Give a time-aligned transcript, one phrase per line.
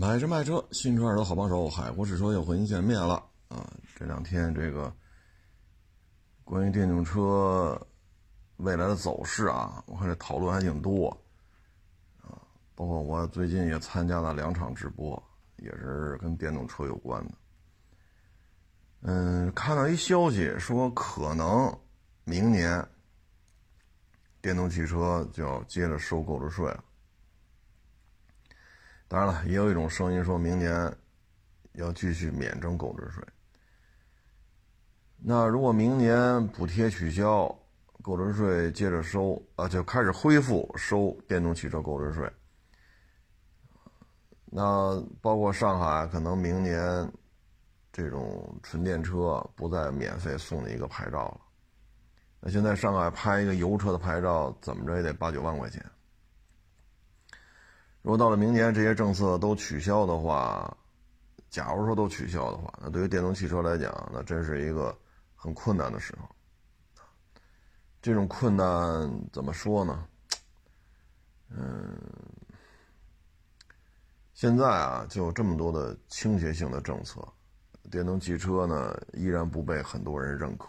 [0.00, 3.70] 买车卖车，新车二手好帮手，海阔试车又和您见面了啊！
[3.94, 4.90] 这两天这个
[6.42, 7.78] 关于电动车
[8.56, 11.10] 未来的走势啊，我看这讨论还挺多
[12.22, 12.32] 啊。
[12.74, 15.22] 包括我最近也参加了两场直播，
[15.58, 17.34] 也是跟电动车有关的。
[19.02, 21.78] 嗯，看到一消息说，可能
[22.24, 22.82] 明年
[24.40, 26.84] 电动汽车就要接着收购置税了。
[29.10, 30.96] 当然了，也有一种声音说，明年
[31.72, 33.20] 要继续免征购置税。
[35.16, 37.52] 那如果明年补贴取消，
[38.02, 42.32] 购置税接着收啊，就开始恢复收电动汽车购置税。
[44.44, 47.12] 那包括上海，可能明年
[47.92, 51.40] 这种纯电车不再免费送你一个牌照了。
[52.38, 55.84] 那现在上海拍一个油车的牌照，怎么着也得八九万块钱。
[58.02, 60.74] 如果到了明年这些政策都取消的话，
[61.50, 64.96] 假如说都取消的话，那对于电动汽车来讲，那真是一个
[65.34, 66.26] 很困难的时候。
[68.00, 68.66] 这种困难
[69.30, 70.06] 怎么说呢？
[71.50, 72.00] 嗯，
[74.32, 77.20] 现在啊，就有这么多的倾斜性的政策，
[77.90, 80.68] 电动汽车呢依然不被很多人认可。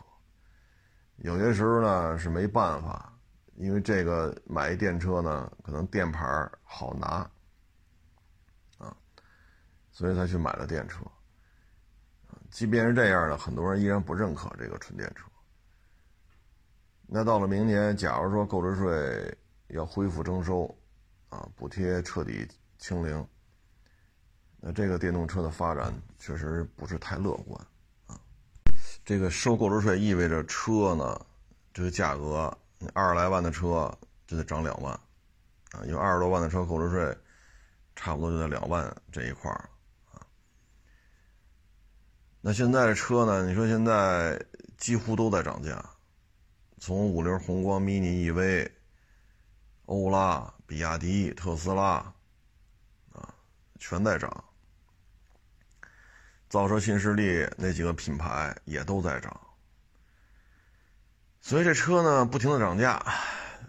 [1.17, 3.13] 有些时候呢是没办法。
[3.55, 6.25] 因为这个买一电车呢，可能电牌
[6.63, 7.29] 好拿，
[8.77, 8.95] 啊，
[9.91, 10.99] 所以才去买了电车。
[12.49, 15.25] 即便是这样的，很多人依然不认可这个纯电车。
[17.05, 20.65] 那到了明年，假如说购置税要恢复征收，
[21.29, 23.27] 啊，补贴彻底清零，
[24.59, 27.67] 那这个电动车的发展确实不是太乐观，
[28.07, 28.19] 啊，
[29.05, 31.25] 这个收购置税意味着车呢，
[31.73, 32.57] 这个价格。
[32.93, 33.95] 二十来万的车
[34.27, 34.93] 就得涨两万，
[35.71, 37.17] 啊，因为二十多万的车购置税，
[37.95, 39.69] 差不多就在两万这一块儿
[40.11, 40.25] 啊。
[42.41, 43.45] 那现在的车呢？
[43.45, 44.43] 你说现在
[44.77, 45.83] 几乎都在涨价，
[46.79, 48.71] 从五菱宏光、mini EV、
[49.85, 52.13] 欧拉、比亚迪、特斯拉，
[53.13, 53.33] 啊，
[53.77, 54.43] 全在涨。
[56.49, 59.39] 造车新势力那几个品牌也都在涨。
[61.41, 63.03] 所以这车呢不停的涨价，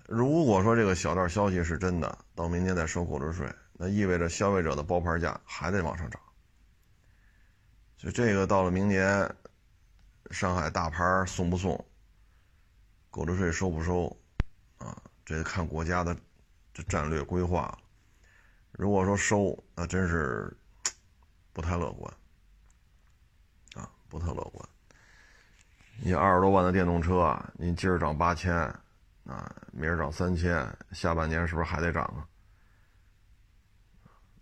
[0.06, 6.20] 如果说这个小道消息是真的，到明年再收购置税，那意味着消费者的包牌价还得往上涨。
[7.96, 9.34] 就这个到了明年，
[10.30, 11.82] 上海大牌送不送，
[13.10, 14.16] 购置税收不收，
[14.78, 16.16] 啊，这得看国家的
[16.74, 17.76] 这战略规划。
[18.72, 20.54] 如果说收，那真是
[21.52, 22.14] 不太乐观，
[23.74, 24.68] 啊，不太乐观。
[26.04, 28.52] 你二十多万的电动车啊，你今儿涨八千，
[29.24, 32.26] 啊，明儿涨三千，下半年是不是还得涨啊？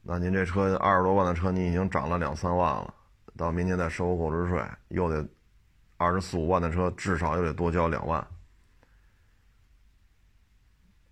[0.00, 2.94] 那您这车二十多万的车，你已经涨了两三万了，
[3.36, 5.28] 到明年再收购置税，又得
[5.98, 8.26] 二十四五万的车，至少又得多交两万，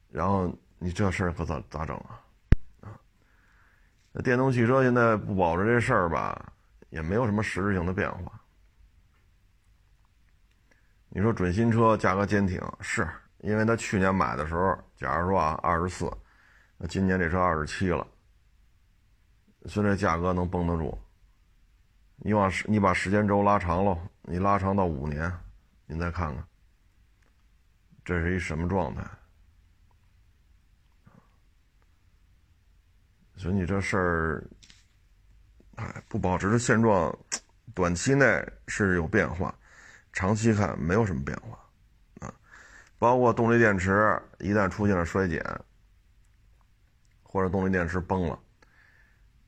[0.09, 2.25] 然后你这事儿可咋咋整啊？
[2.81, 2.97] 啊，
[4.13, 6.51] 那电动汽车现在不保着这事儿吧，
[6.89, 8.38] 也没有什么实质性的变化。
[11.11, 13.09] 你说准新车价格坚挺，是
[13.39, 16.11] 因为他去年买的时候，假如说啊二十四，
[16.77, 18.07] 那今年这车二十七了，
[19.67, 20.97] 所以这价格能绷得住。
[22.17, 25.33] 你往时你把时间轴拉长喽，你拉长到五年，
[25.87, 26.45] 您再看看，
[28.05, 29.03] 这是一什么状态？
[33.37, 34.45] 所以你这事儿，
[35.77, 37.17] 哎，不保持的现状，
[37.73, 39.55] 短期内是有变化。
[40.19, 41.57] 长期看没有什么变化，
[42.27, 42.35] 啊，
[42.99, 45.41] 包括动力电池一旦出现了衰减，
[47.23, 48.37] 或者动力电池崩了，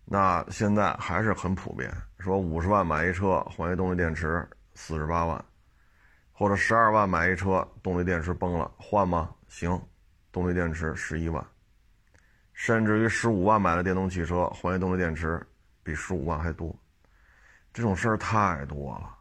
[0.04, 5.44] 那现在还是很普遍，说五十万买一车换一动力电池四十八万，
[6.30, 9.34] 或者十二万买一车动力电池崩了换吗？
[9.48, 9.76] 行，
[10.30, 11.44] 动力电池十一万，
[12.52, 15.44] 甚至于十五万买的电动汽车换一动力电池
[15.82, 16.72] 比十五万还多，
[17.72, 19.16] 这种事儿太多了。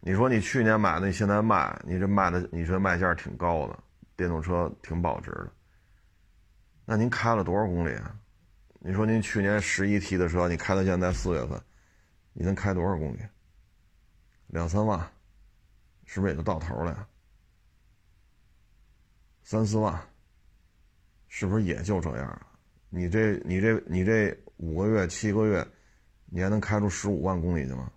[0.00, 3.78] 你说你去年买的，你现在卖，你这卖的，你这卖价挺高的，
[4.16, 5.52] 电动车挺保值的。
[6.86, 8.16] 那您开了多少公里啊？
[8.78, 11.60] 你说您去年十一 T 的车，你开到现在四月份，
[12.32, 13.18] 你能开多少公里？
[14.46, 14.98] 两三万，
[16.06, 17.06] 是不是也就到头了呀？
[19.42, 20.00] 三四万，
[21.28, 22.46] 是不是也就这样？
[22.88, 25.64] 你这你这你这五个月七个月，
[26.24, 27.92] 你还能开出十五万公里去吗？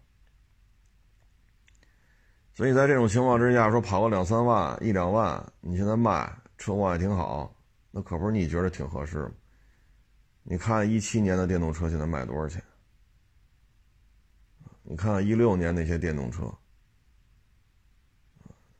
[2.53, 7.55] 所以在这种情况之下，说跑个两三万、一两万，你现在卖车况也挺好，
[7.89, 9.31] 那可不是你觉得挺合适吗？
[10.43, 12.61] 你看一七年的电动车现在卖多少钱？
[14.83, 16.53] 你看一六年那些电动车，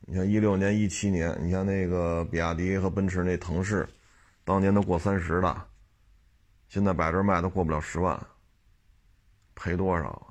[0.02, 3.88] 你看一六年、一七年，你像那个比亚迪和奔驰那腾势，
[4.44, 5.68] 当年都过三十的，
[6.68, 8.22] 现在摆这卖都过不了十万，
[9.56, 10.28] 赔多少啊？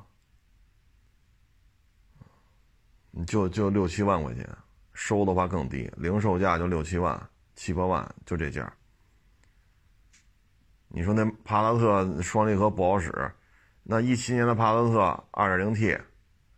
[2.20, 4.48] 你就就六七万块钱，
[4.94, 8.72] 收的话更低，零售价就六七万、七八万，就这价。
[10.88, 13.32] 你说那帕萨特双离合不好使，
[13.82, 15.98] 那一七年的帕萨特二点零 T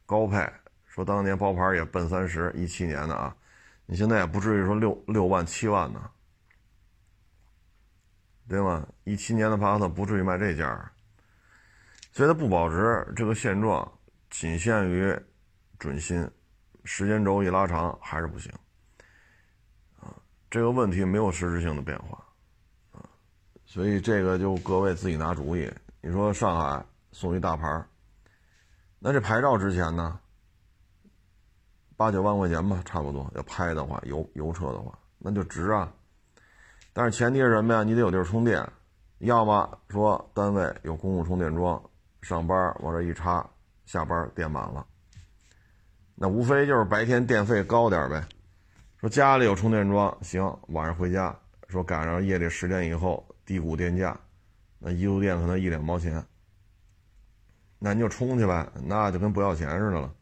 [0.07, 0.45] 高配，
[0.87, 3.37] 说当年包牌也奔三十，一七年的啊，
[3.87, 6.11] 你现在也不至于说六六万七万呢，
[8.49, 8.87] 对吗？
[9.05, 10.93] 一七年的帕萨特不至于卖这价，
[12.13, 13.07] 所以它不保值。
[13.15, 13.91] 这个现状
[14.31, 15.17] 仅限于
[15.79, 16.29] 准新，
[16.85, 18.53] 时间轴一拉长还是不行
[19.99, 20.15] 啊。
[20.51, 22.19] 这个问题没有实质性的变化。
[22.93, 23.01] 啊
[23.67, 25.69] 所以这个就各位自己拿主意。
[26.01, 27.85] 你说上海送一大牌
[28.99, 30.19] 那这牌照值钱呢？
[31.97, 33.31] 八九万块钱吧，差不多。
[33.35, 35.93] 要拍的话，油油车的话，那就值啊。
[36.93, 37.83] 但是前提是什么呀？
[37.83, 38.65] 你得有地儿充电，
[39.19, 41.83] 要么说单位有公共充电桩，
[42.23, 43.45] 上班往这一插，
[43.87, 44.87] 下班电满了。
[46.15, 48.25] 那无非就是白天电费高点呗。
[48.99, 51.39] 说家里有充电桩，行，晚上回家，
[51.69, 53.27] 说赶上夜里十点以后。
[53.47, 54.19] 低谷电价，
[54.79, 56.25] 那一度电可能一两毛钱，
[57.79, 60.15] 那你就充去呗，那就跟不要钱似的了，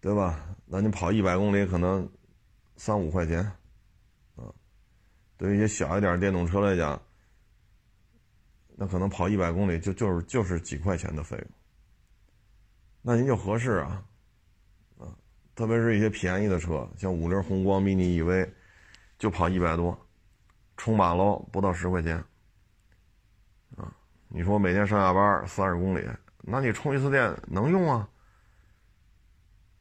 [0.00, 0.42] 对吧？
[0.64, 2.10] 那你跑一百公里可能
[2.78, 3.40] 三五块钱，
[4.36, 4.48] 啊，
[5.36, 6.98] 对于一些小一点电动车来讲，
[8.74, 11.46] 那可能跑一百公里就就是就是几块钱的费用，
[13.02, 14.04] 那您就合适啊，啊，
[15.60, 18.50] 特别是一些便宜的车，像五菱宏光 mini EV，
[19.18, 20.06] 就跑一百多。
[20.78, 22.16] 充满了不到十块钱，
[23.76, 23.92] 啊，
[24.28, 26.08] 你说每天上下班三十公里，
[26.40, 28.08] 那你充一次电能用啊，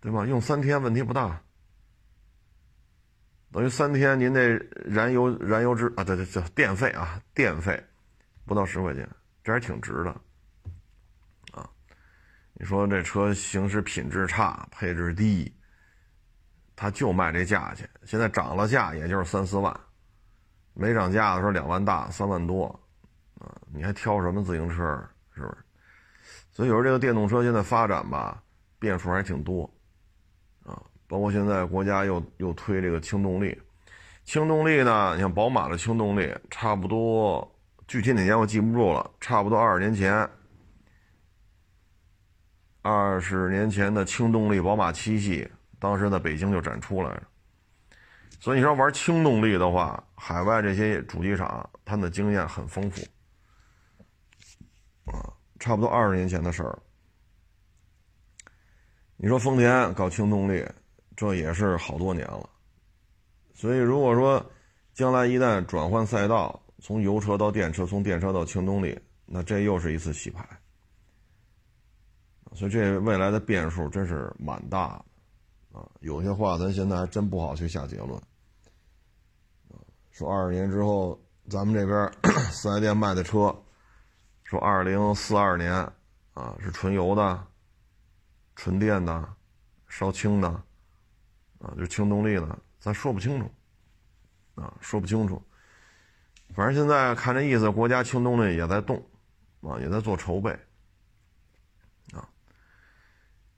[0.01, 0.25] 对吧？
[0.25, 1.41] 用三天问题不大，
[3.53, 4.49] 等于三天您那
[4.83, 7.81] 燃油燃油值啊，对对对，电费啊，电费
[8.45, 9.09] 不到十块钱，
[9.45, 10.09] 这还挺值的，
[11.53, 11.69] 啊，
[12.51, 15.49] 你说这车行驶品质差，配置低，
[16.79, 19.77] 他就卖这价钱，现在涨了价也就是三四万。
[20.73, 22.67] 没涨价的时候两万大三万多，
[23.37, 24.75] 啊，你还挑什么自行车？
[25.35, 25.57] 是不是？
[26.51, 28.41] 所以有时候这个电动车现在发展吧，
[28.79, 29.69] 变数还挺多，
[30.63, 33.61] 啊，包括现在国家又又推这个轻动力，
[34.23, 37.45] 轻动力呢，你像宝马的轻动力，差不多
[37.89, 40.29] 具体哪年我记不住了，差不多二十年前，
[42.81, 45.45] 二十年前的轻动力宝马七系，
[45.79, 47.23] 当时在北京就展出来了。
[48.39, 53.01] 所以你说玩轻动力的话，海外这些主机厂他们的经验很丰富，
[55.11, 56.79] 啊，差不多二十年前的事儿。
[59.17, 60.65] 你说丰田搞轻动力，
[61.17, 62.49] 这也是好多年了。
[63.53, 64.45] 所以如果说
[64.93, 70.47] 将来一旦转换赛道，从油车到电车，从电车到轻动力，那这又是一次洗牌。
[72.53, 75.05] 所以这未来的变数真是蛮大的，
[75.99, 78.21] 有些话咱现在还真不好去下结论。
[80.11, 82.11] 说二十年之后，咱们这边
[82.51, 83.55] 四 S 店卖的车，
[84.43, 85.73] 说二零四二年
[86.33, 87.47] 啊是纯油的、
[88.56, 89.33] 纯电的、
[89.87, 90.49] 烧氢的，
[91.59, 93.49] 啊就氢动力的，咱说不清楚，
[94.56, 95.42] 啊说不清楚。
[96.54, 99.01] 反正现在看这意思，国家氢动力也在动，
[99.61, 100.59] 啊也在做筹备，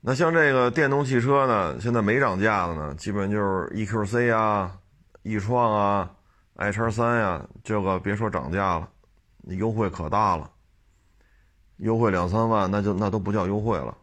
[0.02, 4.78] 那像这个电动汽车呢，现在没涨价的呢，基本就是 EQC 啊、
[5.22, 6.10] 易创啊。
[6.56, 8.88] i 叉三呀，这个别说涨价了，
[9.44, 10.48] 优惠可大了，
[11.78, 13.96] 优惠两三万，那就那都不叫优惠了，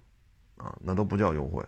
[0.58, 1.63] 啊，那都不叫优惠，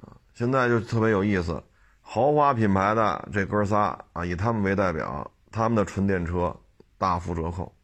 [0.00, 1.62] 啊，现在就特别有意思，
[2.00, 6.56] 豪华品牌的这哥仨啊，以他们为代表，他们的纯电车
[6.96, 7.74] 大幅折扣，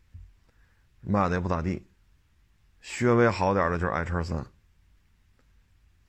[1.00, 1.84] 卖的也不咋地，
[2.80, 4.46] 稍微好点的就是 i 叉三，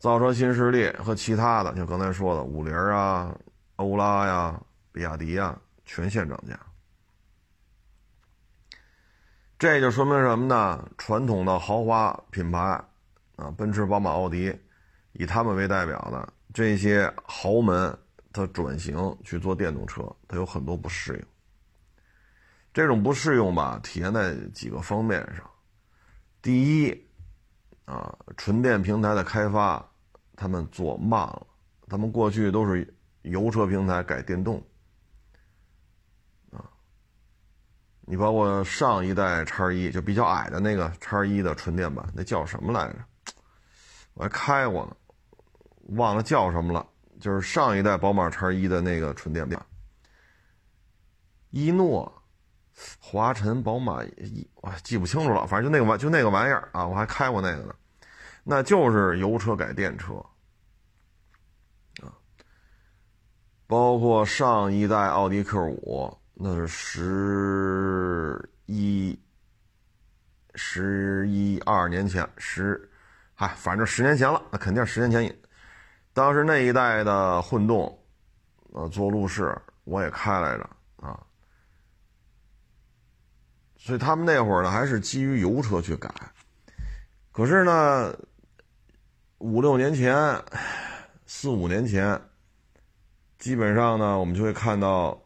[0.06, 3.36] 造车新势力和其他的，就刚才说的五菱啊、
[3.78, 4.62] 欧拉呀。
[4.92, 6.58] 比亚迪啊，全线涨价，
[9.60, 10.90] 这就说明什么呢？
[10.98, 12.60] 传统的豪华品牌
[13.36, 14.58] 啊，奔驰、宝马、奥迪，
[15.12, 17.94] 以他们为代表的这些豪门，
[18.32, 21.26] 它转型去做电动车，它有很多不适应。
[22.74, 25.44] 这种不适应吧，体现在几个方面上。
[26.42, 27.06] 第一，
[27.84, 29.86] 啊，纯电平台的开发，
[30.36, 31.48] 他们做慢了，
[31.88, 34.58] 他们过去都是油车平台改电动。
[36.52, 36.64] 啊
[38.08, 43.00] 你包括上一代叉一就比较矮的那个叉一的纯电版，那叫什么来着？
[44.14, 44.96] 我还开过呢，
[45.98, 46.88] 忘了叫什么了。
[47.20, 49.66] 就是上一代宝马叉一的那个纯电版，
[51.50, 52.22] 一诺、
[53.00, 55.48] 华晨、宝马一，我记不清楚了。
[55.48, 57.74] 反正就那个玩，就那个玩意儿啊，我还开过那个呢。
[58.48, 60.14] 那就是油车改电车
[62.02, 62.14] 啊，
[63.66, 66.18] 包括上一代奥迪 Q 五。
[66.38, 69.18] 那是十一、
[70.54, 72.92] 十一二年前，十，
[73.34, 75.40] 嗨，反正十年前了，那肯定是十年前。
[76.12, 77.98] 当时那一代的混动，
[78.74, 81.26] 呃，做路试我也开来着啊。
[83.78, 86.14] 所以他们那会儿呢，还是基于油车去改。
[87.32, 88.14] 可是呢，
[89.40, 90.16] 五六年前、
[91.26, 92.20] 四五年前，
[93.38, 95.20] 基本上呢，我们就会看到。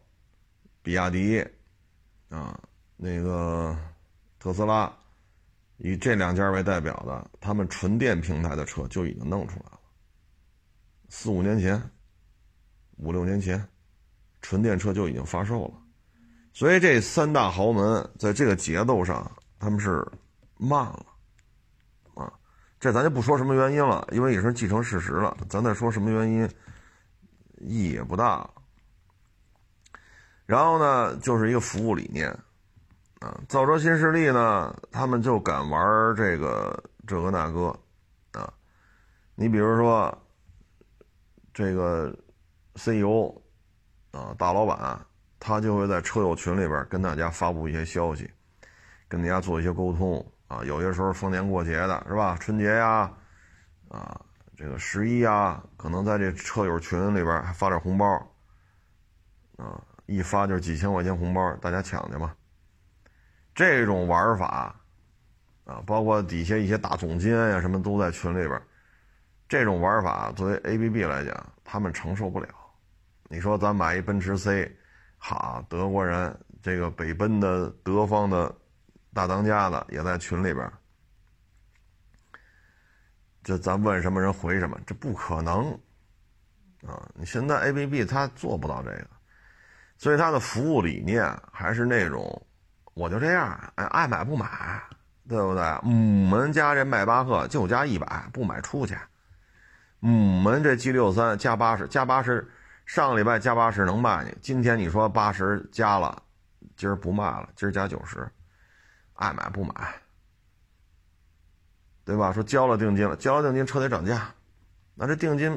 [0.81, 1.45] 比亚迪，
[2.29, 2.57] 啊，
[2.95, 3.77] 那个
[4.39, 4.91] 特斯拉，
[5.77, 9.79] 以这两家为代表的，他们纯电平台的车就已经弄出来了。
[11.09, 11.79] 四五年前，
[12.95, 13.63] 五六年前，
[14.41, 15.73] 纯电车就已经发售了。
[16.53, 20.03] 所以这三大豪门在这个节奏上，他们是
[20.57, 21.05] 慢了，
[22.79, 25.35] 这咱就不说什么原因了，因为也是既成事实了。
[25.49, 26.49] 咱再说什么原因，
[27.57, 28.49] 意义也不大。
[30.45, 32.29] 然后呢，就是一个服务理念，
[33.19, 37.67] 啊，造车新势力呢，他们就敢玩这个这个那个，
[38.31, 38.51] 啊，
[39.35, 40.17] 你比如说
[41.53, 42.17] 这个
[42.75, 43.35] CEO，
[44.11, 45.05] 啊，大老板，
[45.37, 48.31] 他就会在车友群里边跟大家发布一些消息，
[49.09, 53.09] 跟大家做一些沟通，啊，有些时候逢年过节的是吧，春节呀，
[53.87, 54.19] 啊，
[54.57, 58.05] 这个十一呀，可能在这车友群里边还发点红包，
[59.55, 59.81] 啊。
[60.11, 62.35] 一发就是几千块钱红包，大家抢去吧。
[63.53, 64.75] 这种玩法，
[65.65, 68.59] 啊，包括底下一些大总监呀什么都在群里边。
[69.47, 72.47] 这种玩法作为 ABB 来讲，他们承受不了。
[73.29, 74.75] 你说咱买一奔驰 C，
[75.19, 78.51] 哈，德国人这个北奔的德方的
[79.19, 80.71] 大当家的也在群里边，
[83.43, 85.73] 就咱问什么人回什么，这不可能
[86.87, 87.05] 啊！
[87.15, 89.07] 你现在 ABB 他做不到这个。
[89.97, 92.47] 所以它的服务理念还是那种，
[92.93, 94.81] 我就这样，哎，爱买不买，
[95.27, 95.79] 对不对？
[95.83, 98.97] 母门加这迈巴赫就加一百，不买出去。
[99.99, 102.49] 母门这 G 六三加八十，加八十，
[102.85, 106.23] 上礼拜加八十能卖你，今天你说八十加了，
[106.77, 108.25] 今儿不卖了，今儿加九十，
[109.19, 109.73] 爱买不买，
[112.05, 112.31] 对吧？
[112.31, 114.33] 说交了定金了，交了定金车得涨价，
[114.95, 115.53] 那这定金，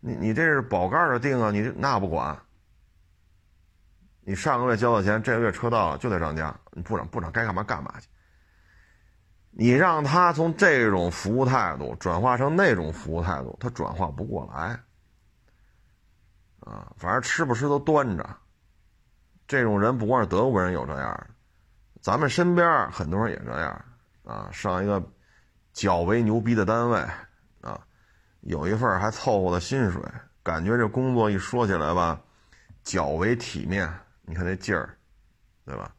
[0.00, 2.36] 你你这是宝盖的定啊，你那不管。
[4.26, 8.08] 你上个月交的钱，这个月车到了就得涨价，你不涨不涨，该干嘛干嘛去。
[9.50, 14.80] 你让他从这种服务态度转化成那种服务态度，他转化不过来。
[16.60, 18.28] 啊，反正吃不吃都端着。
[19.46, 21.26] 这种人不光是德国人有这样，
[22.04, 23.84] 咱们身边很多人也这样。
[24.24, 25.02] 啊，上一个
[25.72, 26.98] 较为牛逼的单位，
[27.62, 27.80] 啊，
[28.42, 30.02] 有一份还凑合的薪水，
[30.42, 32.20] 感觉这工作一说起来吧，
[32.82, 33.90] 较为体面。
[34.26, 34.98] 你看那劲儿，
[35.64, 35.90] 对吧？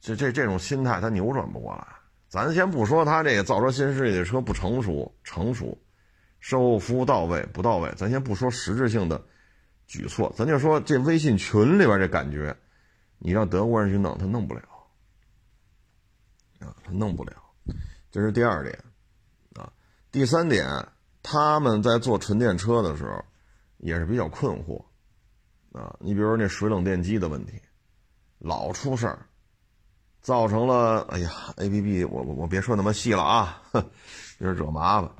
[0.00, 1.84] 这这这种心态他扭转不过来。
[2.28, 5.76] 咱先不说他这个造车新势力的车不成熟，成熟，
[6.38, 9.20] 售后服务到位不到位，咱先不说实质性的
[9.88, 12.56] 举措，咱就说这微信群里边这感觉，
[13.18, 14.62] 你让德国人去弄，他弄不了
[16.60, 17.32] 啊，他弄不了。
[18.10, 18.78] 这是第二点
[19.54, 19.72] 啊。
[20.10, 20.66] 第三点，
[21.22, 23.24] 他们在做纯电车的时候
[23.78, 24.82] 也是比较困惑。
[25.72, 27.60] 啊，你比如说那水冷电机的问题，
[28.38, 29.26] 老出事儿，
[30.22, 33.62] 造成了哎呀，A B B，我我我别说那么细了啊，
[34.38, 35.10] 别惹麻烦，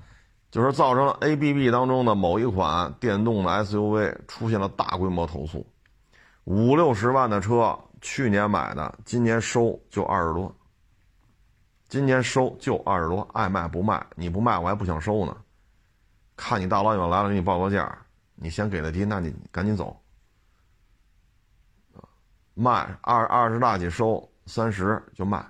[0.50, 5.66] 就是造成了 A B B 当中的某一款电动的 S U V 出现了大规模投诉，
[6.44, 10.54] 五六十万的车，去年买的，今年收就二十多，
[11.88, 15.36] 今年收就二十多，爱卖不卖，你不卖我还不想收呢，
[16.36, 20.00] 看你大老远来了给你报个价，你先给的低，那你赶紧走。
[22.54, 25.44] 卖二二十大几收三十就卖，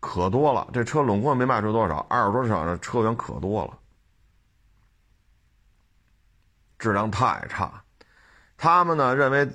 [0.00, 0.68] 可多了。
[0.72, 3.78] 这车拢共没卖出多少，二十多场的车源可多了，
[6.78, 7.84] 质量太差。
[8.56, 9.48] 他们呢认为，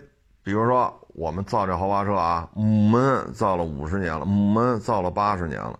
[0.47, 5.77] 比如说我们造这豪华车啊，母门造了五十年了，母门造了八十年了，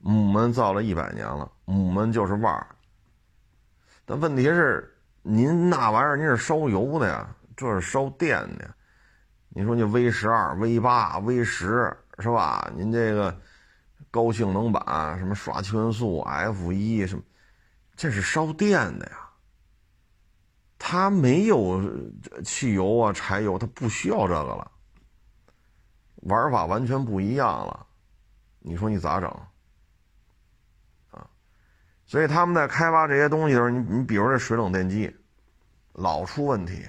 [0.00, 2.66] 母门造了一百年了，母门就是腕儿。
[4.04, 7.24] 但问题是，您那玩意儿您是烧油的呀，
[7.56, 8.68] 这是烧电的。
[9.50, 12.68] 你说你 V 十二、V 八、V 十是吧？
[12.74, 13.32] 您这个
[14.10, 17.22] 高性能版什么刷气温速 F 一什么，
[17.94, 19.19] 这是烧电的呀。
[20.82, 21.78] 它没有
[22.42, 24.72] 汽油啊、柴油，它不需要这个了。
[26.22, 27.86] 玩法完全不一样了，
[28.60, 29.28] 你说你咋整？
[31.10, 31.28] 啊，
[32.06, 35.14] 所以他们在开发这些东西的时候，你你比如这水冷电机，
[35.92, 36.82] 老出问题。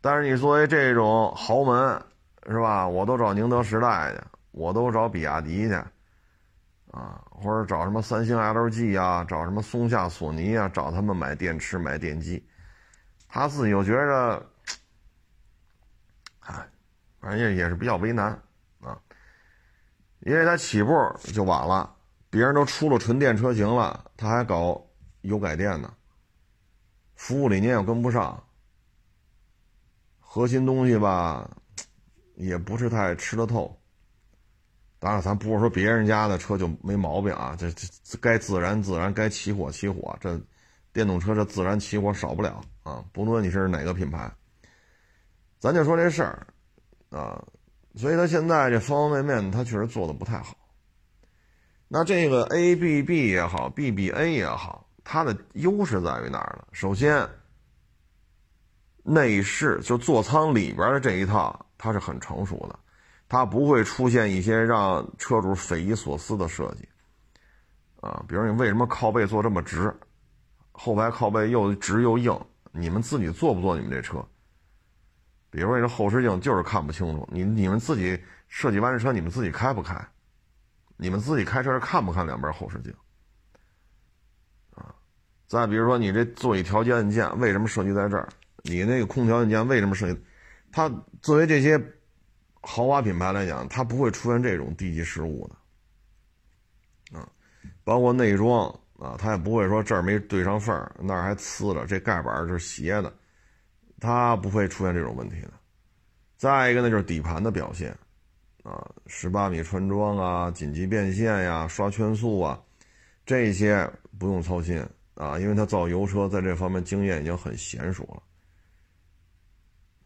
[0.00, 2.00] 但是你作为这种豪门，
[2.48, 2.86] 是吧？
[2.86, 4.20] 我都找宁德时代去，
[4.52, 5.84] 我都找比亚迪去，
[6.92, 12.46] 啊，或者找什么三星、LG 啊，找什么松下、索尼啊，找他们买电池、买电机，
[13.28, 14.46] 他自己又觉着。
[16.40, 16.68] 哎，
[17.20, 18.40] 反正也也是比较为难
[18.80, 18.96] 啊，
[20.20, 20.92] 因为他起步
[21.34, 21.96] 就晚了，
[22.30, 24.86] 别人都出了纯电车型了，他还搞
[25.22, 25.92] 油改电呢，
[27.16, 28.44] 服务理念又跟不上，
[30.20, 31.50] 核心东西吧，
[32.36, 33.76] 也不是太吃得透。
[34.98, 40.40] 当然，咱不是说别人家的车就没毛病啊，这这该自燃自燃，该起火起火，这
[40.92, 44.30] 电动车这自燃起火少不了啊，不论你是哪个品牌。
[45.58, 46.46] 咱就说这事儿，
[47.10, 47.44] 啊，
[47.94, 50.56] 所以他现在这方方面面，他确实做的不太好。
[51.88, 56.66] 那这个 ABB 也好，BBA 也好，它的优势在于哪儿呢？
[56.72, 57.28] 首先，
[59.04, 62.78] 内饰就座舱里边的这一套，它是很成熟的，
[63.28, 66.88] 它不会出现一些让车主匪夷所思的设计，
[68.00, 69.92] 啊，比如你为什么靠背坐这么直，
[70.72, 72.38] 后排靠背又直又硬，
[72.70, 74.24] 你们自己坐不坐你们这车？
[75.50, 77.26] 比如说你，这后视镜就是看不清楚。
[77.32, 79.98] 你你们自己设计完这车，你们自己开不开？
[80.96, 82.94] 你们自己开车是看不看两边后视镜？
[84.74, 84.94] 啊，
[85.46, 88.28] 再比如说，你这座椅调节按键为什么设计在这儿？
[88.62, 90.20] 你那个空调按键为什么设计？
[90.70, 90.88] 它
[91.22, 91.80] 作为这些
[92.66, 97.16] 豪华品牌来讲，它不会出现这种低级失误的。
[97.16, 97.28] 啊，
[97.84, 103.14] 包括内装啊，它也不会说这儿没对上缝儿，那儿还呲了，这盖板儿是斜的。
[104.00, 105.52] 它不会出现这种问题的。
[106.36, 107.96] 再一个呢，就是底盘的表现，
[108.64, 112.60] 啊，十八米穿桩啊，紧急变线呀，刷圈速啊，
[113.24, 118.22] 这些不用操心啊，因为它造油车在这方面经验已经很娴熟了，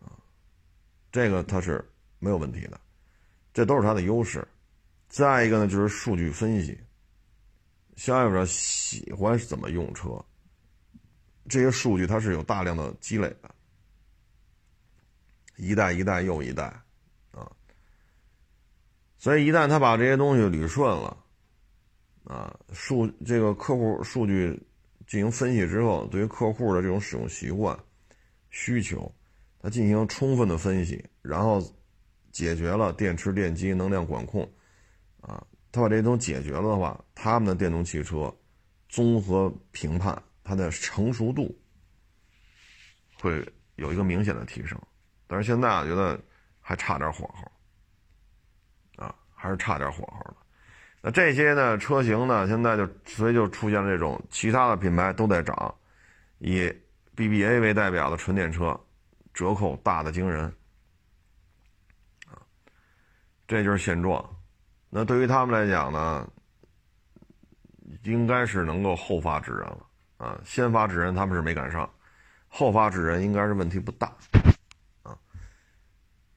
[0.07, 0.13] 啊，
[1.11, 1.85] 这个它是
[2.21, 2.81] 没有问题的，
[3.53, 4.47] 这都是它的优势。
[5.09, 6.79] 再一个呢，就是数据分析，
[7.97, 10.25] 消费者喜欢怎么用车，
[11.49, 13.53] 这些数据它是有大量的积累的。
[15.57, 16.65] 一代一代又一代，
[17.33, 17.51] 啊，
[19.19, 21.25] 所以一旦他把这些东西捋顺了，
[22.25, 24.59] 啊，数这个客户数据
[25.07, 27.79] 进行分析之后，对于客户的这种使用习惯、
[28.49, 29.15] 需求，
[29.59, 31.61] 他进行充分的分析，然后
[32.31, 34.43] 解决了电池、电机、能量管控，
[35.21, 38.35] 啊，他把这些东西解决了的话，他们的电动汽车
[38.89, 41.57] 综合评判它的成熟度
[43.21, 44.81] 会有一个明显的提升。
[45.27, 46.21] 但是现在我觉得
[46.61, 50.37] 还差点火候，啊，还是差点火候的。
[51.03, 55.75] 那这些呢车型呢，现在就所以就出现了这种其他的品牌都在涨，
[56.39, 56.71] 以
[57.17, 58.79] BBA 为代表的纯电车
[59.33, 60.53] 折扣大的惊人，
[63.51, 64.25] 这就是现状。
[64.89, 66.25] 那对于他们来讲呢，
[68.05, 69.87] 应该是能够后发制人了，
[70.19, 71.91] 啊，先发制人他们是没赶上，
[72.47, 74.15] 后发制人应该是问题不大。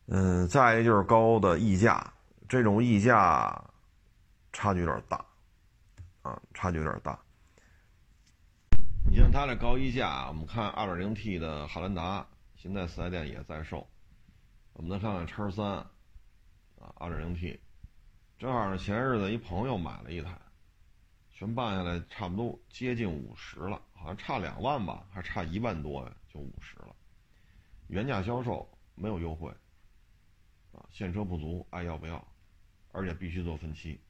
[0.08, 2.12] 嗯，再一个就是高的溢价，
[2.49, 3.63] 这种溢价
[4.52, 5.23] 差距有点大，
[6.23, 7.19] 啊，差距有点大。
[9.08, 13.88] 你像它这高溢价，我们看 2.0T 的汉兰达，现在四 S 店也在售。
[14.73, 15.86] 我们再看看叉三，
[16.84, 17.60] 啊，2.0T，
[18.38, 20.38] 正好呢，前日子一朋友买了一台，
[21.32, 26.93] 全办下来差不多接近五十了，好像差两万吧，还差一万多呀，就五十了。
[27.88, 29.50] 原价销售没有优惠。
[30.74, 32.28] 啊，现车不足，爱要不要，
[32.91, 34.02] 而且必须做分期。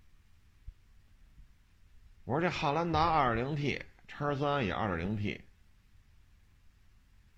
[2.24, 5.42] 我说这汉兰达 2.0T，叉三也 2.0T，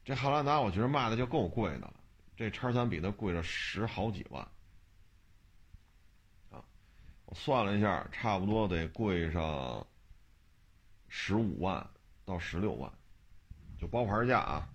[0.04, 1.94] 这汉兰达我觉得卖的就够贵的了，
[2.38, 4.48] 这叉三比它贵了十好几万。
[7.36, 9.86] 算了一下，差不多得贵上
[11.10, 11.86] 十五万
[12.24, 12.92] 到十六万，
[13.78, 14.70] 就包牌价啊，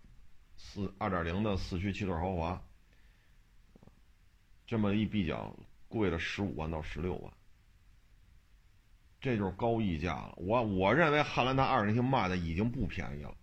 [0.57, 2.63] 四2.0的四驱七座豪华。
[4.67, 5.57] 这么一比较，
[5.89, 7.33] 贵了十五万到十六万，
[9.21, 10.35] 这就是高溢价了。
[10.37, 13.35] 我我认为汉兰达二点零卖的已经不便宜了，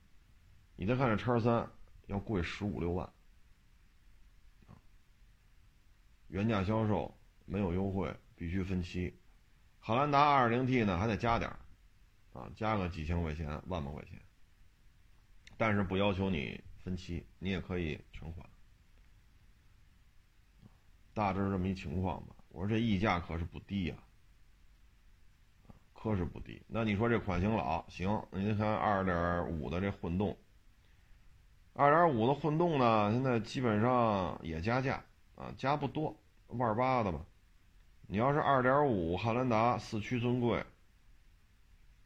[0.75, 1.69] 你再看这叉三
[2.05, 3.11] 要贵十五六万，
[6.27, 7.13] 原价销售
[7.45, 9.13] 没有优惠，必须分期。
[9.79, 11.59] 汉兰达 2.0T 呢还得加点儿，
[12.39, 14.21] 啊，加个几千块钱、万把块钱，
[15.57, 18.47] 但是不要求你分期，你也可以全款。
[21.13, 22.35] 大致这么一情况吧。
[22.49, 23.95] 我说这溢价可是不低呀，
[25.93, 26.61] 可是不低。
[26.67, 28.23] 那你说这款型老行？
[28.31, 30.37] 您看2.5的这混动
[31.75, 35.03] ，2.5的混动呢，现在基本上也加价
[35.35, 36.15] 啊，加不多，
[36.47, 37.25] 万八的吧。
[38.07, 40.65] 你要是2.5汉兰达四驱尊贵，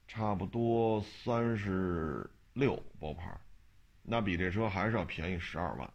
[0.07, 3.39] 差不多三十六包牌，
[4.03, 5.87] 那比这车还是要便宜十二万。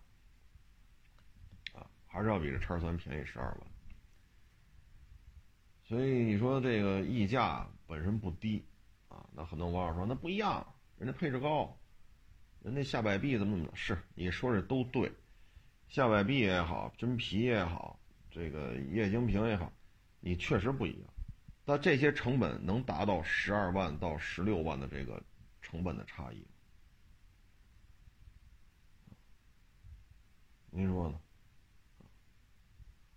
[1.74, 3.60] 啊还是要比这叉三便宜十二万，
[5.84, 8.64] 所以你说这个溢价本身不低
[9.08, 10.66] 啊，那很多网友说那不一样，
[10.96, 11.76] 人家配置高，
[12.62, 15.12] 人家下摆臂怎么怎么是你说这都对，
[15.88, 19.70] 下摆臂也好，真皮也好，这个液晶屏也好，
[20.20, 21.08] 你确实不一样，
[21.64, 25.22] 但这些成本能达到十二万到十六万的这个
[25.62, 26.46] 成本的差异，
[30.70, 31.20] 您说呢？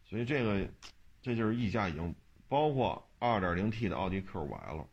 [0.06, 0.68] 所以这个，
[1.22, 2.16] 这就是溢价已经
[2.48, 4.88] 包括 2.0T 的奥迪 Q5L。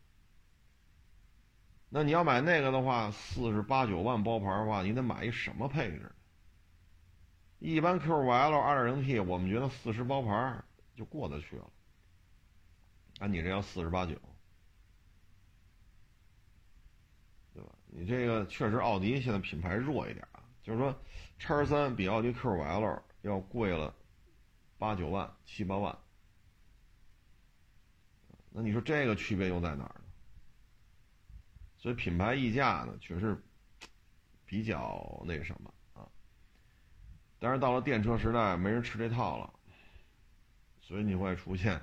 [1.89, 6.13] 那你要买那个的话，四十八九万包牌的话，你得买一什么配置？
[7.59, 10.63] 一般 Q5L 2.0T 我们觉得四十包牌
[10.95, 11.71] 就过得去了，
[13.19, 14.15] 啊，你这要四十八九，
[17.55, 17.71] 对吧？
[17.87, 20.95] 你这个确实奥迪现在品牌弱一点啊，就是说
[21.39, 23.95] 叉三比奥迪 Q5L 要贵了。
[24.79, 25.99] 八九万、七八万，
[28.51, 30.05] 那你说这个区别又在哪儿呢？
[31.79, 33.43] 所以品牌溢价呢，确实
[34.45, 36.07] 比较那什么啊。
[37.39, 39.51] 但是到了电车时代，没人吃这套了，
[40.83, 41.81] 所以你会出现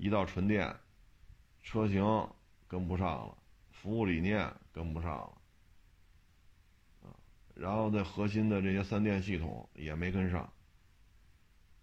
[0.00, 0.74] 一到纯电，
[1.62, 2.02] 车型
[2.66, 3.36] 跟不上了，
[3.70, 5.32] 服务理念跟不上了，
[7.54, 10.50] 然后这核心的这些三电系统也没跟上。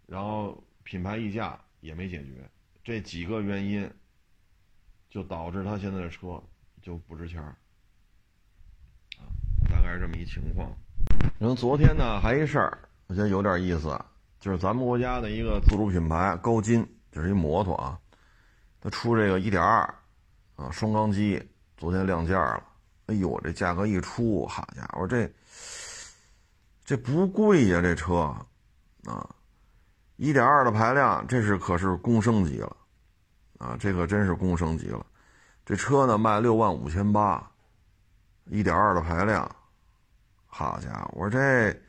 [0.07, 2.49] 然后品牌溢价也没解决，
[2.83, 3.87] 这几个原因，
[5.11, 6.41] 就导致他现在的车
[6.81, 9.29] 就不值钱，啊，
[9.69, 10.75] 大概是这么一情况。
[11.37, 13.95] 然后昨天呢，还一事儿，我觉得有点意思，
[14.39, 17.99] 就是咱们国家的一个自主品牌高金，就是一摩托啊，
[18.89, 19.59] 出这个1.2
[20.55, 21.41] 啊双缸机，
[21.77, 22.63] 昨天亮价了。
[23.07, 25.31] 哎呦，这价格一出，好家伙，这
[26.83, 28.15] 这不贵呀，这车
[29.05, 29.29] 啊。
[30.17, 32.75] 一点二的排量，这是可是公升级了，
[33.59, 35.05] 啊，这可真是公升级了。
[35.63, 37.51] 这车呢卖六万五千八，
[38.45, 39.49] 一点二的排量，
[40.47, 41.81] 好家伙，我说这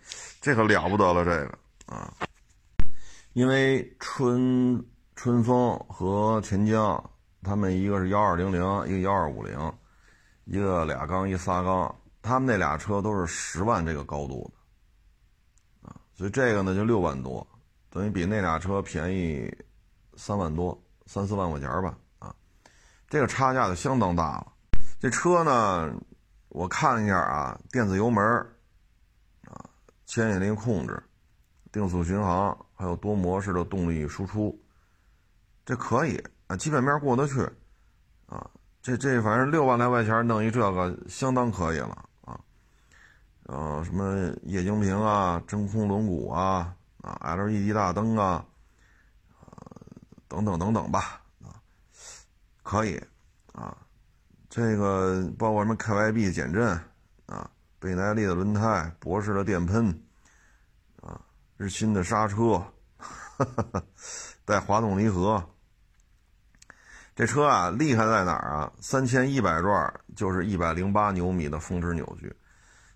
[0.42, 2.12] 这可了不得了，这个啊，
[3.32, 4.84] 因为春
[5.18, 7.10] 春风和钱江，
[7.42, 9.72] 他们一个是幺二零零，一个幺二五零，
[10.44, 14.48] 一个俩缸一仨缸，他们那俩车都是十万这个高度
[15.82, 17.44] 的，啊，所以这个呢就六万多。
[17.90, 19.52] 等于比那俩车便宜
[20.14, 22.32] 三万多，三四万块钱吧，啊，
[23.08, 24.52] 这个差价就相当大了。
[25.00, 25.92] 这车呢，
[26.50, 28.24] 我看了一下啊，电子油门，
[29.48, 29.68] 啊，
[30.06, 31.02] 牵引力控制，
[31.72, 34.56] 定速巡航，还有多模式的动力输出，
[35.68, 37.42] 这可以啊，基本面过得去，
[38.24, 38.48] 啊，
[38.80, 42.40] 这这反正六万来块钱弄一这个相当可以了啊，
[43.44, 46.74] 呃，什么液晶屏啊，真空轮毂啊。
[47.00, 48.44] 啊，LED 大灯啊，
[49.40, 49.76] 呃，
[50.26, 51.54] 等等等等吧，啊，
[52.62, 53.00] 可以，
[53.52, 53.76] 啊，
[54.50, 56.68] 这个包括什么 KYB 减震，
[57.26, 60.02] 啊，倍耐力的轮胎，博士的电喷，
[61.00, 61.20] 啊，
[61.56, 62.62] 日新的刹车，
[64.44, 65.42] 带滑动离合，
[67.18, 68.72] 这车啊厉害在哪儿啊？
[68.80, 72.32] 三千一百转就是一百零八牛米的峰值扭矩，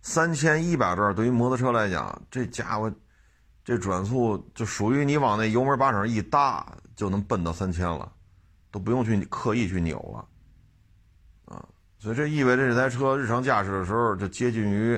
[0.00, 2.88] 三千一百转对于摩托车来讲，这家伙。
[3.64, 8.12] 这转速就属于你往那油门把手一搭就能奔到三千了，
[8.72, 11.64] 都不用去刻意去扭了，啊，
[11.98, 14.96] 所以这意味着这台车日常驾驶的时候就接近于，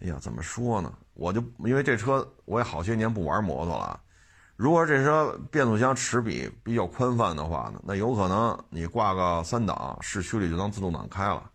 [0.00, 0.92] 哎呀，怎么说呢？
[1.12, 4.00] 我就因为这车我也好些年不玩摩托了，
[4.56, 11.50] 如果这车变速箱齿比比较宽泛的话呢，那有可能你挂个三档，市区里就当自动挡开了。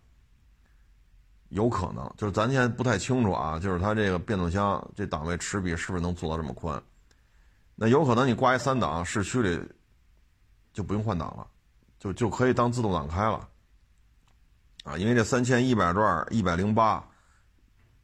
[1.48, 6.80] 有可能，就是咱现在不太清楚啊，就是它这个变速箱这档位齿比是不是能做到这么宽？
[7.74, 9.60] 那有可能你挂一三档，市区里
[10.72, 11.46] 就不用换挡了，
[11.98, 13.48] 就就可以当自动挡开了，
[14.84, 17.02] 啊，因为这三千一百转一百零八，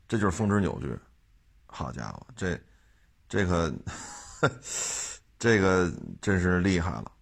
[0.09, 0.99] 这就是峰值扭矩，
[1.67, 2.59] 好家伙，这
[3.29, 3.73] 这可
[5.39, 7.13] 这个真是厉害了，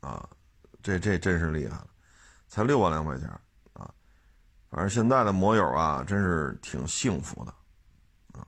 [0.00, 0.28] 啊，
[0.82, 1.86] 这这真是厉害了，
[2.48, 3.28] 才六万两块钱
[3.74, 3.92] 啊！
[4.70, 7.52] 反正现在的摩友啊，真是挺幸福的，
[8.38, 8.46] 啊，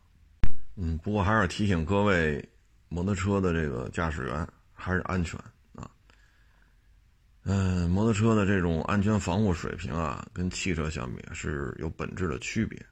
[0.77, 2.47] 嗯，不过还是提醒各位
[2.89, 5.39] 摩托车的这个驾驶员，还是安全
[5.75, 5.91] 啊。
[7.45, 12.85] 嗯，摩托车的这种安全防护水平啊，跟汽车相比是有本质的区别。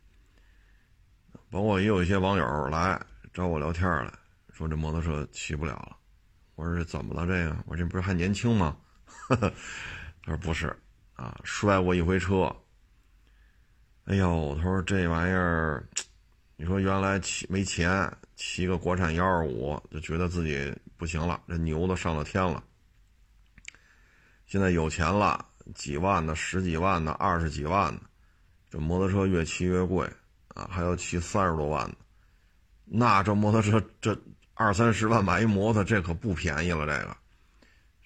[1.51, 3.01] 包括也有一些网友来
[3.33, 4.13] 找我聊天来
[4.59, 5.97] 说这摩托车骑不了了。
[6.57, 7.27] 我说这怎么了？
[7.27, 8.77] 这个我这不是还年轻吗？
[9.29, 9.53] 他
[10.27, 10.77] 说不是
[11.15, 12.55] 啊，摔过一回车。
[14.05, 15.89] 哎呦，他说这玩意儿，
[16.57, 22.63] 你说原来骑没钱，骑个国产幺二五就觉得自己不行了，这牛都上了天了。
[24.47, 28.03] 现在有钱了，几万的、十几万的、二十几万的，
[28.71, 30.11] 这摩托车越骑越贵。
[30.55, 31.97] 啊，还要骑三十多万的，
[32.85, 34.21] 那这摩托车这
[34.59, 36.85] 二三十万买一摩托，这可不便宜了。
[36.85, 37.17] 这个，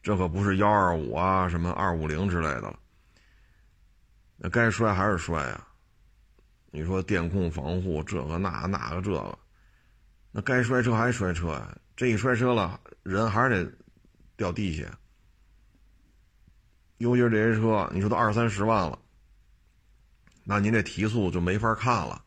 [0.02, 2.78] 这可不是幺二五啊，什么二五零之类的了。
[4.36, 5.66] 那该摔还是摔啊。
[6.70, 9.38] 你说电控防护这个那那个这个，
[10.30, 11.74] 那该摔车还摔车呀。
[11.96, 13.72] 这一摔车了，人还是得
[14.36, 14.84] 掉地下。
[16.98, 18.98] 尤其是这些车，你说都二三十万了，
[20.44, 22.22] 那您这提速就没法看了。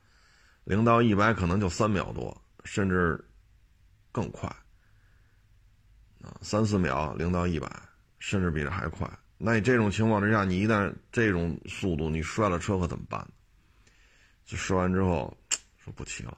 [0.64, 3.24] 零到一百可能就三秒多，甚至
[4.16, 4.48] 更快
[6.22, 7.70] 啊，三四秒零到一百，
[8.18, 9.06] 甚至比这还快。
[9.38, 13.28] 那你这种情况之下，你一旦这种速度，你摔了车可怎么办？
[14.46, 15.38] 就摔完之后
[15.78, 16.38] 说不骑了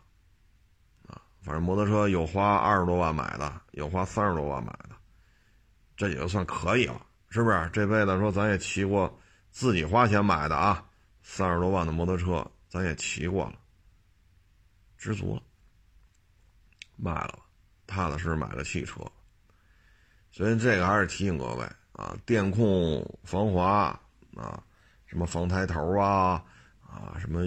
[1.05, 1.21] 啊。
[1.43, 4.89] 反正摩托车有花二十多万买的，有花三十多万买的，
[5.95, 7.69] 这也就算可以了，是不是？
[7.71, 9.19] 这辈子说咱也骑过
[9.51, 10.83] 自己花钱买的啊，
[11.21, 13.59] 三十多万的摩托车，咱也骑过了。
[14.97, 15.43] 知足了，
[16.95, 17.45] 卖了吧，
[17.87, 19.01] 踏踏实实买个汽车。
[20.31, 23.99] 所以这个还是提醒各位啊，电控防滑
[24.35, 24.61] 啊，
[25.07, 26.43] 什么防抬头啊，
[26.81, 27.41] 啊，什么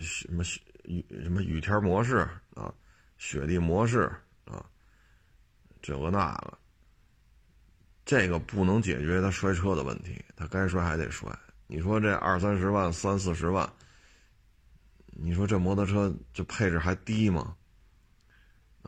[0.00, 0.42] 什么
[0.84, 2.74] 雨什么雨天模式啊，
[3.18, 4.10] 雪地模式
[4.46, 4.64] 啊，
[5.80, 6.58] 这个那个，
[8.04, 11.30] 这个不能解决他摔车的问题，他该摔还得摔。
[11.68, 13.70] 你说这二三十万、三四十万。
[15.20, 17.56] 你说这摩托车这配置还低吗？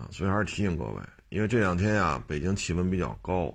[0.00, 3.54] 啊，所以还是提醒各位，因为这两天呀，北京气温比较高，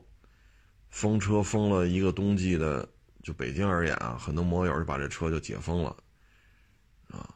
[0.90, 2.88] 封车封了一个冬季的，
[3.24, 5.98] 就北京而言啊，很多摩友就把这车就解封了，
[7.10, 7.28] 啊，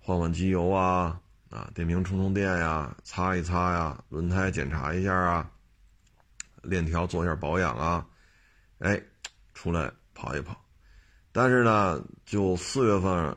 [0.00, 5.48] 换换机油啊，啊，电瓶充充电呀，擦一擦呀，轮胎检查一下啊，
[6.62, 8.04] 链条做一下保养啊，
[8.78, 9.00] 哎，
[9.54, 10.60] 出来跑一跑，
[11.30, 13.36] 但是呢，就四月份。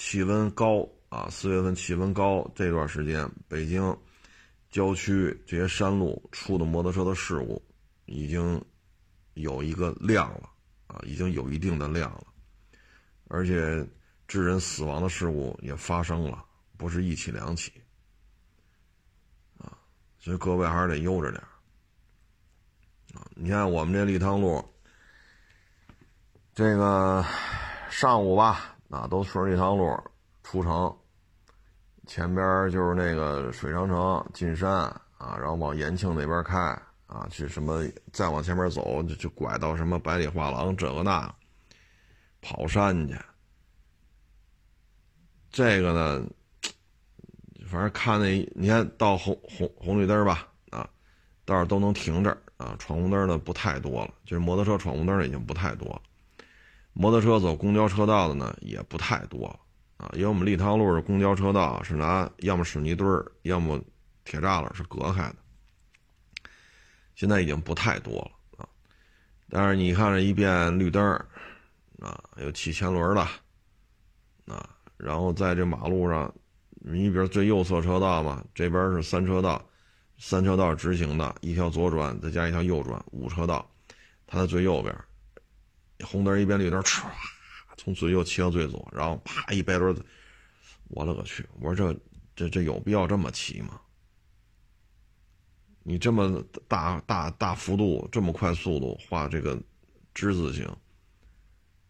[0.00, 3.82] 气温高啊，四月份气温高这段时间，北京
[4.70, 7.62] 郊区这些山路出的摩托车的事故
[8.06, 8.62] 已经
[9.34, 10.50] 有一个量了
[10.86, 12.26] 啊，已经有一定的量了，
[13.28, 13.86] 而且
[14.26, 16.44] 致人死亡的事故也发生了，
[16.76, 17.72] 不是一起两起
[19.58, 19.78] 啊，
[20.18, 21.42] 所以各位还是得悠着点
[23.14, 23.26] 啊。
[23.34, 24.64] 你看我们这立汤路，
[26.54, 27.24] 这个
[27.90, 28.74] 上午吧。
[28.90, 29.94] 啊，都顺着一趟路
[30.42, 30.98] 出城，
[32.08, 34.72] 前边就是那个水长城进山
[35.18, 36.58] 啊，然后往延庆那边开
[37.06, 41.32] 啊，去什么再往前面走就就拐到什么百里画廊这个那，
[42.40, 43.14] 跑山去。
[45.50, 46.26] 这个呢，
[47.68, 50.88] 反正看那你看到红红红绿灯吧啊，
[51.44, 56.00] 倒是都能停这儿啊，闯红灯的不太多了，就是摩托车闯红灯已经不太多了。
[56.94, 59.60] 摩托车走公交车道的呢也不太多了
[59.98, 63.78] 啊，因为我们立汤路的公交车道是拿要么水泥墩儿，要么
[64.24, 65.36] 铁栅栏是隔开的，
[67.14, 68.68] 现在已经不太多了啊。
[69.50, 71.28] 但是你看这一变绿灯儿
[72.00, 73.22] 啊，有骑前轮的
[74.54, 76.32] 啊，然后在这马路上，
[76.70, 79.68] 你比如最右侧车道嘛，这边是三车道，
[80.16, 83.68] 三车道直行的，一条左转再加一条右转，五车道，
[84.28, 84.96] 它在最右边。
[86.04, 87.06] 红灯一变绿灯，唰，
[87.78, 90.04] 从最右骑到最左，然后啪一掰轮子，
[90.88, 91.48] 我勒个去！
[91.60, 92.00] 我说这
[92.36, 93.80] 这这有必要这么骑吗？
[95.84, 99.58] 你这么大大大幅度这么快速度画这个
[100.12, 100.68] 之字形，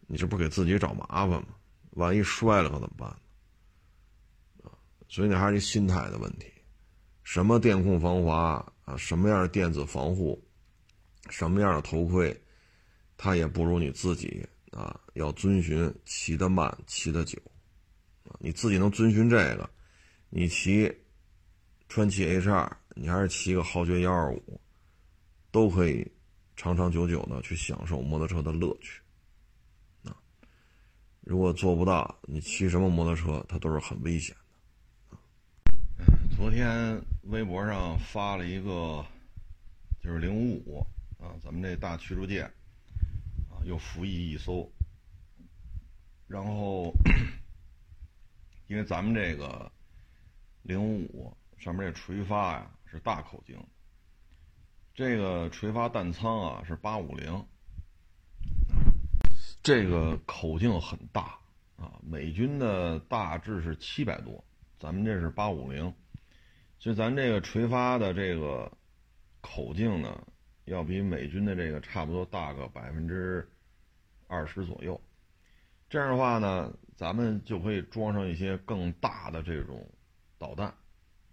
[0.07, 1.47] 你这不给自己找麻烦吗？
[1.91, 3.09] 万一摔了可怎么办？
[4.63, 4.71] 啊，
[5.09, 6.45] 所以你还是一心态的问题。
[7.23, 10.41] 什么电控防滑啊，什么样的电子防护，
[11.29, 12.39] 什么样的头盔？
[13.17, 14.47] 它也不如你自己
[14.79, 17.37] 啊，要遵循骑得慢，骑得久，
[18.23, 19.69] 啊，你自己能遵循这个，
[20.29, 20.89] 你骑
[21.89, 24.61] 川崎 H 二，你还是骑个豪爵幺二五，
[25.51, 26.09] 都可以
[26.55, 29.01] 长长久久的去享受摩托车的乐趣。
[30.05, 30.15] 啊，
[31.19, 34.33] 如果做不到，你骑什么摩托车，它都是很危险
[35.09, 35.17] 的。
[36.37, 39.05] 昨天微博上发了一个，
[40.01, 40.87] 就是零五五
[41.21, 42.49] 啊，咱们这大驱逐舰
[43.63, 44.71] 又服役一艘。
[46.27, 46.93] 然后，
[48.67, 49.71] 因为咱们这个
[50.61, 53.57] 零五五上面这垂发呀是大口径，
[54.93, 57.45] 这个垂发弹仓啊是八五零，
[59.63, 61.39] 这个口径很大
[61.77, 61.99] 啊。
[62.03, 64.43] 美军的大致是七百多，
[64.79, 65.91] 咱们这是八五零，
[66.77, 68.71] 所以咱这个垂发的这个
[69.41, 70.27] 口径呢，
[70.69, 73.47] 要比美军的这个差不多大个百分之
[74.27, 74.99] 二十左右。
[75.89, 79.83] 这样的话呢，咱们就可以装上一些更大的这种
[80.37, 80.67] 导弹，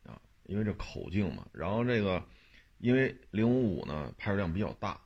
[0.05, 1.46] 啊，因为这口径嘛。
[1.53, 2.25] 然后这个，
[2.79, 4.99] 因为零五五呢排水量比较大，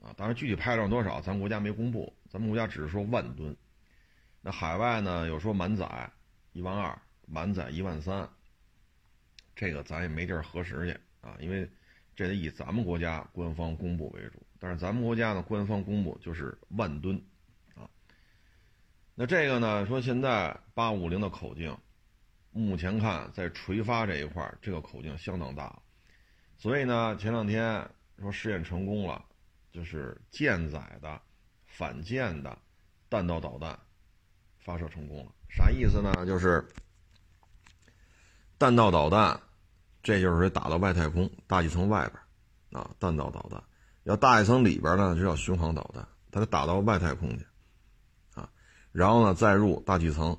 [0.00, 3.54] 啊，当然具体排水量多少，咱国家没公布，咱们国家只是说万吨。
[4.40, 6.10] 那海外呢有说满载
[6.52, 8.26] 一万二，满载一万三，
[9.54, 11.68] 这个咱也没地儿核实去啊，因为
[12.14, 14.42] 这得以咱们国家官方公布为主。
[14.58, 17.16] 但是咱们国家呢官方公布就是万吨。
[17.74, 17.88] 啊
[19.14, 19.86] 那这个呢？
[19.86, 21.76] 说现在八五零的口径，
[22.50, 25.80] 目前看在垂发这一块这个口径相当大，
[26.56, 29.24] 所以呢，前两天说试验成功了，
[29.70, 31.20] 就是舰载的
[31.64, 32.58] 反舰的
[33.08, 33.78] 弹道导弹
[34.58, 35.32] 发射成功了。
[35.48, 36.26] 啥意思呢？
[36.26, 36.66] 就是
[38.58, 39.40] 弹道导弹，
[40.04, 43.60] 这就是打到外太空大气层外边啊，弹道导弹
[44.04, 47.46] 要大气层里边呢，就叫巡航导弹，它得打到外太空去。
[48.34, 48.48] 啊
[48.92, 50.38] 然后呢，再入大气层，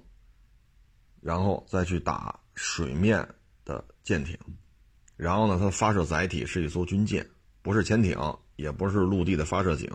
[1.19, 3.27] 然后再去打水面
[3.65, 4.37] 的舰艇，
[5.17, 7.27] 然后呢，它发射载体是一艘军舰，
[7.61, 8.17] 不是潜艇，
[8.55, 9.89] 也不是陆地的发射井，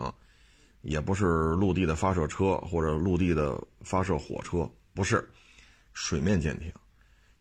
[0.81, 5.27] 也不是陆地的发射车或者陆地的发射火车，不是，
[5.93, 6.71] 水面舰艇。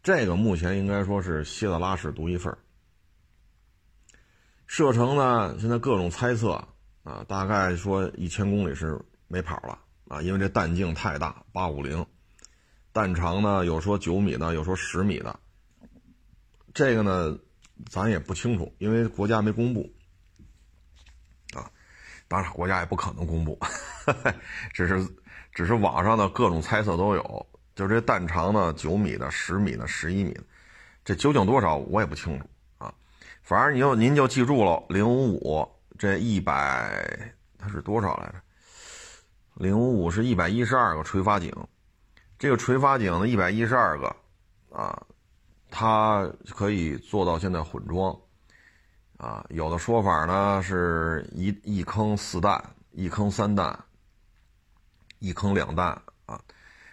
[0.02, 2.56] 这个目前应该说是希特拉式独一份
[4.66, 6.52] 射程呢，现在各种猜测
[7.02, 9.78] 啊，大概说一千公里是没跑了。
[10.08, 12.04] 啊，因为这弹径太大，八五零，
[12.92, 15.38] 弹长呢有说九米的，有说十米的，
[16.74, 17.38] 这个呢
[17.88, 19.88] 咱也不清楚，因为国家没公布。
[21.54, 21.70] 啊，
[22.26, 23.56] 当然国家也不可能公布，
[24.74, 25.08] 只是
[25.52, 27.46] 只是网上的各种猜测都有，
[27.80, 30.42] 就是这弹长呢九米的、十米的、十一米的，
[31.02, 32.44] 这究竟多少我也不清楚
[32.76, 32.92] 啊。
[33.42, 35.66] 反正你就您就记住了，零五五
[35.98, 38.34] 这一百它是多少来着？
[39.54, 41.50] 零五五是一百一十二个垂发井，
[42.38, 44.14] 这个垂发井的一百一十二个，
[44.70, 45.02] 啊，
[45.70, 48.14] 它可以做到现在混装，
[49.16, 53.82] 啊，有的说法呢是一一坑四弹，一坑三弹，
[55.18, 56.02] 一坑两弹，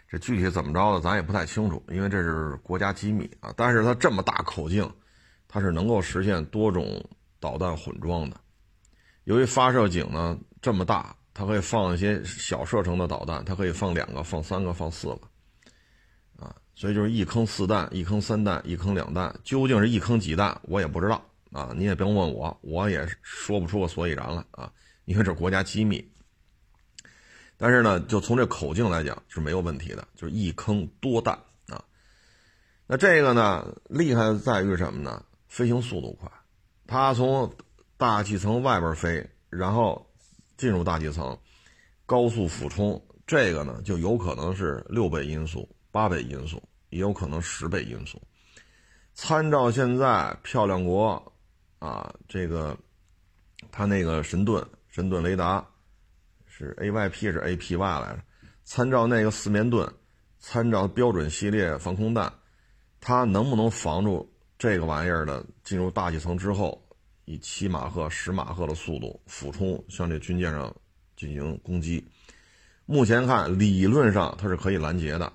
[0.10, 3.54] 这具体怎么着的咱也不太清楚，因为这是国家机密啊。
[3.58, 4.90] 但是它这么大口径，
[5.48, 7.04] 它是能够实现多种
[7.40, 8.38] 导弹混装的。
[9.26, 11.16] 由于发射井呢这么大。
[11.40, 15.22] 它可以放一些小射程的导弹，它可以放两个、放三个、放四个，
[16.44, 24.74] 啊，所以就是一坑四弹、一坑三弹、一坑两弹，究竟是一坑几弹，我也不知道啊，你也不用问我，我也说不出个所以然来啊，
[25.06, 26.04] 因为这国家机密。
[27.58, 31.34] 但是呢，就从这口径来讲是没有问题的，就是一坑多弹
[31.68, 31.84] 啊。
[32.86, 35.24] 那这个呢，厉害在于什么呢？
[35.48, 36.32] 飞行速度快，
[36.86, 37.52] 它从
[37.98, 40.04] 大气层外边飞，然后。
[40.58, 41.38] 进入大气层，
[42.08, 48.20] 高速俯冲，这个呢就有可能是六倍音速、八倍音速，也有可能十倍音速。
[49.14, 51.32] 参照现在漂亮国，
[51.78, 52.76] 啊，这个
[53.72, 55.64] 它那个神盾、神盾雷达
[56.58, 58.22] 是 AYP 是 APY 来着？
[58.64, 59.88] 参照那个四面盾，
[60.40, 62.34] 参照标准系列防空弹，
[63.00, 64.28] 它能不能防住
[64.58, 66.84] 这个玩意儿的进入大气层之后？
[67.26, 70.74] 以七马赫、十马赫的速度俯冲向这军舰上
[71.16, 72.04] 进行攻击。
[72.86, 75.32] 目前看，理论上它是可以拦截的，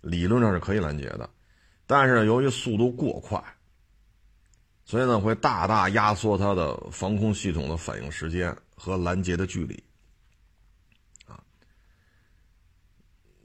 [0.00, 1.30] 理论上是可以拦截的。
[1.86, 3.42] 但是由于速度过快，
[4.84, 9.82] 所以呢会大大压缩它的防空系统的反应时间和拦截的距离。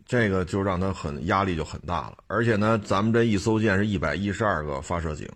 [0.05, 2.17] 这个就让他很压力就很大了。
[2.27, 5.27] 而且呢，咱们这一艘舰是一百一十二个发射井。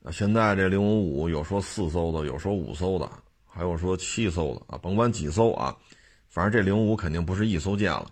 [0.00, 3.08] 那现在这零五五有说四艘的，有说五艘的，
[3.46, 5.76] 还有说七艘的啊，甭管几艘啊，
[6.28, 8.10] 反正这零五肯定不是一艘舰了。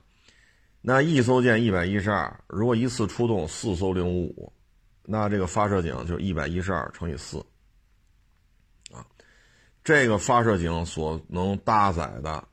[0.80, 4.52] 那一艘舰一百一十二，如果一次出动四艘零五五，
[5.02, 7.38] 那这个发射井就一百一十二乘以四，
[8.92, 9.04] 啊，
[9.82, 12.46] 这个发射井所能搭载的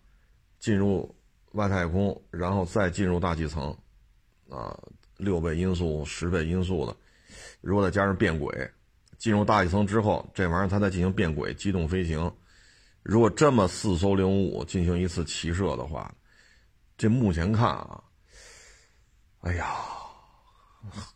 [0.60, 1.16] 进入
[1.58, 3.76] 外太空，然后再进入大气层，
[4.48, 4.78] 啊，
[5.18, 6.96] 六倍音速、十倍音速的，
[7.62, 8.72] 如果再加上变轨，
[9.18, 12.32] 进入大气层之后，这玩意儿它再进行变轨、机动飞行。
[13.02, 16.14] 如果这么四艘零五五进行一次齐射的话，
[16.96, 18.04] 这目前看啊，
[19.40, 19.76] 哎呀，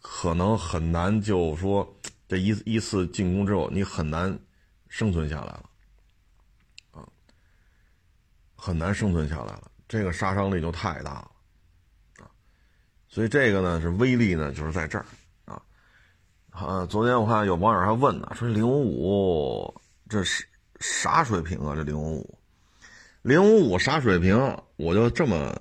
[0.02, 1.88] 可能很难，就说
[2.28, 4.40] 这一一次进攻之后，你很难
[4.88, 5.70] 生存下来了，
[6.92, 7.08] 啊，
[8.56, 11.32] 很难生存下来了，这个杀伤力就太大了，
[12.20, 12.32] 啊，
[13.10, 15.06] 所以这个呢是威力呢，就是在这儿，
[15.44, 15.62] 啊，
[16.50, 20.48] 啊，昨天我看有网友还问呢，说零五五这是。
[20.84, 21.76] 啥水平啊？
[21.76, 22.40] 这零五五，
[23.22, 24.36] 零五五啥水平？
[24.78, 25.56] 我就这么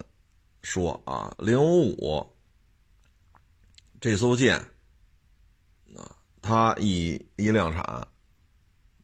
[0.63, 2.27] 说啊，零五五
[4.01, 4.57] 这艘舰
[5.95, 7.83] 啊，它一一量产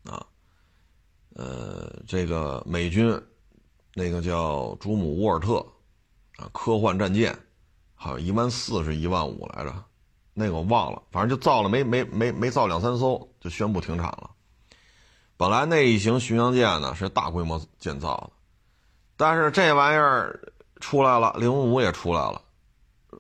[0.05, 0.27] 啊，
[1.35, 3.07] 呃，这个美军
[3.99, 5.57] 那个叫朱姆沃尔特
[6.37, 7.35] 啊，科幻战舰，
[7.95, 9.75] 好像一万四是一万五来着，
[10.35, 14.31] 那个我忘了，反正就造了没没没没造两三艘，就宣布停产了。
[15.39, 18.33] 本来那一型巡洋舰呢是大规模建造的，
[19.17, 22.43] 但是这玩意儿出来了，零五五也出来了，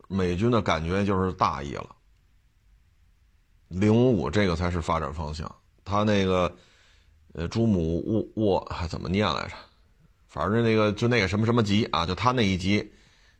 [0.08, 1.96] 美军的感觉就是大意了。
[3.68, 5.50] 零五五这个才是发展方向，
[5.86, 6.54] 他那个
[7.32, 9.54] 呃朱姆沃沃还怎么念来着？
[10.36, 12.92] 反正那个就那个什么什么级啊，就他那一级，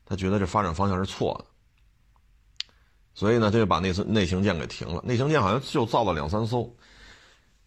[0.07, 2.65] 他觉得这发展方向是错的，
[3.13, 5.03] 所以呢，他就把那艘内型舰给停了。
[5.05, 6.75] 内型舰好像就造了两三艘。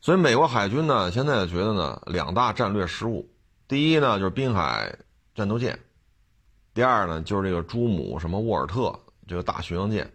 [0.02, 3.30] 所以，美国海军呢，现在觉得呢，两大战略失误。
[3.68, 4.98] 第一呢，就是滨海
[5.36, 5.76] 战斗舰；
[6.74, 10.12] 第二呢，就是这个朱姆什么沃尔特这个大巡洋舰。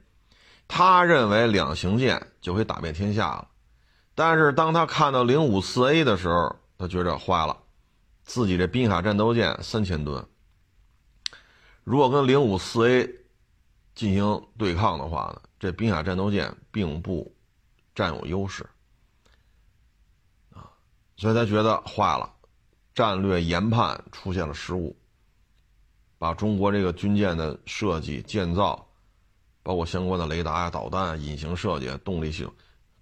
[0.67, 3.47] 他认为两型舰就可以打遍天下了，
[4.17, 7.57] 但是当他看到零五四 A 的时候，他觉着坏了，
[8.25, 10.27] 自己这滨海战斗舰三千吨，
[11.85, 13.09] 如果跟零五四 A
[13.95, 17.33] 进行对抗的话呢，这滨海战斗舰并不
[17.95, 18.67] 占有优势
[20.53, 20.73] 啊。
[21.17, 22.35] 所以他觉得坏了，
[22.95, 24.97] 战略研判出现了失误，
[26.19, 28.89] 把中国这个军舰的设计建造，
[29.63, 32.53] 包括相关的雷达啊、导弹啊、隐形设计、动力系统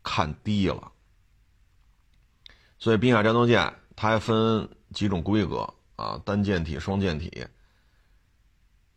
[0.03, 0.91] 看低了。
[2.79, 7.47] 所以滨海战斗舰它还分几种规格啊，单舰体、双舰体，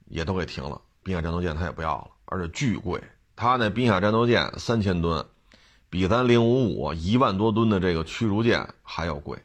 [0.05, 0.81] 也都给停了。
[1.03, 3.01] 滨海战斗舰它也不要了，而且巨贵。
[3.35, 5.25] 它那滨海战斗舰三千吨。
[5.87, 9.41] 比咱零五五一万多吨的这个驱逐舰还要贵，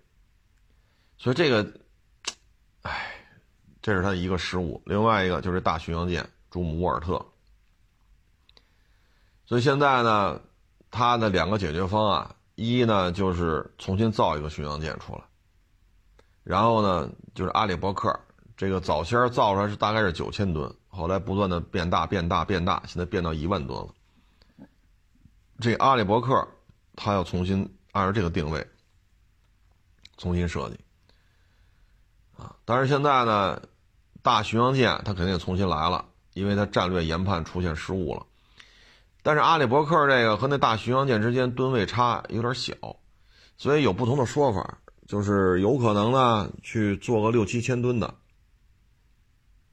[1.16, 1.72] 所以这个，
[2.82, 3.14] 哎，
[3.80, 4.82] 这是它一个失误。
[4.84, 7.24] 另外一个就是大巡洋舰朱姆沃尔特，
[9.44, 10.40] 所以现在呢，
[10.90, 15.20] 它的两个解决方案，一呢就是重新造一个巡洋舰出来，
[16.42, 18.18] 然后呢就是阿里伯克
[18.56, 23.88] 这个早先造出来是大概是九千吨，后来不断的变大变大变大，现在变到一万吨了。
[25.60, 26.46] 这阿里伯克，
[26.96, 28.66] 他要重新按照这个定位
[30.16, 30.78] 重新设计
[32.36, 32.54] 啊！
[32.64, 33.62] 但是现在呢，
[34.22, 38.26] 大巡洋舰它肯定也重新来了，因为它战略研判出现失误了。
[39.22, 42.74] 但是阿里伯克这个和那大巡洋舰之间吨位差有点小，
[43.58, 44.78] 所以有不同的说法，
[45.10, 48.06] 就是有可能呢去做个六七千吨的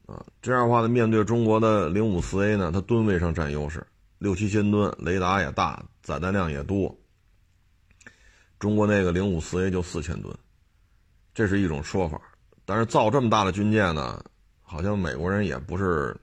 [0.04, 3.86] 啊，这样的话呢，面对中国的零五四 A 呢，它吨位上占优势。
[4.18, 6.92] 六七千吨，雷达也大，载弹量也多。
[8.58, 10.36] 中国那个零五四 A 就四千吨，
[11.32, 12.20] 这是一种说法。
[12.64, 14.20] 但是造这么大的军舰呢，
[14.60, 16.16] 好像美国人也不是，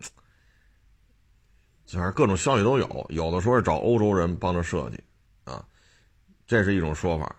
[1.88, 5.02] 反正各种消息都有，有的说是找欧洲人帮着设计，
[5.46, 5.66] 啊，
[6.46, 7.34] 这是一种说法。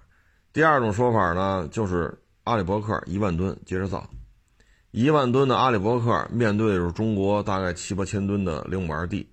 [0.56, 4.08] 第二种说法呢，就是阿里伯克一万吨接着造，
[4.90, 9.28] 一万吨的阿里伯克面对的是中国大概七八千吨的零五二 D。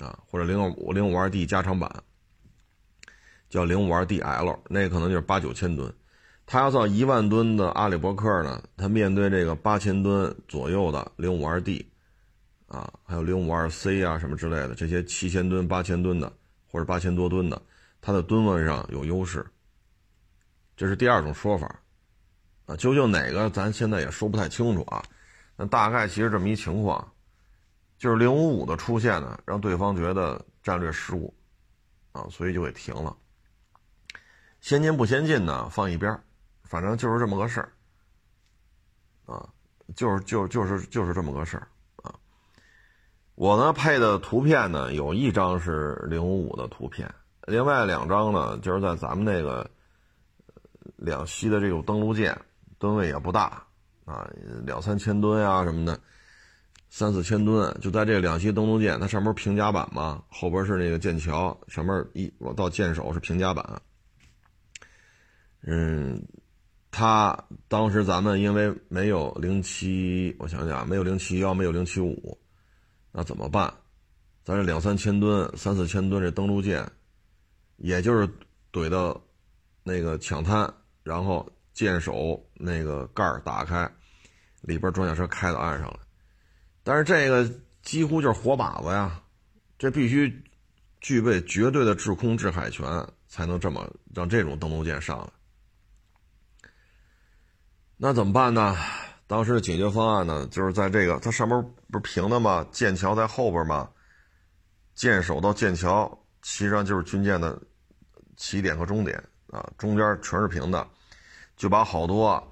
[0.00, 1.90] 啊，或者零五零五二 D 加长版，
[3.48, 5.92] 叫零五二 DL，那可能就是八九千吨。
[6.46, 11.84] 他要造一万吨的阿里伯克呢，他面对这个八千吨左右的零五二 D，
[12.68, 16.32] 啊，还有零五二 C 啊什么之类的这些七千吨、八千吨的
[16.70, 17.60] 或者八千多吨的，
[18.00, 19.44] 它的吨位上有优势。
[20.80, 21.66] 这是第二种说法，
[22.64, 25.04] 啊，究竟哪个咱现在也说不太清楚啊。
[25.54, 27.06] 那大概其实这么一情况。
[27.98, 31.34] 就是零五五的出现呢，让对方觉得战略失误，
[32.12, 33.14] 啊，所以就给停了。
[34.62, 36.18] 先进不先进呢，放一边
[36.64, 37.72] 反正就是这么个事儿，
[39.26, 39.46] 啊，
[39.94, 41.68] 就是就就是就是这么个事儿
[42.02, 42.14] 啊。
[43.34, 49.70] 我呢配的图片呢，有一张是零五五的图片，另外两张呢，就是在咱们那个
[50.96, 52.36] 两栖的这种登陆舰，
[52.78, 53.62] 吨位也不大
[54.04, 54.28] 啊，
[54.64, 55.98] 两三千吨啊什么的，
[56.88, 63.82] 三四千吨，就在这个两栖登陆舰，它上面平甲板嘛，后边是那个舰桥，上面一我到舰首是平甲板。
[65.62, 66.22] 嗯，
[66.90, 72.38] 他当时咱们因为没有零七，我想想，没有零七幺，没有零七五，
[73.12, 73.72] 那怎么办？
[74.42, 76.90] 咱这两三千吨、三四千吨这登陆舰，
[77.76, 78.26] 也就是
[78.72, 79.22] 怼到
[79.82, 80.72] 那个抢滩，
[81.02, 83.90] 然后舰首那个盖儿打开，
[84.60, 85.98] 里边装甲车开到岸上来。
[86.82, 87.48] 但是这个
[87.82, 89.20] 几乎就是活靶子呀，
[89.78, 90.42] 这必须
[91.00, 92.86] 具备绝对的制空制海权，
[93.28, 95.28] 才能这么让这种登陆舰上来。
[97.96, 98.76] 那怎么办呢？
[99.26, 102.66] 当时的解决方案呢，就是在这个它上面不是平的吗？
[102.72, 103.88] 舰桥在后边吗？
[104.94, 107.56] 舰首到舰桥，其实上就是军舰的
[108.36, 110.86] 起点和终点啊，中间全是平的，
[111.56, 112.42] 就把好多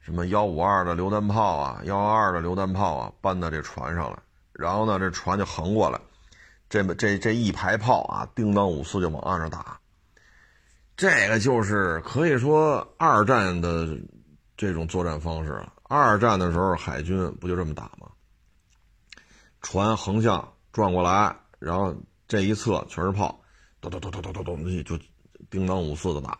[0.00, 4.18] 什么幺五二的榴弹炮啊、幺二二的榴弹炮啊搬到这船上来，
[4.52, 6.00] 然后呢，这船就横过来，
[6.68, 9.78] 这这这一排炮啊，叮当五四就往岸上打，
[10.96, 13.98] 这个就是可以说二战的。
[14.54, 18.06] 这种作战方式，二战的时候海军不就这么打吗？
[19.60, 21.92] 船横向转过来，然后
[22.28, 23.40] 这一侧全是炮，
[23.80, 24.96] 咚咚咚咚咚咚咚，就
[25.50, 26.38] 叮当五四的打，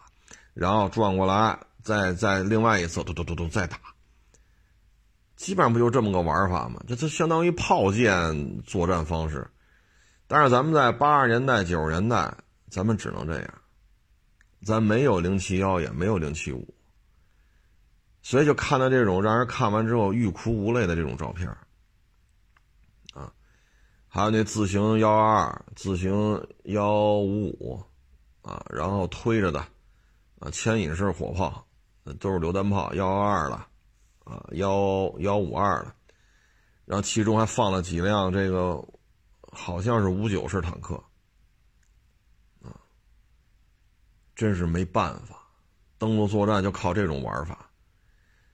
[0.55, 3.79] 然后转过来，再再另外一侧嘟嘟嘟嘟再打，
[5.37, 6.83] 基本上不就这么个玩法吗？
[6.87, 9.51] 这这相当于炮舰作战方式。
[10.27, 12.35] 但是咱们在八十年代、九十年代，
[12.71, 13.55] 咱们只能这样，
[14.65, 16.75] 咱没有零七幺，也没有零七五。
[18.23, 21.49] 所以就看到这种让人看完之后欲哭无泪的这种照片
[23.13, 23.33] 啊，
[24.07, 27.85] 还有那自行幺二二、自行幺五五，
[28.43, 29.67] 啊，然后推着的，
[30.43, 31.65] 啊，牵引式火炮，
[32.19, 33.55] 都是榴弹炮，幺二二的，
[34.25, 35.95] 啊，幺幺五二的，
[36.85, 38.85] 然后其中还放了几辆这个，
[39.53, 40.97] 好像是五九式坦克，
[42.61, 42.75] 啊，
[44.35, 45.47] 真是没办法，
[45.97, 47.71] 登陆作战就靠这种玩法。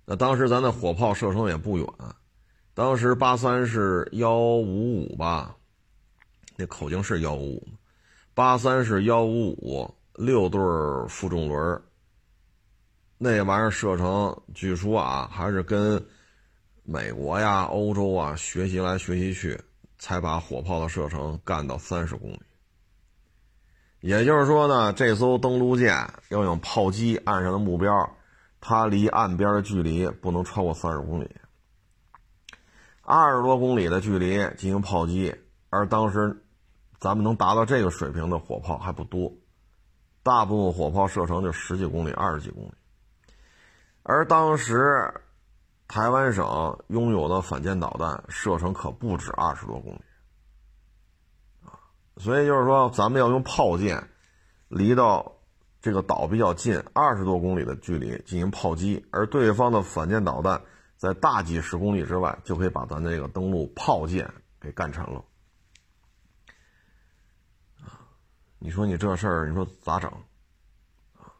[0.04, 1.86] 那当时咱的火炮射程也不远，
[2.74, 5.56] 当时八三是幺五五吧，
[6.54, 7.68] 那口径是幺五五，
[8.34, 10.60] 八三是幺五五，六对
[11.08, 11.80] 负重轮
[13.16, 16.04] 那玩意儿射程据说啊，还是跟
[16.82, 19.56] 美国呀、欧洲啊学习来学习去，
[19.96, 22.42] 才把火炮的射程干到三十公里。
[24.00, 25.94] 也就是说呢，这艘登陆舰
[26.30, 27.90] 要用炮击岸上的目标。
[28.60, 31.30] 它离岸边的距离不能超过三十公里，
[33.02, 35.32] 二十多公里的距离进行炮击，
[35.70, 36.44] 而当时
[36.98, 39.32] 咱们能达到这个水平的火炮还不多，
[40.28, 42.72] 大部分火炮射程就十几公里、二十几公里，
[44.02, 45.10] 而当时
[45.88, 50.00] 台湾省拥有的反舰导弹射程可不止二十多公里，
[51.64, 51.80] 啊，
[52.18, 54.10] 所以就是说咱们要用炮舰
[54.68, 55.34] 离到。
[55.80, 60.60] 这个岛比较近，二十多公里的距离进行炮击，而对方的反舰导弹
[60.96, 64.28] 在大几十公里之外，就可以把咱这个登陆炮舰
[64.60, 65.24] 给干沉了。
[67.80, 68.02] 啊，
[68.58, 70.10] 你说你这事儿，你说咋整？
[71.16, 71.30] 啊，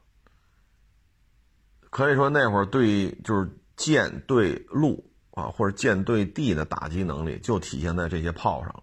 [1.91, 8.83] 可以说那会儿对就是舰对陆啊，或者舰对地的打击能力，就体现在这些炮上了。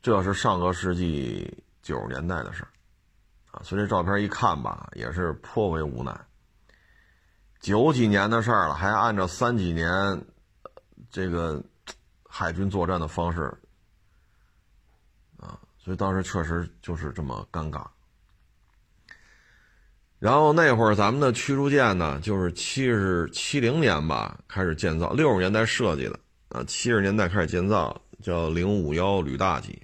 [0.00, 2.68] 这是上个世纪九十年代的事儿。
[3.52, 6.18] 啊，所以这照片一看吧，也是颇为无奈。
[7.60, 10.24] 九几年的事儿了，还按照三几年
[11.10, 11.62] 这个
[12.26, 13.61] 海军作战的方式，
[15.84, 17.84] 所以当时确实就是这么尴尬。
[20.18, 26.18] 然后那会儿咱们的驱逐舰呢，就是七十七零年吧开始建造，六十年代设计的
[26.50, 29.82] 啊，七十年代开始建造，叫零五幺旅大级，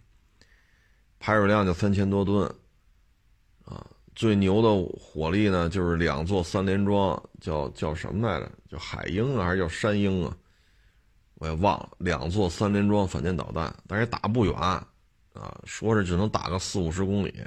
[1.18, 2.46] 排水量就三千多吨。
[3.64, 3.84] 啊
[4.14, 4.68] 最牛的
[4.99, 8.51] 火力呢，就是两座三联装，叫叫什么来着？
[8.68, 10.36] 叫海鹰啊，还是叫山鹰啊？
[11.34, 11.90] 我也忘了。
[11.99, 14.55] 两座三联装反舰导弹，但是打不远
[15.39, 17.47] 啊，说是只能打个四五十公里。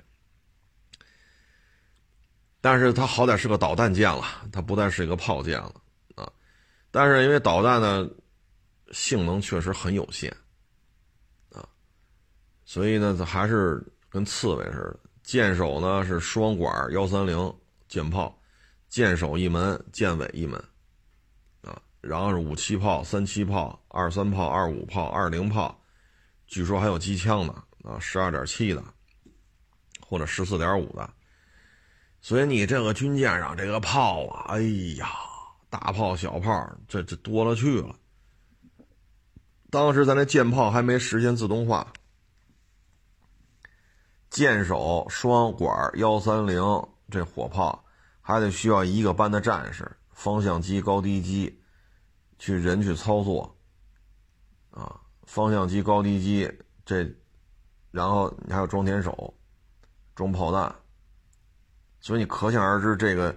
[2.61, 5.81] 但是它好歹是个导弹舰了，它不再是一个炮舰了
[6.15, 6.31] 啊。
[6.91, 8.07] 但是因为导弹呢，
[8.91, 10.31] 性能确实很有限
[11.51, 11.67] 啊，
[12.63, 14.99] 所以呢，它还是跟刺猬似的。
[15.23, 17.53] 舰首呢是双管幺三零
[17.87, 18.39] 舰炮，
[18.89, 20.59] 舰首一门，舰尾一门，
[21.61, 25.83] 啊，然后是五七炮、三七炮、二三炮、二五炮、二零炮，
[26.47, 28.83] 据说还有机枪呢，啊，十二点七的，
[29.99, 31.13] 或者十四点五的。
[32.21, 34.61] 所以你这个军舰上这个炮啊，哎
[34.97, 35.09] 呀，
[35.69, 37.95] 大炮小炮这这多了去了。
[39.71, 41.91] 当时咱那舰炮还没实现自动化，
[44.29, 46.61] 舰首双管幺三零
[47.09, 47.83] 这火炮
[48.21, 51.61] 还得需要一个班的战士，方向机、高低机
[52.37, 53.57] 去人去操作
[54.71, 56.51] 啊，方向机、高低机
[56.85, 57.03] 这，
[57.91, 59.33] 然后你还有装填手
[60.15, 60.73] 装炮弹，
[61.99, 63.35] 所以你可想而知，这个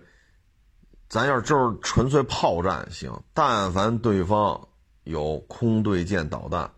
[1.09, 4.69] 咱要就是纯粹炮战行，但凡对方。
[5.05, 6.73] 有空对舰导弹，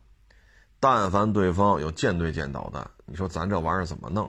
[0.81, 4.27] 但凡对方有舰对舰导弹，你说咱这玩意儿怎么弄？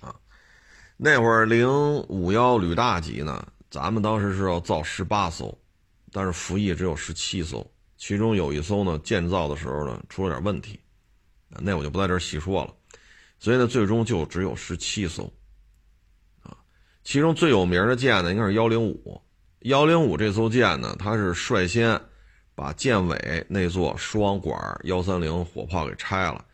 [0.00, 0.16] 啊，
[0.96, 1.68] 那会儿零
[2.08, 5.58] 五幺旅大级呢，咱们当时是要造十八艘，
[6.10, 10.80] 但是服役只有十七艘，其中有一艘呢建造的时候呢出了点问题，
[11.48, 12.74] 那我就不在这儿细说了，
[13.38, 15.32] 所以呢最终就只有十七艘，
[16.42, 16.56] 啊，
[17.04, 19.20] 其中最有名的舰呢应该是幺零五，
[19.60, 22.00] 幺零五这艘舰呢，它是率先。
[22.54, 26.44] 把舰尾那座双管幺三零火炮给拆了，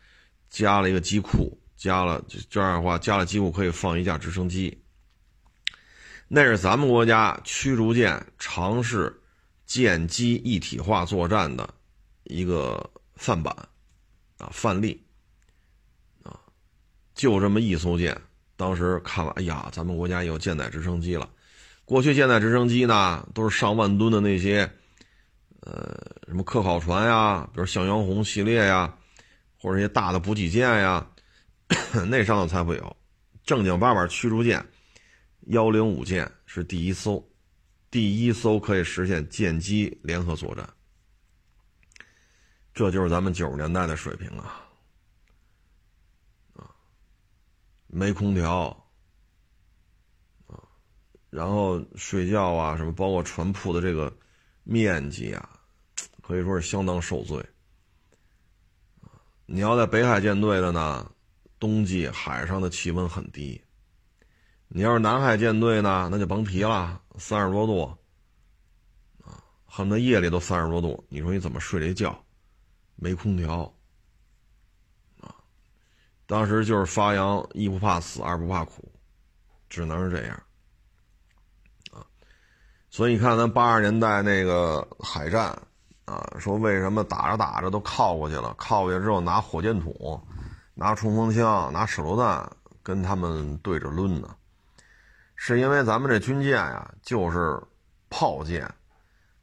[0.51, 4.83] 加了一个机库，加了这样的话，加了机库可以放一架直升机。
[6.27, 9.19] 那是咱们国家驱逐舰尝试
[9.65, 11.67] 舰机一体化作战的
[12.25, 13.51] 一个范本
[14.37, 15.03] 啊，范例
[16.23, 16.39] 啊，
[17.13, 18.19] 就这么一艘舰。
[18.55, 21.29] 当时看了，哎呀，咱们国家有舰载直升机了。
[21.83, 24.69] 过去舰载直升机呢，都是上万吨的那些。
[25.61, 28.95] 呃，什么科考船呀，比如向阳红系列呀，
[29.57, 31.09] 或者一些大的补给舰呀，
[32.07, 32.97] 那上头才会有
[33.43, 34.63] 正经八百驱逐舰。
[35.47, 37.27] 幺零五舰是第一艘，
[37.89, 40.69] 第一艘可以实现舰机联合作战。
[42.75, 44.61] 这就是咱们九十年代的水平啊！
[46.53, 46.69] 啊，
[47.87, 48.67] 没空调
[50.45, 50.59] 啊，
[51.29, 54.15] 然后睡觉啊，什么包括船铺的这个
[54.63, 55.49] 面积啊。
[56.21, 57.43] 可以说是相当受罪。
[59.45, 61.09] 你要在北海舰队的呢，
[61.59, 63.61] 冬季海上的气温很低；
[64.67, 67.83] 你要是南海舰队呢，那就甭提了，三十多度，
[69.23, 71.05] 啊，恨不得夜里都三十多度。
[71.09, 72.24] 你说你怎么睡这觉？
[72.95, 73.73] 没空调，
[75.21, 75.35] 啊，
[76.25, 78.91] 当时就是发扬一不怕死，二不怕苦，
[79.69, 80.43] 只能是这样，
[81.91, 82.05] 啊，
[82.89, 85.57] 所以你看咱八十年代那个海战。
[86.05, 88.53] 啊，说为什么打着打着都靠过去了？
[88.59, 90.23] 靠过去之后拿火箭筒、
[90.75, 92.47] 拿冲锋枪、拿手榴弹
[92.83, 94.35] 跟他们对着抡呢？
[95.35, 97.59] 是因为咱们这军舰呀，就是
[98.07, 98.71] 炮舰，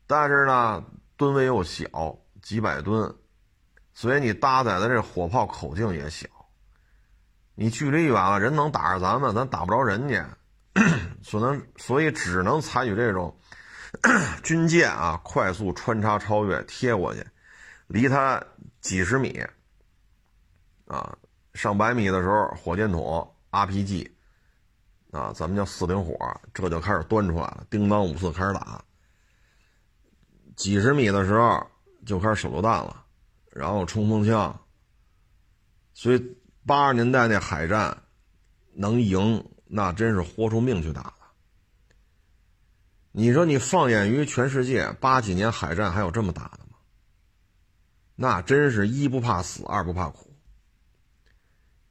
[0.06, 0.84] 但是呢
[1.16, 3.12] 吨位又小，几百吨，
[3.94, 6.26] 所以你搭载的这火炮口径也小，
[7.54, 10.26] 你距离远了，人能打着咱们，咱打不着人家，
[11.22, 13.36] 所能所以只能采取这种。
[14.42, 17.22] 军舰啊，快速穿插超越，贴过去，
[17.88, 18.42] 离他
[18.80, 19.44] 几十米，
[20.86, 21.14] 啊，
[21.52, 24.10] 上百米的时候，火箭筒、RPG，
[25.10, 26.16] 啊，咱们叫四零火，
[26.54, 28.82] 这就开始端出来了，叮当五四开始打。
[30.56, 31.62] 几十米的时候
[32.06, 33.01] 就开始手榴弹了，
[33.52, 34.60] 然后冲锋枪。
[35.94, 36.36] 所以
[36.66, 38.02] 八十年代那海战
[38.72, 41.14] 能赢，那真是豁出命去打了。
[43.12, 46.78] 你说你放眼于全世界，八几年海战还有这么打的吗？
[48.14, 50.34] 那真是一不怕死，二不怕苦。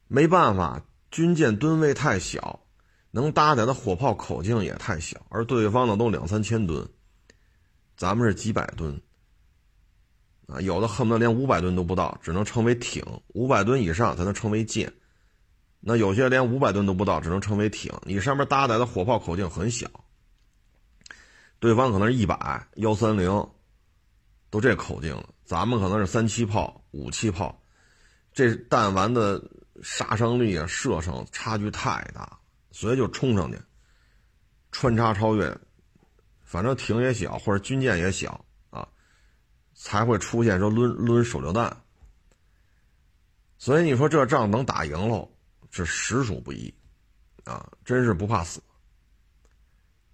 [0.08, 2.66] 没办法，军舰吨位太小，
[3.12, 6.88] 能搭载的火炮口径也太小，而对方呢都两三千吨，
[7.96, 9.00] 咱们是几百吨，
[10.52, 14.92] 啊，有的恨不得连五百吨都不到，只能称为艇；五百吨以上才能称为舰。
[15.80, 17.92] 那有些连五百吨都不到，只能称为艇。
[18.04, 19.88] 你上面搭载的火炮口径很小。
[21.58, 23.48] 对方可能是一百幺三零，
[24.50, 25.28] 都这口径了。
[25.44, 27.62] 咱们可能是三七炮、五七炮，
[28.32, 29.42] 这弹丸的
[29.82, 32.38] 杀伤力啊、射程差距太大，
[32.70, 33.58] 所以就冲上去，
[34.70, 35.56] 穿插超越。
[36.42, 38.44] 反正艇也小，或者军舰也小，
[39.74, 41.76] 才会出现说抡抡手榴弹。
[43.58, 45.30] 所以你说这仗能打赢喽，
[45.70, 46.72] 这实属不易
[47.44, 47.70] 啊！
[47.84, 48.60] 真是不怕死，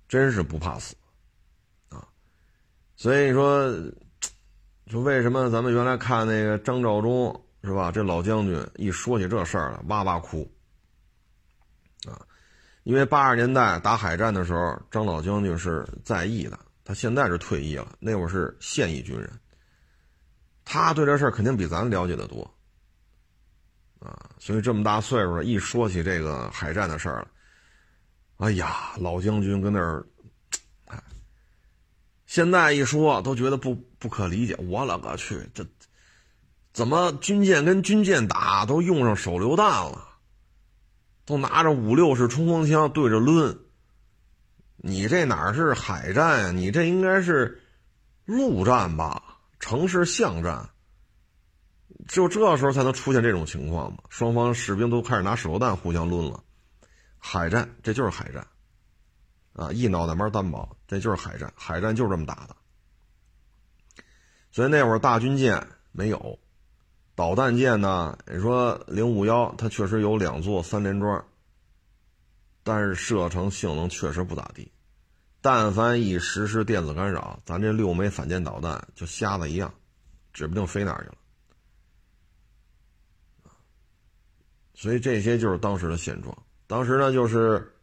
[0.07, 0.95] 真是不怕死。
[1.89, 2.07] 啊
[2.95, 3.71] 所以说，
[4.87, 7.91] 说为什么咱们原来看那个张召忠是吧？
[7.91, 10.51] 这老将军一说起这事儿来，哇哇哭
[12.07, 12.21] 啊！
[12.83, 19.31] 因为八十年代打海战的时候，张老将军是在役的，他现在是退役了，那会儿是现役军人，
[20.71, 22.43] 他对这事儿肯定比咱了解的多
[24.01, 27.29] 啊，所以这么大岁数了，一说起这个海战的事儿了，
[28.37, 30.05] 哎呀，老将军跟那儿，
[32.27, 34.55] 现在一说都觉得不不可理解。
[34.69, 35.67] 我勒个去，这
[36.75, 40.07] 怎么军舰跟军舰打都用上手榴弹了，
[41.25, 43.59] 都拿着五六式冲锋枪对着抡？
[44.77, 46.53] 你这哪是海战呀？
[46.53, 47.59] 你这应该是
[48.27, 49.28] 陆战吧？
[49.59, 50.71] 城市巷战。
[52.07, 53.99] 只有这时候才能出现这种情况嘛？
[54.09, 56.43] 双方士兵都开始拿手榴弹互相抡了，
[57.19, 58.47] 海战这就是海战，
[59.53, 62.57] 啊，一脑袋门担保，这就是海战，海战就是这么打的。
[64.53, 66.39] 所以那会儿大军舰没有，
[67.15, 68.17] 导弹舰呢？
[68.27, 71.25] 你说零五幺它确实有两座三联装，
[72.63, 74.71] 但是射程性能确实不咋地。
[75.41, 79.73] 但凡一实施电子干扰，咱这六枚反舰导弹就瞎子一样，
[80.33, 81.15] 指不定飞哪去了。
[84.75, 86.37] 所以这些就是当时的现状。
[86.67, 87.75] 当时呢，就是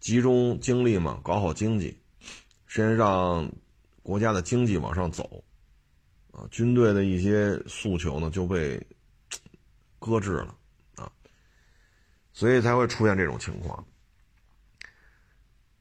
[0.00, 1.96] 集中精力嘛，搞好经济，
[2.66, 3.50] 先让
[4.02, 5.44] 国家的经济往上走，
[6.32, 8.80] 啊，军队的一些诉求呢就被
[9.98, 10.56] 搁置了，
[10.96, 11.10] 啊，
[12.32, 13.84] 所以才会出现这种情况。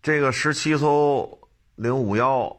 [0.04, 1.40] 这个十七艘
[1.76, 2.54] 零五幺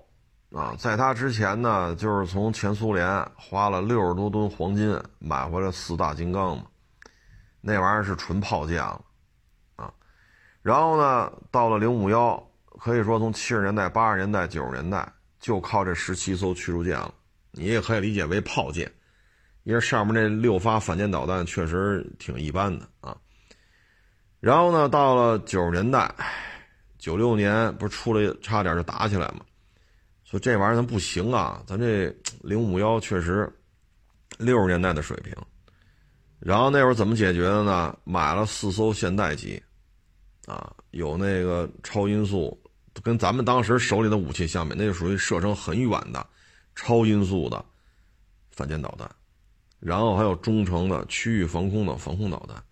[0.51, 6.65] 啊，在它之前呢，就是从前苏联花了六十多吨黄金买回来四大金刚嘛。
[7.61, 9.05] 那玩意儿是纯炮舰了，
[9.77, 9.93] 啊，
[10.63, 12.43] 然后呢，到了零五幺，
[12.79, 15.07] 可以说从七十年代、八十年代、九十年代
[15.39, 17.13] 就靠这十七艘驱逐舰了。
[17.51, 18.91] 你也可以理解为炮舰，
[19.65, 23.15] 因为上面那六发反舰导弹确实挺一般的啊。
[24.41, 26.11] 然后呢，到了九十年代，
[27.05, 29.41] 九六年不是出了差点就打起来嘛，
[30.25, 33.47] 说这玩意儿咱不行啊，咱这零五幺确实
[34.39, 35.31] 六十年代的水平。
[36.39, 37.95] 然后那会儿怎么解决的呢？
[38.05, 39.63] 买了四艘现代机，
[40.47, 42.59] 啊，有那个超音速，
[43.03, 46.27] 跟咱们当时手里的武器相比，那就属于射程很远的
[46.75, 47.63] 超音速的
[48.51, 49.07] 反舰导弹。
[49.79, 52.65] 然后还有中程的区域防空的防空导弹，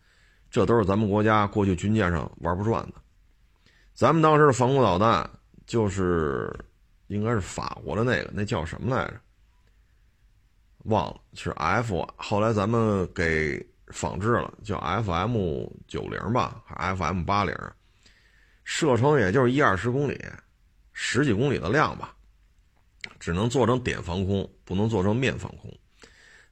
[0.51, 2.95] 这都是咱们国家过去军舰上玩不转的。
[3.95, 5.29] 咱们当时的防空导弹
[5.67, 6.53] 就是
[7.09, 9.15] 应该是法国的那个，那叫什么来着？
[10.85, 17.55] 忘了是 F，后来咱们给仿制了，叫 FM 九零吧，还是 FM 八零，
[18.65, 20.21] 射程也就是一二十公里，
[20.93, 22.17] 十几公里的量吧，
[23.21, 25.73] 只能做成点防空，不能做成面防空。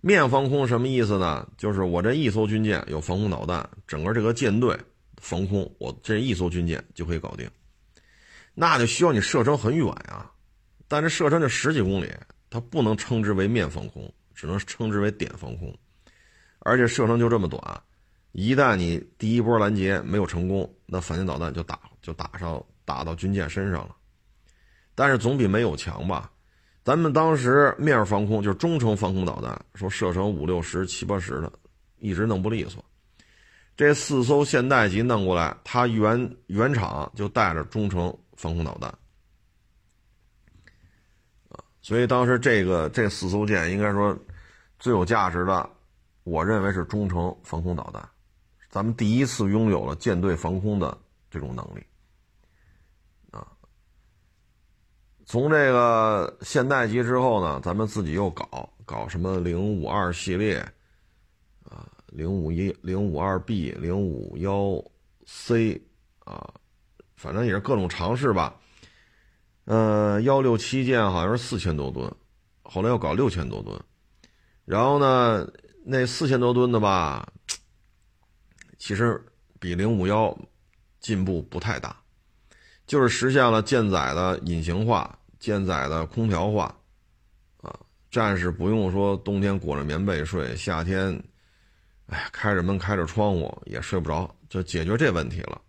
[0.03, 1.49] 面防空什么意思呢？
[1.57, 4.79] 就是我这一艘军舰有防空导弹，整个这个舰队
[5.21, 7.49] 防空，我这一艘军舰就可以搞定。
[8.55, 10.33] 那就需要你射程很远啊，
[10.89, 12.13] 但这射程就十几公里，
[12.51, 14.13] 它不能称之为面防空。
[14.33, 15.77] 只能称之为点防空，
[16.61, 17.61] 而且射程就这么短，
[18.33, 23.95] 一旦你第一波拦截没有成功，那反舰导弹就打就打上打到军舰身上了。
[24.95, 26.33] 但是总比没有强吧？
[26.83, 31.53] 咱们当时面防空就是中程防空导弹，说射程五六十、七八十的，
[31.99, 32.83] 一直弄不利索。
[33.77, 38.95] 这四艘现代级弄过来，它原原厂就带着中程防空导弹。
[41.83, 44.17] 所以当时这个这四艘舰应该说
[44.79, 45.69] 最有价值的，
[46.25, 48.07] 我认为是中程防空导弹。
[48.69, 50.97] 咱们第一次拥有了舰队防空的
[51.31, 51.83] 这种能力
[53.31, 53.49] 啊。
[55.25, 60.65] 从这个现代级之后呢，咱们自己又搞搞什么零五二系列，
[62.11, 64.83] 零五一、零五二 B、零五幺
[65.27, 65.81] C
[66.21, 66.53] 啊，
[67.17, 68.57] 反正也是各种尝试吧。
[69.65, 72.13] 呃，幺六七舰好像是四千多吨，
[72.63, 73.81] 后来又搞六千多吨，
[74.65, 75.49] 然后呢，
[75.85, 77.33] 那四千多吨的吧，
[78.79, 79.25] 其实
[79.61, 80.37] 比零五幺
[80.99, 81.97] 进步不太大，
[82.87, 86.75] 就是实现了舰载的隐形化、舰载的空调化，
[87.63, 87.79] 啊，
[88.11, 91.23] 战士不用说冬天裹着棉被睡，夏天，
[92.11, 95.61] 哎，开着门开着窗户也睡不着，就解决这问题了，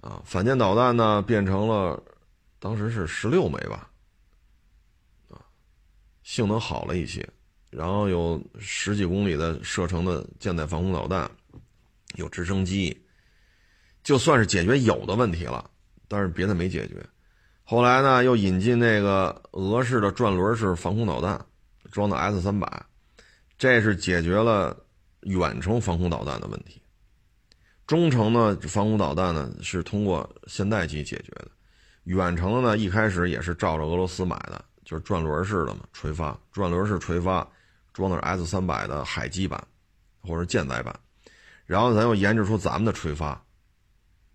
[0.00, 2.02] 啊，反舰导弹呢变成了。
[2.60, 3.90] 当时是十六枚吧，
[5.28, 5.36] 啊，
[6.22, 7.28] 性能好了一些，
[7.68, 11.30] 然后有十几公里的射程的舰载防空导弹，
[12.14, 12.98] 有直升机，
[14.02, 15.70] 就算是解决有的问题了，
[16.08, 17.04] 但是别的没解决。
[17.64, 21.44] 后来呢，又引进那个俄式的转轮式防空导弹，
[21.92, 22.86] 装的 S 三百，
[23.58, 24.74] 这是解决了
[25.24, 26.80] 远程防空导弹的问题。
[27.86, 31.48] 中程呢，防空导弹呢是通过现代机解决的。
[32.04, 37.46] 远程的呢，一开始也是照着俄罗斯买的，就是转轮式的嘛，垂发，转轮式垂发，
[37.92, 39.62] 装的是 S 三百的海基版，
[40.20, 40.98] 或者舰载版，
[41.66, 43.42] 然后咱又研制出咱们的垂发，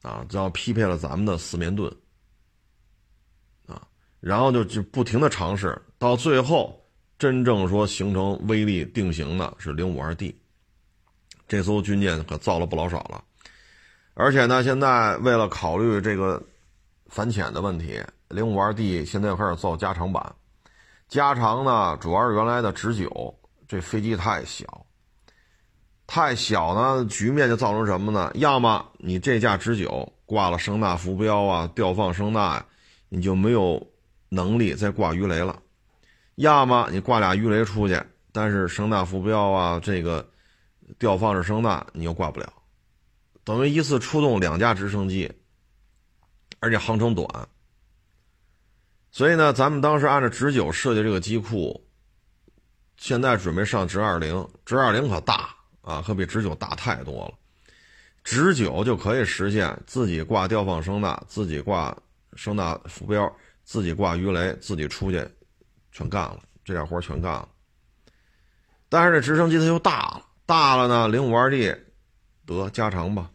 [0.01, 1.91] 啊，这样匹配了咱们的四面盾，
[3.67, 3.87] 啊，
[4.19, 6.83] 然后就就不停的尝试，到最后
[7.17, 10.39] 真正说形成威力定型的是零五二 D，
[11.49, 13.21] 这艘军舰可造了不老少了，
[14.13, 16.39] 而且呢，现在为了考虑这个
[17.07, 20.35] 反潜的问题，零五二 D 现在又开始造加长版。
[21.07, 23.35] 加长呢，主要是原来的直九，
[23.67, 24.85] 这飞机太小，
[26.05, 28.31] 太小呢，局面就造成什么呢？
[28.35, 32.63] 要么你这架直九挂了声纳浮标啊，吊放声纳，
[33.09, 33.83] 你就没有
[34.29, 35.55] 能力再挂鱼雷了；
[36.35, 37.99] 要么你挂俩鱼雷出去，
[38.31, 40.28] 但是声纳浮标啊，这个
[40.97, 42.51] 吊放式声呐你又挂不了，
[43.43, 45.31] 等于一次出动两架直升机，
[46.59, 47.27] 而且航程短。
[49.11, 51.83] 所以呢，咱们当时按照直九设计这个机库，
[52.97, 57.33] 现在准备上直二零，直二零可大啊，可比直九大太多了。
[58.23, 61.97] 直九就可以实现自己挂吊放声呐，自己挂
[62.33, 65.27] 声呐浮标，自己挂鱼雷，自己出去
[65.91, 67.49] 全干了，这点活全干了。
[68.89, 71.71] 但是这直升机它又大了，大了呢，零五二 D
[72.43, 73.29] 得加长吧，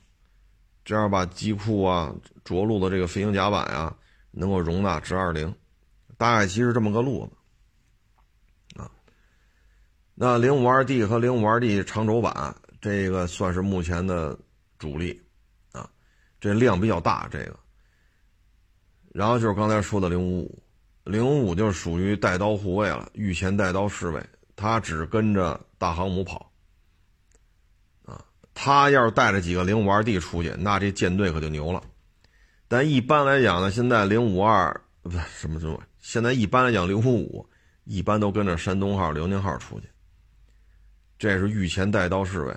[0.85, 2.12] 这样把机库啊、
[2.45, 3.97] 着陆的这个飞行甲板啊，
[4.33, 5.55] 能够容纳直二零。
[6.19, 8.81] 大概其实这么个路子。
[8.81, 8.91] 啊，
[10.17, 14.37] 那零五二 D 和零五二 D 长轴版这个算是目前的
[14.77, 15.23] 主力。
[15.71, 15.89] 啊，
[16.41, 17.57] 这量比较大这个。
[19.12, 20.62] 然后就是刚才说的零五五，
[21.05, 24.21] 零五五就属于带刀护卫了，御前带刀侍卫，
[24.57, 26.51] 他只跟着大航母跑。
[28.55, 31.83] 他要是带着几个零五二 D 出去，那这舰队可就牛了。
[32.69, 35.83] 但一般来讲呢，现在零五二不是什么什么。
[36.01, 37.49] 现在一般来讲，零五五
[37.85, 39.89] 一般都跟着山东号、辽宁号出去。
[41.19, 42.53] 这是御前带刀侍卫，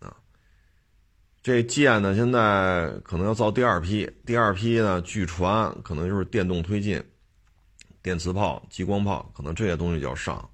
[0.00, 0.14] 啊，
[1.42, 7.02] 这舰呢现在可能要造第二批，第二批呢据传可能就是电动推进、
[8.02, 10.48] 电磁炮、激光炮，可能这些东西就要上。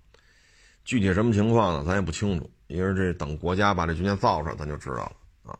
[0.84, 1.84] 具体什么情况呢？
[1.84, 5.58] 咱也不清楚，因为这等国家把这军舰造出来，咱就知道了啊。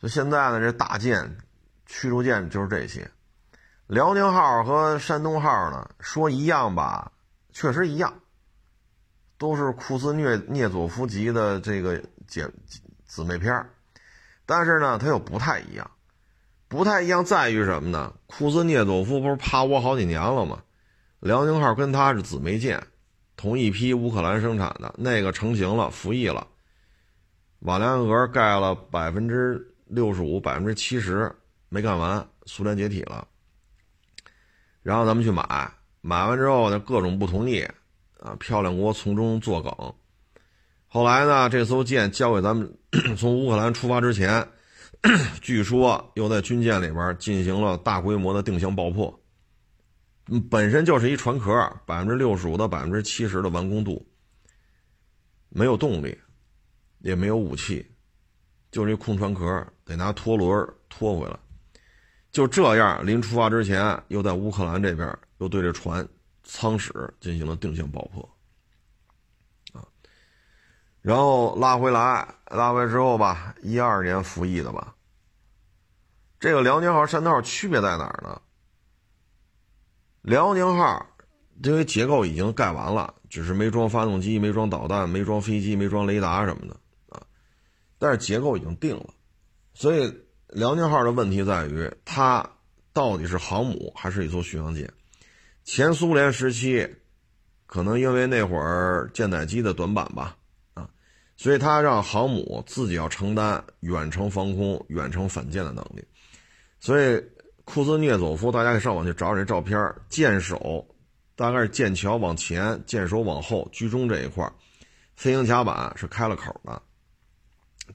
[0.00, 1.38] 所以现在呢，这大舰、
[1.86, 3.10] 驱逐舰就是这些。
[3.86, 7.12] 辽宁号和山东号呢，说一样吧，
[7.52, 8.12] 确实一样，
[9.38, 12.50] 都是库兹涅涅佐夫级的这个姐
[13.04, 13.64] 姊妹片
[14.44, 15.88] 但是呢，它又不太一样，
[16.66, 18.12] 不太一样在于什么呢？
[18.26, 20.62] 库兹涅佐夫不是趴窝好几年了吗？
[21.20, 22.84] 辽宁号跟它是姊妹舰，
[23.36, 26.46] 同一批乌克兰生产的，那个成型了，服役了，
[27.60, 31.30] 瓦良格盖了百分之六十五、百分之七十
[31.68, 33.28] 没干完，苏联解体了。
[34.82, 35.70] 然后咱们去买，
[36.00, 37.60] 买完之后呢，各种不同意，
[38.20, 39.94] 啊，漂亮国从中作梗。
[40.86, 42.72] 后来呢，这艘舰交给咱们，
[43.18, 44.48] 从乌克兰出发之前，
[45.42, 49.20] 据说又在军舰里边进行了大规模的定向爆破。
[50.28, 51.52] 嗯，本身就是一船壳，
[51.86, 54.04] 百分之六十五到百分之七十的完工度，
[55.48, 56.18] 没有动力，
[56.98, 57.86] 也没有武器，
[58.72, 61.38] 就是一空船壳，得拿拖轮拖回来。
[62.32, 66.06] 就这样，临出发之前，又在乌克兰这边又对这船
[66.42, 68.36] 舱室进行了定向爆破，
[69.72, 69.86] 啊，
[71.00, 74.94] 然后拉回来，拉回来之后吧，一二年服役的吧。
[76.40, 78.42] 这个辽宁号、山东号区别在哪儿呢？
[80.26, 81.06] 辽宁号
[81.62, 86.76] 因为结构已经盖完了，只是没装发动机、没装导弹、没装飞机、没装雷达什么的
[87.08, 87.22] 啊，
[87.98, 89.14] 但是结构已经定了，
[89.72, 90.12] 所以。
[90.50, 92.48] 辽宁号的问题在于，它
[92.92, 94.90] 到底是航母还是一艘巡洋舰？
[95.64, 96.88] 前苏联时期，
[97.66, 100.36] 可能因为那会儿舰载机的短板吧，
[100.74, 100.88] 啊，
[101.36, 106.02] 所以它让航母自己要承担远程防空、远程反舰的能力。
[106.78, 107.20] 所以
[107.66, 110.86] 库兹涅佐夫，大家可以上网去找找这照片，舰首
[111.34, 114.50] 大概是舰桥往前，舰首往后，居中这一块，
[115.16, 116.80] 飞行甲板是开了口的，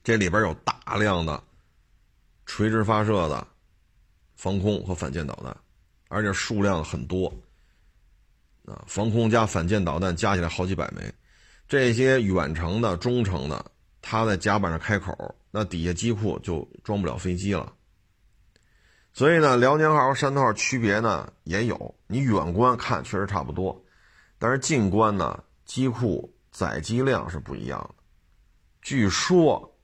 [0.04, 1.42] 这里边有大量的。
[2.48, 3.48] 垂直发射的
[4.36, 5.56] 防空和反舰导弹，
[6.10, 7.34] 而且数量很多
[8.66, 8.84] 啊！
[8.88, 11.02] 防空加反舰导弹加起来好几百枚。
[11.66, 17.72] 这些远程的、中程的，它在甲板上开口，那底下机库就装不了飞机了。
[19.14, 21.96] 所以呢，辽宁号和山东号区别呢也有。
[22.08, 23.84] 你远观看确实差不多，
[24.38, 28.04] 但是近观呢，机库载机量是不一样的。
[28.82, 29.78] 据说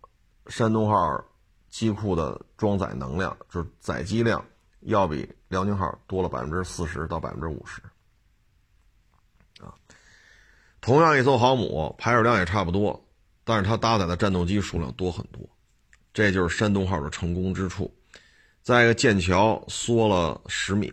[0.47, 1.23] 山东号。
[1.69, 4.43] 机库的装载能量就是载机量，
[4.79, 7.81] 要比辽宁号多了百分之四十到百分之五十，
[9.61, 9.75] 啊，
[10.81, 13.05] 同样一艘航母排水量也差不多，
[13.43, 15.41] 但是它搭载的战斗机数量多很多，
[16.13, 17.93] 这就是山东号的成功之处。
[18.67, 20.91] 再一个，剑桥缩了十米，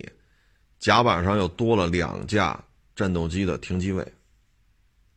[0.78, 2.56] 甲板上又多了两架
[2.94, 4.00] 战斗机的停机位，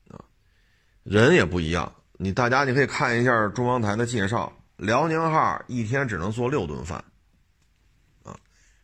[0.09, 0.17] 啊，
[1.03, 1.93] 人也不一样。
[2.13, 6.97] 你大家你可以看一下中央台的介绍，辽宁号一天只能做六顿饭，
[8.23, 8.35] 啊，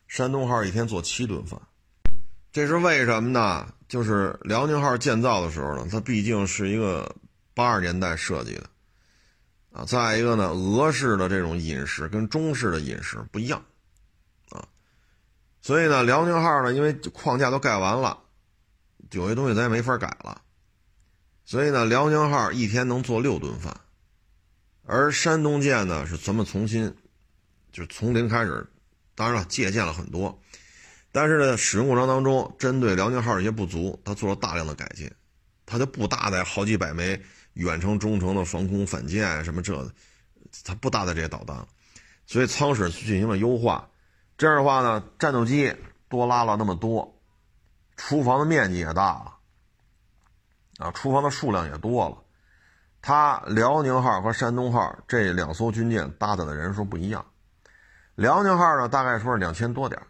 [0.06, 1.60] 山东号一天做七顿饭。
[2.52, 3.74] 这是为什么呢？
[3.88, 7.12] 就是辽宁号建造的时候呢，它毕竟是一个
[7.54, 8.70] 八十年代设计的，
[9.74, 13.60] 啊，再一个呢，俄式的这种饮食跟中式的饮食不一样，
[14.50, 14.68] 啊，
[15.60, 18.16] 所以呢，辽宁号呢，因为框架都盖完了，
[19.10, 20.40] 有些东西咱也没法改了，
[21.44, 23.76] 所以呢，辽宁号一天能做六顿饭，
[24.84, 26.94] 而山东舰呢，是咱们重新，
[27.72, 28.64] 就是从零开始，
[29.16, 30.40] 当然了，借鉴了很多。
[31.10, 35.10] 但是呢，使用过程当中，针对辽宁号一些不足，它做了大量的改进，
[35.66, 37.20] 它就不搭载好几百枚
[37.54, 39.90] 远程、中程的防空反舰什么这的，
[40.64, 41.66] 它不搭载这些导弹了，
[42.26, 43.88] 所以舱室进行了优化。
[44.36, 45.74] 这样的话呢，战斗机
[46.08, 47.20] 多拉了那么多，
[47.96, 49.36] 厨房的面积也大了，
[50.78, 52.18] 啊，厨房的数量也多了。
[53.00, 57.24] 它辽宁号和山东号这两艘军舰搭载的人数不一样，
[58.14, 60.00] 辽宁号呢大概说是两千多点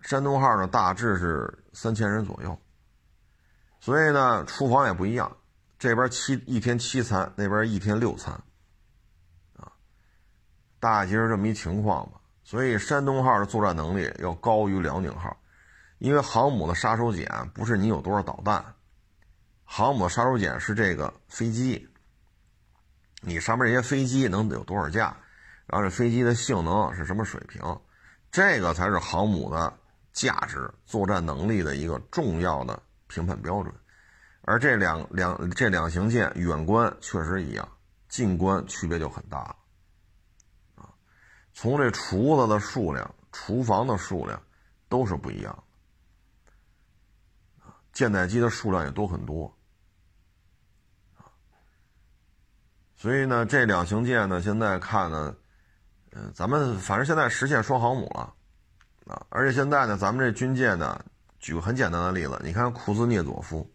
[0.00, 2.56] 山东号呢，大致是三千人左右，
[3.80, 5.36] 所以呢，厨房也不一样，
[5.78, 8.34] 这边七一天七餐，那边一天六餐，
[9.56, 9.70] 啊，
[10.80, 12.20] 大概是这么一情况吧。
[12.42, 15.36] 所以山东号的作战能力要高于辽宁号，
[15.98, 18.74] 因为航母的杀手锏不是你有多少导弹，
[19.64, 21.88] 航母杀手锏是这个飞机，
[23.20, 25.16] 你上面这些飞机能有多少架，
[25.66, 27.62] 然后这飞机的性能是什么水平，
[28.30, 29.78] 这个才是航母的。
[30.10, 33.72] 价值、作战能力的一个重要的评判标准，
[34.48, 37.68] 而这两两这两型舰远观确实一样，
[38.08, 39.56] 近观区别就很大了。
[40.76, 40.88] 啊，
[41.52, 44.42] 从这厨子的数量、厨房的数量
[44.88, 45.64] 都是不一样
[47.58, 49.54] 的，啊，舰载机的数量也都很多，
[51.18, 51.28] 啊，
[52.96, 55.36] 所以呢，这两型舰呢，现在看呢，
[56.12, 58.34] 嗯，咱们反正现在实现双航母了。
[59.08, 59.26] 啊！
[59.30, 61.02] 而且现在呢，咱们这军舰呢，
[61.38, 63.66] 举个很简单的例子，你看库兹涅佐夫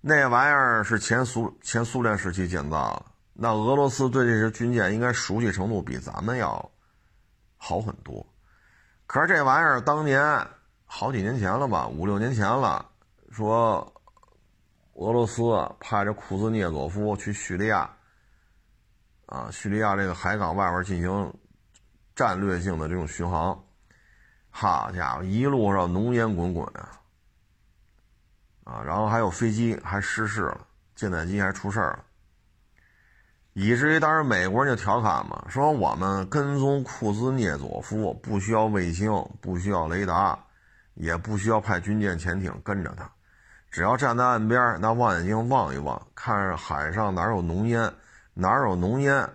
[0.00, 6.70] 那玩意儿是前苏前苏联时期建造的，那俄罗斯对这些军舰应该熟悉程度比咱们要
[7.56, 8.26] 好很多。
[9.06, 10.46] 可是这玩意儿当年
[10.84, 12.84] 好几年前了吧，五六年前了，
[13.30, 13.92] 说
[14.94, 15.42] 俄罗斯
[15.78, 17.90] 派这库兹涅佐夫去叙利亚，
[19.26, 21.32] 啊，叙利亚这个海港外边进行。
[22.12, 23.58] 战略性的这种巡航，
[24.50, 26.99] 好家伙，一路上浓烟滚滚啊！
[28.70, 30.60] 啊，然后还有飞机还失事了，
[30.94, 32.04] 舰载机还出事了，
[33.52, 39.10] 以至于当时美国人就调侃嘛，说我们跟踪库兹涅佐夫不需要卫星，
[39.40, 40.38] 不需要雷达，
[40.94, 43.10] 也不需要派军舰、潜艇跟着他，
[43.72, 47.92] 只要站在岸边拿望远镜望一望，看海上哪有浓烟，
[48.34, 49.28] 哪有浓烟，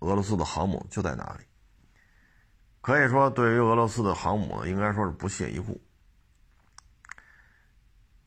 [0.00, 1.44] 俄罗斯的航母就在哪里。
[2.80, 5.80] 可以说，对于俄罗斯的航母呢，应该说是不屑一顾。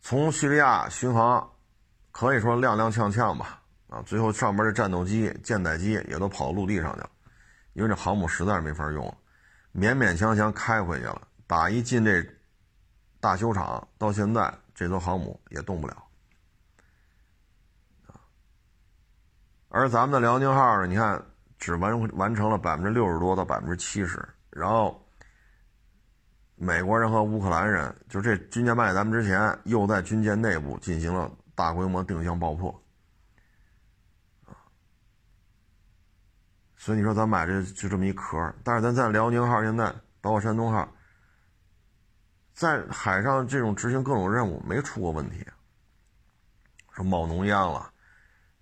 [0.09, 1.45] 从叙利亚巡航，
[2.13, 7.09] 可以说踉踉跄跄吧，啊，最后上边的战斗机、舰载机也都跑到陆地上去了，
[7.73, 9.17] 因为这航母实在是没法用了，
[9.75, 11.27] 勉勉强强开回去了。
[11.45, 12.25] 打一进这
[13.19, 16.03] 大修厂，到现在这艘航母也动不了。
[19.67, 21.21] 而咱们的辽宁号呢，你看
[21.59, 24.25] 只完完成了百分之六十多到百分之七十。
[24.51, 25.05] 然后，
[26.59, 32.83] 美国人和乌克兰人就这军舰卖咱们之前，又在军舰内部进行了大规模定向爆破，
[36.75, 40.91] 所以你说咱买这就这么一壳但是咱在辽宁号现在，包括山东号，
[42.55, 45.45] 在海上这种执行各种任务没出过问题，
[46.91, 47.93] 说冒浓烟了，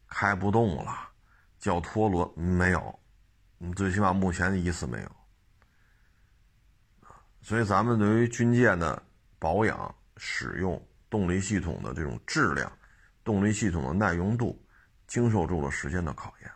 [0.09, 0.93] 开不动了，
[1.59, 2.99] 叫拖轮没有，
[3.57, 5.14] 你最起码目前一次没有。
[7.45, 8.99] 所以，咱们对于军舰的
[9.37, 12.71] 保养、使用、动力系统的这种质量、
[13.23, 14.59] 动力系统的耐用度，
[15.05, 16.51] 经受住了时间的考验。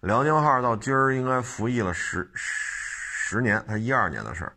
[0.00, 4.54] 辽宁号到今儿应该服役了十十年，它一二年的事儿，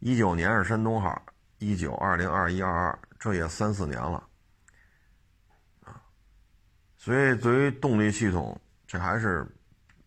[0.00, 1.24] 一九年是山东号，
[1.56, 4.22] 一九、二零、二一、二二，这也三四年了
[5.82, 5.98] 啊。
[6.98, 9.46] 所以，对于动力系统，这还是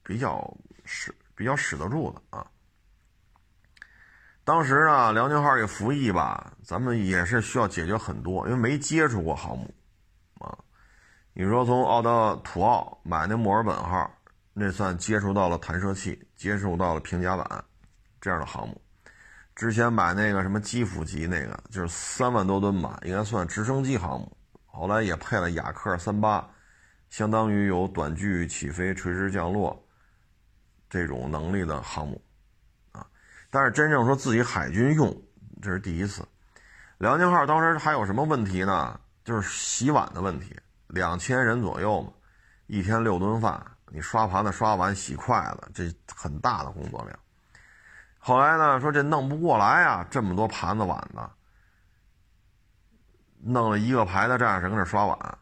[0.04, 0.56] 比较
[0.86, 2.46] 使比较使得住的啊。
[4.48, 9.76] 当时呢，辽宁号这服役吧，咱们也是需要解决很多，因为没接触过航母，
[10.39, 10.58] 啊，
[11.34, 14.10] 你说从澳大土澳买那墨尔本号，
[14.54, 17.66] 那算接触到了弹射器，接触到了平甲板
[18.22, 18.82] 这样的航母。
[19.54, 24.38] 之前买那个什么基辅级那个，就是三万多吨吧，应该算直升机航母。
[24.66, 26.50] 后来也配了雅克三八，
[27.10, 29.78] 相当于有短距起飞、垂直降落
[30.89, 32.22] 这种能力的航母。
[33.50, 35.16] 但是真正说自己海军用，
[35.62, 36.28] 这是第一次。
[36.98, 39.00] 辽宁号当时还有什么问题呢？
[39.24, 40.56] 就是洗碗的问题。
[40.88, 42.12] 两千人左右嘛，
[42.68, 47.20] 一天六顿饭，你刷盘子、刷碗、洗筷子，这很大的工作量。
[48.18, 51.30] 后来呢，说这弄不过来啊，这么多盘子碗的，
[53.39, 55.38] 弄了一个排的战士跟那刷碗。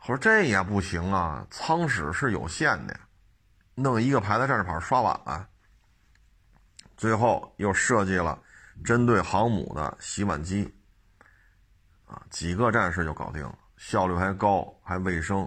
[0.00, 3.00] 我说这也不行啊，舱室是有限的，
[3.74, 5.48] 弄一个排的战士跑刷碗。
[7.04, 8.38] 最后又设计了
[8.82, 10.74] 针对航母的洗碗机，
[12.06, 13.58] 啊，几个战士就搞定了。
[13.76, 15.42] 效率还高，还卫生，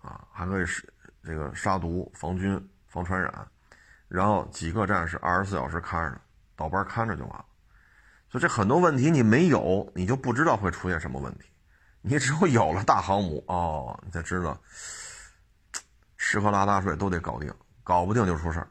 [0.00, 0.90] 啊，还可以是
[1.22, 3.46] 这个杀毒、防菌、防传染，
[4.08, 6.18] 然后几个战士二十四小时看着，
[6.56, 7.44] 倒班看着就完了。
[8.30, 11.44] 所以这很多问题你没有，你就不知道会出现什么问题。
[12.00, 14.58] 你只有有了大航母哦，你才知道
[16.16, 17.52] 吃喝拉撒睡都得搞定，
[17.84, 18.70] 搞不定就出事儿，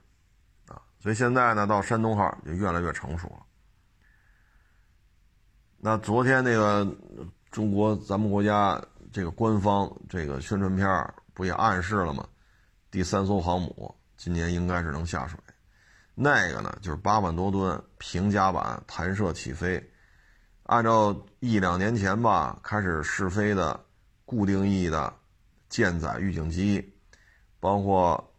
[1.05, 3.45] 所以现在呢，到山东号就越来越成熟了。
[5.77, 6.97] 那昨天那个。
[7.51, 8.83] 中国咱们国家
[9.13, 12.27] 这个官方这个宣传片不也暗示了吗？
[12.91, 15.39] 第三艘航母今年应该是能下水，
[16.13, 19.81] 那个呢就是八万多吨平甲板弹射起飞，
[20.63, 23.79] 按照一两年前吧开始试飞的
[24.25, 25.13] 固定翼的
[25.69, 26.93] 舰载预警机，
[27.61, 28.34] 包括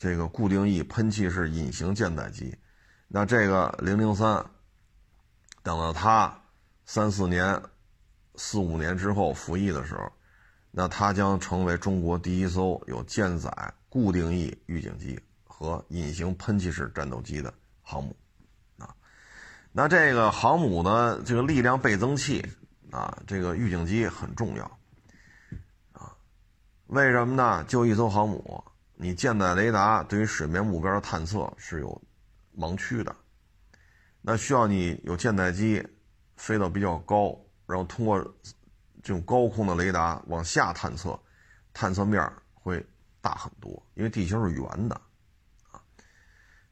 [0.00, 2.52] 这个固定翼喷气式隐形舰载机，
[3.06, 4.44] 那这个零零三
[5.62, 6.36] 等到它
[6.84, 7.62] 三四年。
[8.36, 10.10] 四五年之后服役的时候，
[10.70, 13.50] 那它将成为中国第一艘有舰载
[13.90, 18.16] 固定翼预警机和隐形喷气式战斗机的航母，
[18.78, 18.94] 啊，
[19.72, 22.42] 那这个航母的这个力量倍增器
[22.90, 24.64] 啊，这个预警机很重要，
[25.92, 26.16] 啊，
[26.86, 27.62] 为什么呢？
[27.64, 28.64] 就一艘航母，
[29.02, 32.02] 你舰载雷达对于水面目标的探测是有
[32.54, 33.16] 盲区的，
[34.20, 35.82] 那需要你有舰载机
[36.36, 37.34] 飞到比较高。
[37.66, 38.20] 然后通过
[39.02, 41.18] 这种高空的雷达往下探测，
[41.72, 42.84] 探测面会
[43.22, 44.94] 大很多，因为地球是圆的
[45.70, 45.80] 啊。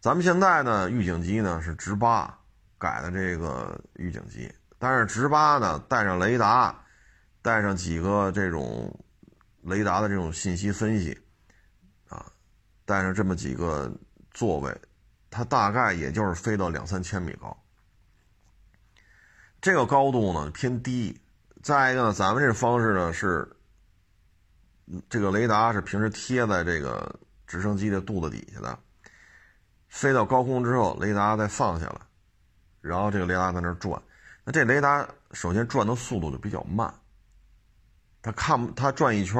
[0.01, 2.39] 咱们现在呢，预警机呢是直八
[2.77, 6.85] 改的这个预警机，但是直八呢带上雷达，
[7.41, 9.03] 带上几个这种
[9.63, 11.17] 雷达的这种信息分析，
[12.89, 13.93] 带上这么几个
[14.31, 14.75] 座位，
[15.29, 17.55] 它大概也就是飞到两三千米高。
[19.61, 21.21] 这个高度呢偏低，
[21.63, 23.47] 再一个呢，咱们这方式呢是，
[25.11, 28.79] 这个雷达是平时贴在这个直升机的肚子底下的，
[29.89, 32.01] 飞到高空之后，雷达再放下来，
[32.81, 34.03] 然后这个雷达在那转，
[34.45, 36.91] 那这雷达首先转的速度就比较慢，
[38.23, 39.37] 它看它转一圈，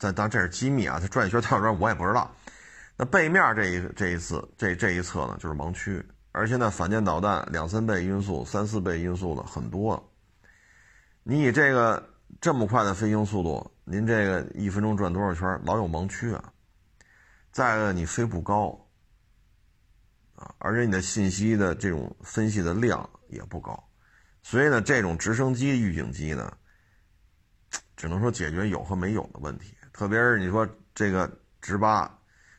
[0.00, 2.34] 但当这是机密啊，它转一圈多少转我也不知道，
[2.96, 6.04] 那背面这一这一次这这一侧呢就是盲区。
[6.32, 10.12] 而且呢，反舰导弹两三倍音速、三四倍音速的很多。
[11.24, 12.08] 你以这个
[12.40, 16.52] 这么快的飞行速度，您这个一分钟转多少圈，老有盲区啊。
[17.50, 18.88] 再一个，你飞不高
[20.36, 23.90] 啊，而且你的信息的这种分析的量也不高，
[24.44, 26.56] 所以呢，这种直升机预警机呢，
[27.96, 29.74] 只能说解决有和没有的问题。
[30.00, 32.10] 特别是你说这个直八，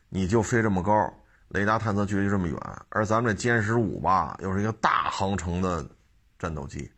[0.08, 1.12] 你就飞这么高。
[1.48, 2.56] 雷达探测距离这么远，
[2.90, 5.84] 而咱们这歼十五吧，又是一个大航程的
[6.38, 6.88] 战斗机，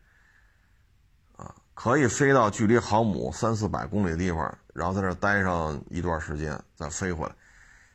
[1.34, 7.34] 啊，可以飞到距离航母三四百公里的地方，然后在这待上一段时间再飞回来。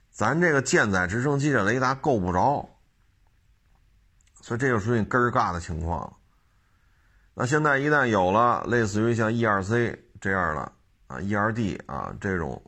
[0.09, 2.67] 咱这个舰载直升机的雷达够不着，
[4.41, 6.11] 所以这就属于根儿尬的情况。
[7.35, 10.71] 那现在一旦有了类似于像 E 二 C 这样的
[11.10, 12.64] 啊，E R D 啊这种。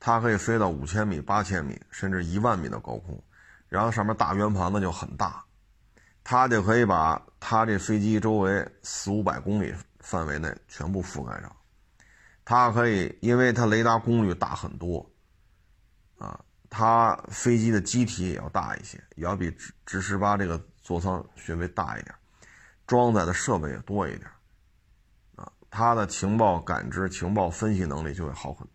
[0.00, 3.20] 它可以飞到五千米、八千米，甚至一万米的高空，
[3.68, 5.44] 然后上面大圆盘子就很大，
[6.22, 11.50] 它就可以把它这飞机周围四五百公里范围内全部覆盖上。
[12.44, 15.04] 它可以，因为它雷达功率大很多，
[16.16, 16.38] 啊，
[16.70, 22.14] 它飞机的机体也要大一些，也要比直直十八这个座舱稍微大一点，
[22.86, 24.30] 装载的设备也多一点，
[25.70, 28.74] 他，的情报感知、情报分析能力就会好很多。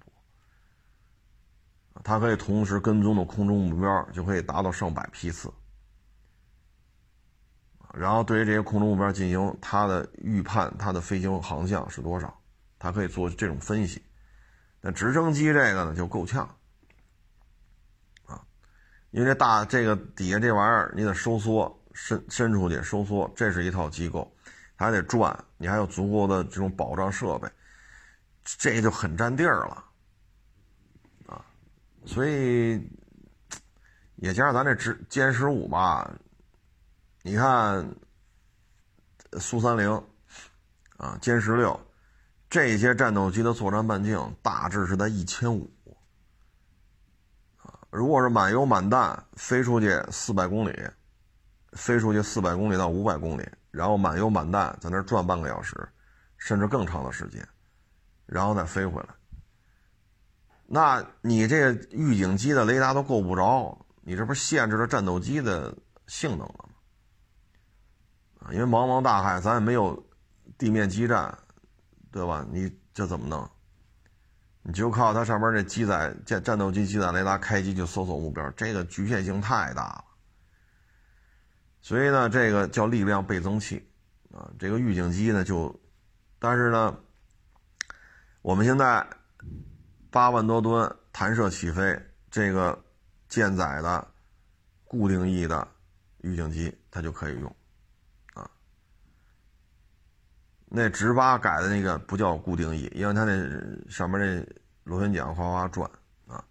[2.04, 5.52] 它可以同时跟踪的空中目标就可以达到上百批次，
[7.94, 12.42] 然后对于这些空中目标进行它的预判，它的飞行航向是多少，
[12.80, 14.04] 它可以做这种分析。
[14.82, 16.44] 那直升机这个呢就够呛
[18.26, 18.44] 啊，
[19.12, 24.33] 因为这大这个底下这玩意儿你得收缩伸伸出去收缩，这是一套机构，
[24.84, 27.50] 还得转，你还有足够的这种保障设备，
[28.44, 29.84] 这就很占地儿了
[31.28, 31.44] 啊，
[32.06, 32.82] 所以
[34.18, 36.14] 也加上咱这直歼十五吧，
[37.22, 37.90] 你看
[39.40, 39.90] 苏三零
[40.98, 41.80] 啊，歼十六。
[42.50, 45.72] 这些战斗机的作战半径大致是在一千五，
[47.58, 50.88] 啊，如果是满油满弹飞出去四百公里，
[51.72, 55.76] 飞出去四百公里到五百公里，然后满油满弹在那转半个小时，
[56.38, 57.46] 甚至更长的时间，
[58.26, 59.10] 然后再飞回来，
[60.66, 65.76] 那你这个预警机的雷达都够不着，你这不是限制了战斗机的
[66.08, 68.48] 性能了吗？
[68.48, 70.02] 啊，因为茫茫大海，咱也没有
[70.58, 71.38] 地面基站。
[72.12, 72.46] 对吧？
[72.52, 73.50] 你这怎么弄？
[74.62, 80.06] 你就靠它上面这机载战战斗机机载雷达开机就搜索目标，这个局限性太大了。
[81.84, 83.86] 所以呢，这个叫力量倍增器
[84.32, 84.50] 啊。
[84.58, 85.78] 这个预警机呢，就，
[86.40, 86.98] 但是呢，
[88.42, 89.06] 我们现在
[90.10, 92.02] 八万多吨弹射起飞，
[92.32, 92.82] 这个
[93.28, 94.08] 舰载的
[94.86, 95.68] 固定翼的
[96.20, 97.54] 预警机，它就可以用。
[98.34, 98.50] 啊
[100.70, 103.36] 那直八改的那个不叫固定翼，因为它那
[103.90, 104.56] 上面那
[104.86, 105.92] 螺旋桨哗哗转
[106.28, 106.42] 啊，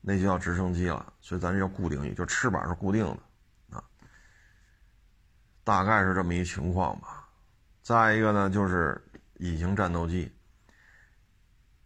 [0.00, 1.12] 那就叫直升机了。
[1.20, 3.18] 所以咱这叫固定翼，就翅膀是固定的。
[5.70, 7.28] 大概是这么一情况吧。
[7.80, 9.00] 再一个呢，就是
[9.36, 10.28] 隐形战斗机。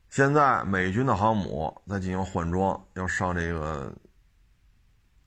[0.09, 3.95] 现在美军的航母在进行换装，要上这个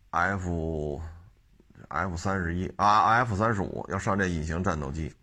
[0.10, 1.00] F
[1.88, 5.16] F 三十一啊 F 三十五，要上这隐形战斗机。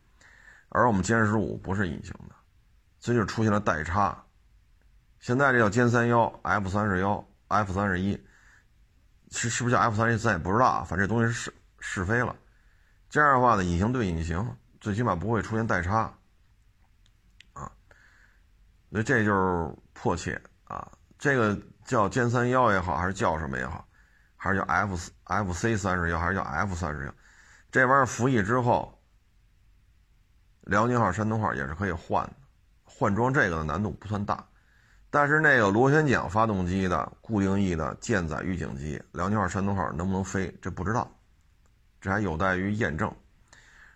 [0.68, 2.36] 而我们歼十五不是隐形的，
[3.00, 4.16] 所以就出现了代差。
[5.18, 8.12] 现在这叫歼三幺、F 三十幺、F 三十一，
[9.32, 10.84] 是是不是叫 F 三十一咱也不知道。
[10.84, 12.36] 反正这东西是试飞了，
[13.14, 14.44] 这样的话呢，隐形对隐形，
[14.80, 16.12] 最起码不会出现代差
[17.52, 17.70] 啊。
[18.90, 20.90] 所以这就是迫切啊。
[21.16, 23.86] 这个叫歼三幺也好，还是叫什么也好，
[24.34, 27.14] 还是叫 F F C 三十幺，还是叫 F 三十幺，
[27.70, 29.00] 这玩意儿服役之后。
[30.62, 32.32] 辽宁号、山东号也是可以换的，
[32.82, 34.44] 换装这个的难度不算大，
[35.08, 40.52] 但是那个螺旋桨发动机的固定翼的舰载预警机，辽宁号、山东号能不能飞？
[40.60, 41.13] 这不知道，
[42.04, 43.10] 这还有待于验证。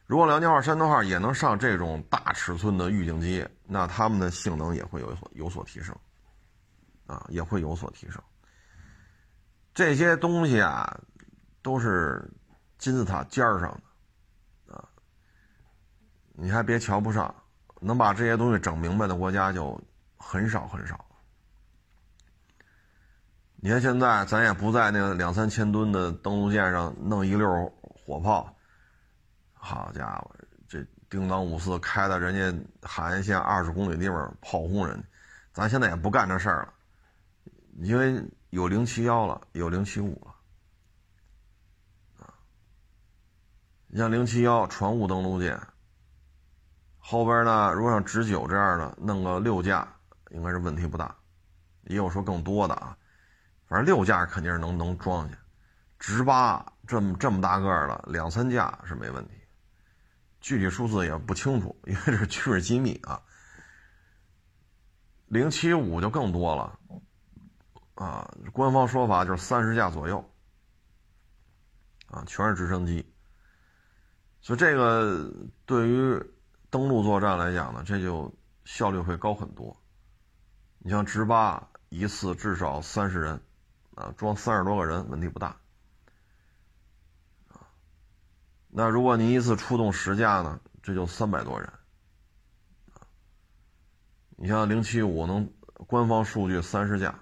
[0.07, 5.95] 如果辽宁号、山东号也能上这种大尺寸的预警机，那他们的性能也会有所有所提升，
[7.07, 8.19] 啊，也会有所提升。
[9.75, 10.99] 这些东西啊，
[11.61, 12.27] 都是
[12.79, 13.79] 金字塔尖儿上
[14.67, 14.75] 的。
[14.75, 14.89] 啊
[16.33, 17.35] 你还别瞧不上，
[17.79, 19.79] 能把这些东西整明白的国家就
[20.17, 21.05] 很少很少。
[23.57, 27.71] 你看现在咱也不在那个两三千吨的登陆舰上弄一溜
[28.09, 28.57] 火炮，
[29.53, 30.35] 好家伙，
[30.67, 35.05] 这叮当五四开到人家海岸线二十公里地方炮轰人，
[35.53, 36.73] 咱现在也不干这事儿了，
[37.81, 40.35] 因为有零七幺了，有零七五了，
[43.89, 45.61] 你像零七幺船坞登陆舰。
[46.97, 49.87] 后边呢，如果像直九这样的弄个六架，
[50.31, 51.15] 应该是问题不大。
[51.83, 52.97] 也有说更多的啊，
[53.67, 55.37] 反正六架肯定是能能装下。
[55.99, 59.35] 直八这么这么大个的，两三架是没问题。
[60.41, 63.23] 具体数字也不清楚，因为这是军事机密啊。
[65.27, 66.79] 零七五就更多了，
[67.95, 70.29] 啊，官方说法就是三十架左右，
[72.09, 73.09] 啊，全是直升机。
[74.41, 75.33] 所以这个
[75.65, 76.21] 对于。
[76.71, 78.31] 登陆作战来讲呢，这就
[78.67, 79.75] 效率会高很多。
[80.81, 83.41] 你像直八一次至少三十人，
[83.95, 85.57] 啊，装三十多个人问题不大，
[87.49, 87.73] 啊，
[88.69, 91.73] 那如果您一次出动十架呢，这就三百多人，
[94.37, 95.53] 你像零七五能
[95.87, 97.19] 官方数据三十架，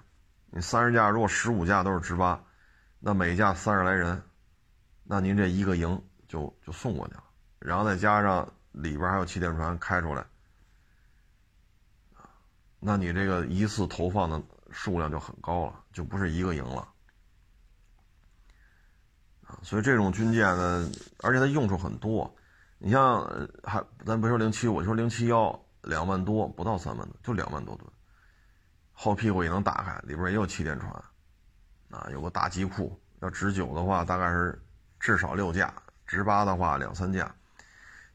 [0.51, 2.43] 你三十架如果十五架都是直八，
[2.99, 4.21] 那每架三十来人，
[5.03, 7.23] 那您这一个营就就送过去了，
[7.59, 8.47] 然后再加上。
[8.73, 10.23] 里边还有气垫船开出来，
[12.79, 16.87] 那你这个一次投放的数量就很高了，就不是一个营了，
[19.47, 20.87] 啊，所以这种军舰呢，
[21.23, 22.29] 而且它用处很多，
[22.77, 23.25] 你像
[23.63, 27.89] 还咱别说零七五，说零七幺两万多，不到三万多，就两万多吨，
[28.91, 30.91] 后屁股也能打开，里边也有气垫船，
[31.89, 34.61] 啊，有个大机库，要直九的话大概是
[34.99, 35.73] 至少六架，
[36.05, 37.33] 直八的话两三架。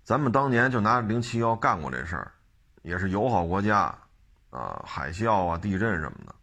[0.05, 2.33] 咱们当年就拿零七幺干过这事儿，
[2.83, 3.97] 也是友好国家，
[4.51, 6.35] 啊，海啸啊、地震什么的，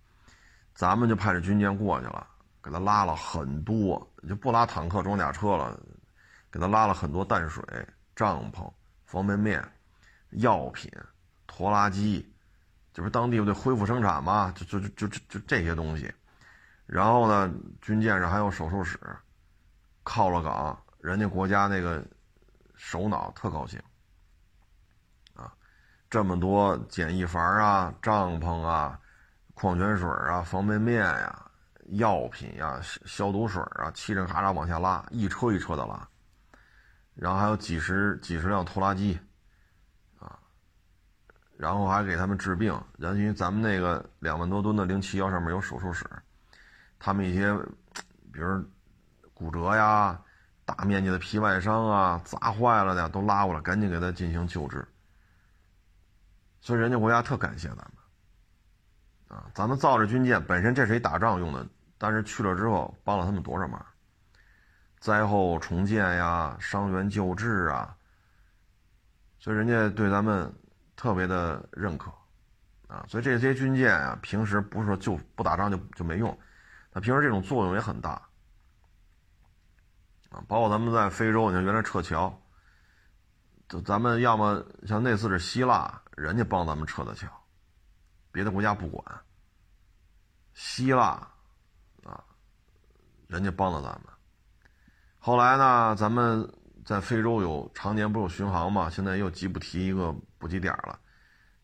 [0.74, 2.26] 咱们就派这军舰过去了，
[2.62, 5.80] 给他拉了很多，就不拉坦克装甲车了，
[6.52, 7.64] 给他拉了很多淡水、
[8.16, 8.72] 帐篷、
[9.06, 9.64] 方便面、
[10.32, 10.92] 药品、
[11.48, 12.34] 拖拉机，
[12.94, 14.54] 这不是当地不得恢复生产吗？
[14.56, 16.14] 就就就就就这些东西。
[16.86, 19.00] 然后呢，军舰上还有手术室，
[20.04, 22.04] 靠了港，人家国家那个
[22.76, 23.80] 首脑特高兴
[25.34, 25.54] 啊。
[26.10, 29.00] 这么多简易房啊、帐篷啊、
[29.54, 31.49] 矿泉水啊、方便面呀、
[31.92, 36.08] 药品呀、消毒水啊，嘁哩喀喳往下拉，一车一车的拉。
[37.16, 39.20] 然后还有几十几十辆拖拉机，
[40.20, 40.40] 啊，
[41.58, 42.80] 然后还给他们治病。
[42.98, 46.06] 因为咱们那个两万多吨的零七幺上面有手术室，
[46.98, 47.54] 他们一些，
[48.32, 48.64] 比如
[49.34, 50.18] 骨折呀、
[50.64, 54.88] 大面积的皮外伤啊、砸坏了的都拉过来，赶紧给他进行救治。
[56.62, 61.68] 所以人家国家特感谢咱们，啊，咱们造这军舰本身这是一打仗用的，
[62.00, 63.86] 但是去了之后帮了他们多少忙？
[65.00, 67.96] 灾后重建呀，伤员救治啊，
[69.38, 70.52] 所以人家对咱们
[70.96, 72.12] 特别的认可，
[72.88, 76.36] 啊，所以这些军舰啊，平时不是说就不打仗就就没用，
[76.92, 78.12] 它平时这种作用也很大，
[80.32, 82.42] 啊，包括咱们在非洲，你看原来撤侨，
[83.68, 86.02] 就咱们要么像那次是希腊。
[86.18, 87.28] 人家帮咱们撤的侨，
[88.30, 89.22] 别的国家不管。
[90.54, 91.26] 希腊，
[93.30, 94.04] 人家帮了咱们。
[95.20, 96.52] 后来呢，咱们
[96.84, 101.00] 在非洲有常年不有巡航嘛，现在又吉布提一个补给点了。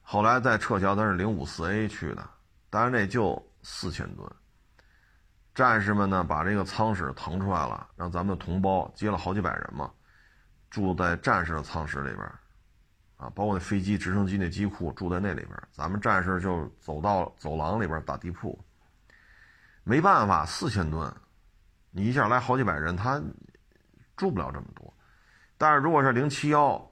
[0.01, 2.29] 后来再撤侨，咱是零五四 A 去的，
[2.69, 4.31] 当然那就四千吨。
[5.55, 9.91] 战士们呢，把这个舱室腾出来了，让咱们的同胞接了好几百人嘛，
[10.69, 12.21] 住在战士的舱室里边。
[13.17, 18.63] 啊，包括那飞机、直升机那机库住在那里边，咱们战士就走到走廊里边打地铺。
[19.85, 21.11] 没办法，四千吨，
[21.97, 23.21] 你一下来好几百人，他
[24.17, 24.93] 住不了这么多。
[25.57, 26.91] 但是如果是零七幺、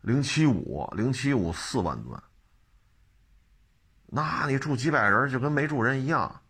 [0.00, 2.18] 零七五、零七五四万吨，
[4.06, 6.40] 那你住几百人就跟没住人一样。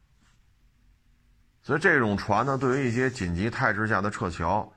[1.62, 4.72] 所以这种船呢，对于一些紧急态势下的撤侨，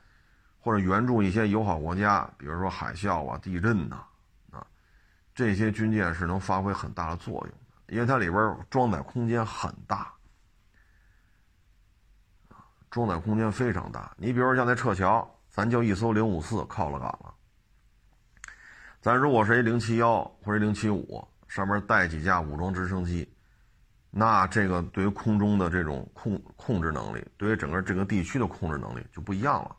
[0.59, 4.03] 或者援助一些友好国家，比如说海啸啊、地震呐。
[4.49, 4.65] 啊
[5.35, 10.12] 这些军舰是能发挥很大的作用，因为它里边装载空间很大，
[12.93, 14.13] 装载空间非常大。
[14.17, 17.33] 你比如像那撤侨，咱就一艘零五四靠了港了，
[19.01, 23.27] 咱如果是一零七幺或者零七五，上面带几架武装直升机，
[24.11, 29.75] 那这个对于空中的这种控控制能力，对于整个这个地区的控制能力就不一样了。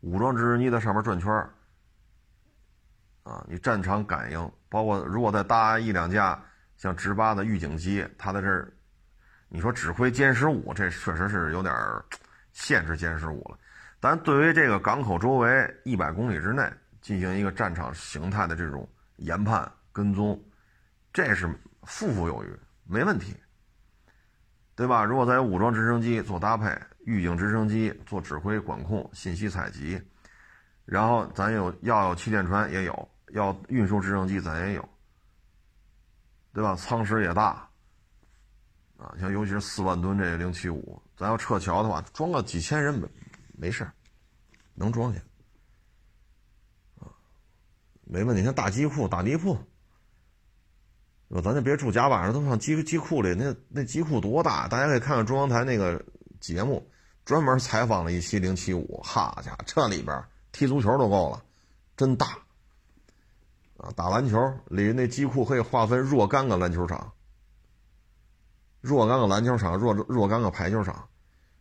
[0.00, 1.32] 武装直升机在上面转圈。
[3.22, 6.42] 啊，你战场感应，包括如果再搭一两架
[6.76, 8.72] 像直八的预警机，它在这儿，
[9.52, 11.74] 你说指挥歼十五，这确实是有点
[12.52, 13.58] 限制歼十五了。
[13.98, 16.62] 但对于这个港口周围一百公里之内
[17.02, 20.40] 进行一个战场形态的这种研判跟踪，
[21.12, 21.48] 这是
[21.82, 23.36] 富富有余，没问题，
[24.76, 25.04] 对吧？
[25.04, 26.72] 如果再有武装直升机做搭配，
[27.04, 30.00] 预警直升机做指挥管控、信息采集。
[30.84, 34.88] 然后咱有要有气垫船也有，要运输直升机咱也有，
[36.52, 36.74] 对吧？
[36.74, 37.68] 舱室也大，
[39.00, 43.08] 啊，像尤其是四万吨这个零七五，咱要撤侨的话，装个几千人没
[43.56, 43.90] 没事
[44.74, 45.20] 能装下，
[47.00, 47.08] 啊，
[48.04, 48.44] 没问题。
[48.44, 49.56] 像大机库、大地铺，
[51.42, 53.34] 咱就别住甲板上，都上机机库里。
[53.34, 54.68] 那那机库多大？
[54.68, 56.04] 大家可以看看中央台那个
[56.38, 56.86] 节目，
[57.24, 59.00] 专门采访了一期零七五。
[59.02, 60.22] 哈家伙，这里边。
[60.52, 61.44] 踢足球都够了，
[61.96, 62.26] 真大
[63.76, 63.88] 啊！
[63.94, 67.12] 打篮球里那机库可以划分若干个篮球场，
[68.80, 71.08] 若干个篮球场，若若干个排球场，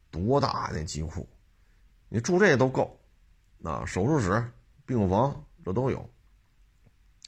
[0.09, 1.27] 多大那机库？
[2.07, 2.99] 你住这都够
[3.63, 3.85] 啊！
[3.85, 4.43] 手术室、
[4.85, 6.09] 病房这都有。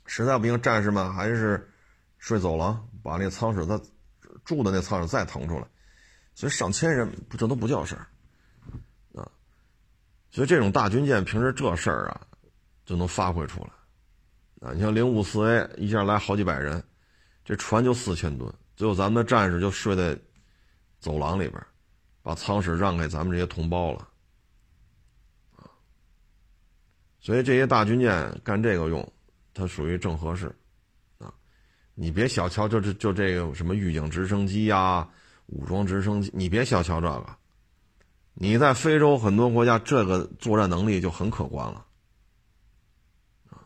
[0.06, 1.72] 实在不行，战士们还是
[2.18, 3.80] 睡走廊，把那舱室再
[4.44, 5.68] 住的那舱室再腾出来。
[6.34, 8.02] 所以上千人，这都不叫事儿。
[8.02, 9.30] 啊
[10.34, 12.22] 所以这种大军舰平时这事儿啊，
[12.86, 16.82] 就能发挥出来，啊，你像零五四 A 一下来好几百人，
[17.44, 18.50] 这船就四千吨，
[18.82, 20.18] 最后咱们的战士就睡在
[20.98, 21.64] 走廊里边，
[22.24, 24.08] 把舱室让给咱们这些同胞了，
[25.56, 25.70] 啊，
[27.20, 29.14] 所以这些大军舰干这个用，
[29.53, 30.48] 它属于正合适，
[31.20, 31.32] 啊，
[31.94, 35.08] 你别小瞧就这就这个什么预警直升机呀，
[35.45, 37.38] 武装直升机，你别小瞧这个。
[38.34, 41.86] 你在非洲很多国家，这个作战能力就很可观了，
[43.52, 43.62] 啊，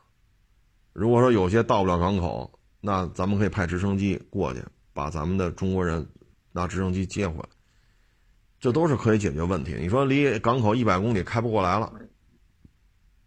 [0.92, 4.62] 如果说有些到不了港口，那咱们可以派直升机过去，
[4.96, 6.08] 把咱们的中国人
[6.54, 7.50] 拿直升机接回来，
[8.62, 9.76] 这都是可以解决问题。
[9.78, 11.92] 你说离港口一百公里开不过来了，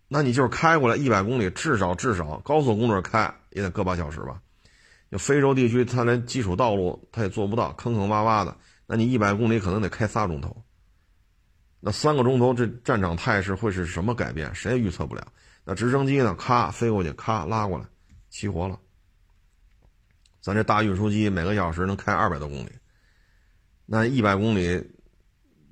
[0.09, 4.41] 那你就是开过来一百公里，至少至少高速公路开也得个把小时吧？
[5.11, 10.65] 就非洲地区，它连基础道路它也做不到，坑坑洼洼的，那你一百公里可能得开仨钟头。
[11.81, 14.55] 那三个钟头，这战场态势会是什么改变？
[14.55, 15.27] 谁也预测不了。
[15.65, 16.35] 那直升机呢？
[16.35, 17.85] 咔飞过去，咔拉过来，
[18.31, 18.81] 齐活了。
[20.41, 22.71] 咱这大运输机每个小时能开二百多公里，
[23.87, 24.83] 那一百公里，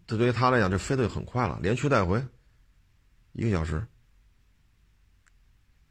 [0.06, 2.22] 这对于他来讲，这飞得很快了，连去带回，
[3.32, 3.76] 一个小时，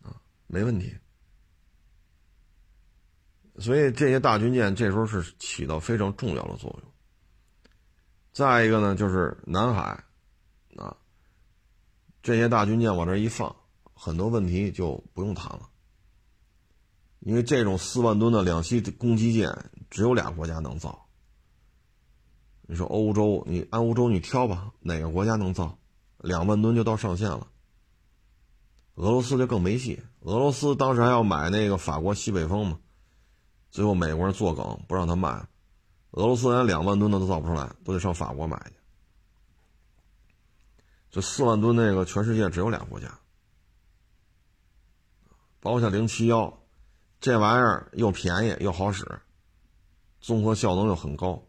[0.02, 0.15] 啊，
[0.47, 0.95] 没问题。
[3.57, 6.91] 所以这些大军舰这时候是起到非常重要的作用。
[8.34, 10.03] 再一个呢，就是南海，
[10.76, 10.95] 啊，
[12.22, 13.56] 这些大军舰往这一放。
[13.97, 15.69] 很多问题就不用谈了，
[17.26, 19.52] 因为这种四万吨的两栖攻击舰
[19.89, 21.07] 只有俩国家能造。
[22.68, 25.76] 你说欧洲，你按欧洲你挑吧，哪个国家能造？
[26.19, 27.47] 两万吨就到上限了。
[28.93, 32.80] 俄罗斯就更没戏，俄罗斯当时还要买那个法国西北风嘛，
[33.72, 35.47] 最后美国人作梗不让他卖，
[36.11, 38.76] 俄罗斯连两万吨的都造不出来，都得上法国买去。
[41.10, 43.19] 这四万吨那个，全世界只有俩国家。
[45.60, 46.61] 包括像零七幺，
[47.19, 49.03] 这玩意儿又便宜又好使，
[50.21, 51.43] 综合效能又很高，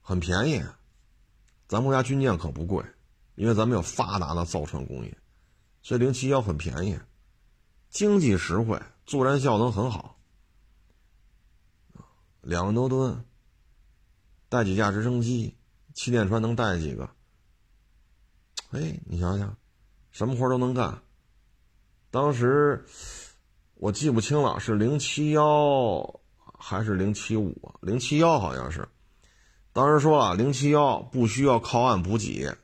[0.00, 0.62] 很便宜。
[1.68, 2.84] 咱们国家军舰可不贵，
[3.34, 5.18] 因为咱们有发达的造船工业，
[5.82, 6.98] 所以零七幺很便宜，
[7.90, 10.18] 经济实惠，作战效能很好。
[12.40, 13.24] 两万多吨，
[14.48, 15.56] 带几架直升机，
[15.94, 17.08] 气垫船能带几个？
[18.70, 19.56] 哎，你想想，
[20.10, 21.02] 什么活都能干。
[22.10, 22.84] 当时
[23.82, 26.20] 我记不清了，是零七幺
[26.56, 27.52] 还是零七五？
[27.80, 28.88] 零七幺好像是。
[29.72, 32.56] 当时说了，零七幺不需要靠岸补给，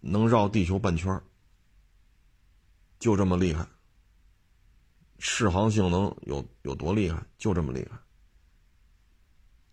[0.00, 1.18] 能绕地球半圈
[2.98, 3.66] 就这么厉害。
[5.18, 7.24] 适航性能有有多厉害？
[7.38, 7.98] 就这么厉害。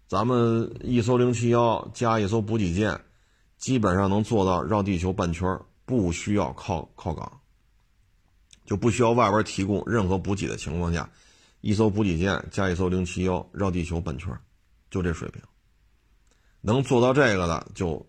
[0.08, 2.98] 咱们一艘零七幺加一艘补给舰，
[3.58, 7.42] 基本上能做到绕地球半圈不需要靠靠港。
[8.66, 11.10] 就不需要外边提供任何补给的情况下，
[11.62, 14.36] 一艘补给舰加一艘零七幺绕地球半圈，
[14.90, 15.42] 就这水平。
[16.62, 18.06] 能做到这个的，就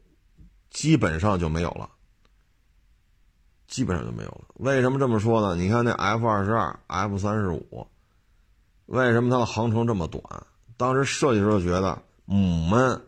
[0.71, 1.91] 基本上就没有了，
[3.69, 4.47] 基本上就没有了。
[4.55, 5.63] 为什么这么说呢？
[5.63, 7.87] 你看那 F 二十二、F 三十五，
[8.87, 10.23] 为什么它的航程这么短？
[10.79, 12.99] 当时设计时候觉得母们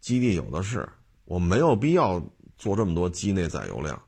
[0.00, 0.88] 基地有的是，
[1.24, 2.22] 我没有必要
[2.56, 4.02] 做这么多机内载油量。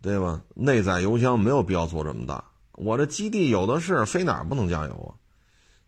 [0.00, 0.42] 对吧？
[0.54, 5.10] 内载油箱没有必要做这么大，我这基地有的是，飞哪儿不能加油啊？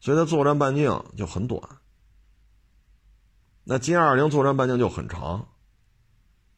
[0.01, 1.63] 所以它作战半径就很短。
[3.63, 5.47] 那歼二零作战半径就很长，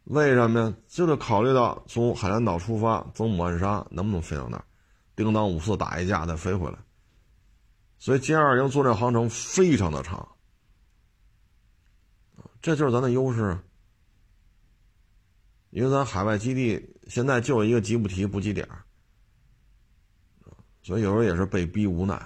[0.05, 0.75] 为什么呀？
[0.89, 4.65] 就得考虑到从海南岛出发走母暗沙能不能飞到那儿，
[5.15, 6.79] 叮当五四打一架再飞回来。
[7.99, 10.27] 所以歼二零作战航程非常的长，
[12.63, 13.59] 这就是咱的优势。
[15.71, 18.67] 因为咱海外基地现在就一个吉布提补给点
[20.83, 22.19] 所以有时候也是被逼无奈，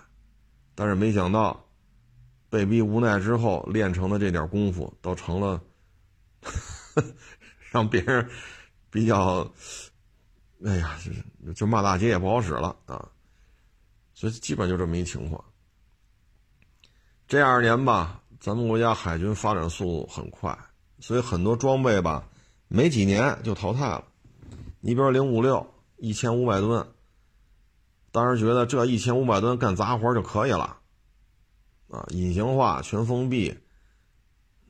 [0.76, 1.68] 但是没想到，
[2.48, 5.60] 被逼无奈之后练成的这点功夫，都成了
[7.72, 8.30] 让别人
[8.88, 9.52] 比较，
[10.64, 10.96] 哎呀，
[11.44, 13.10] 就就骂大街也不好使了啊！
[14.14, 15.44] 所以基本就这么一情况。
[17.26, 20.56] 这二年吧，咱们国家海军发展速度很快，
[21.00, 22.28] 所以很多装备吧。
[22.68, 24.04] 没几年就淘汰了，
[24.86, 26.86] 你比如零五六一千五百吨，
[28.12, 30.78] 当时觉得这一千五百吨干杂活就可以了，
[31.90, 33.58] 啊，隐形化、全封闭，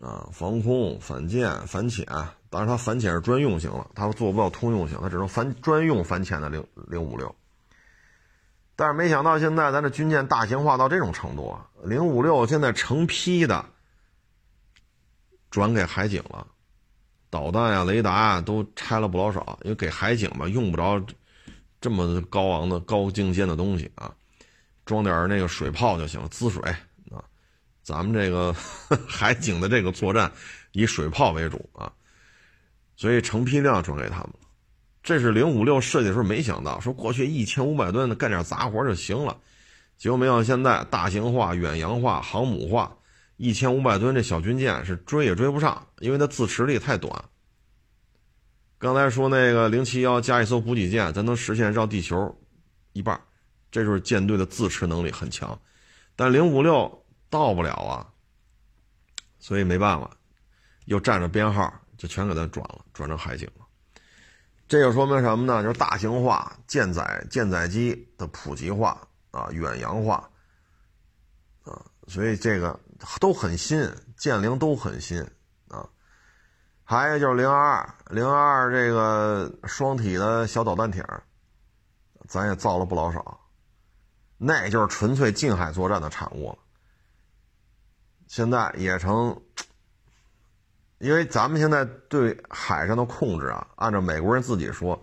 [0.01, 2.07] 啊，防空、反舰、反潜，
[2.49, 7.35] 当然它反潜是专用型了，它做不到通用型，它只能反专用反潜的零零五六。
[8.75, 13.67] 但是没想到现在咱这军舰大型化到这种程度啊，零五六现在成批的
[15.51, 16.47] 转给海警了。
[17.29, 21.01] 导弹呀、雷达啊都拆了不老少，因为给海警嘛用不着
[21.81, 24.13] 这么高昂的高精尖的东西啊，
[24.85, 26.63] 装点那个水炮就行了，滋水
[27.11, 27.23] 啊。
[27.83, 28.55] 咱们这个
[29.07, 30.31] 海警的这个作战
[30.73, 31.93] 以水炮为主啊，
[32.97, 34.41] 所以成批量转给他们了。
[35.03, 39.37] 这是零五六设计的时候没想到，说过去一千五百吨的干点杂活就行了，
[39.97, 42.97] 结果没想到现在大型化、远洋化、航母化。
[43.37, 47.25] 一千五百吨这小军舰是追也追不上，因为它自持力太短。
[48.79, 52.39] 刚才说那个零七幺加一艘补给舰，咱能实现绕地球
[52.93, 53.19] 一半，
[53.71, 55.59] 这就是舰队的自持能力很强。
[56.15, 58.07] 但零五六到不了啊，
[59.39, 60.11] 所以没办法，
[60.87, 63.67] 又占着编号，就全给它转了，转成海警了。
[64.69, 65.63] 这就说明什么呢？
[65.63, 69.01] 就是大型化舰载舰载机的普及化
[69.31, 70.29] 啊，远洋化
[71.65, 72.79] 啊，所以这个
[73.21, 75.21] 都很新，舰龄都很新
[75.69, 75.89] 啊。
[76.85, 81.05] 还有就是零二二零二二这个双体的小导弹艇，
[82.29, 83.41] 咱也造了不老少，
[84.39, 86.59] 那就是纯粹近海作战的产物了。
[88.27, 89.41] 现在也成。
[90.99, 94.99] 因为咱们现在对海上的控制啊，按照美国人自己说，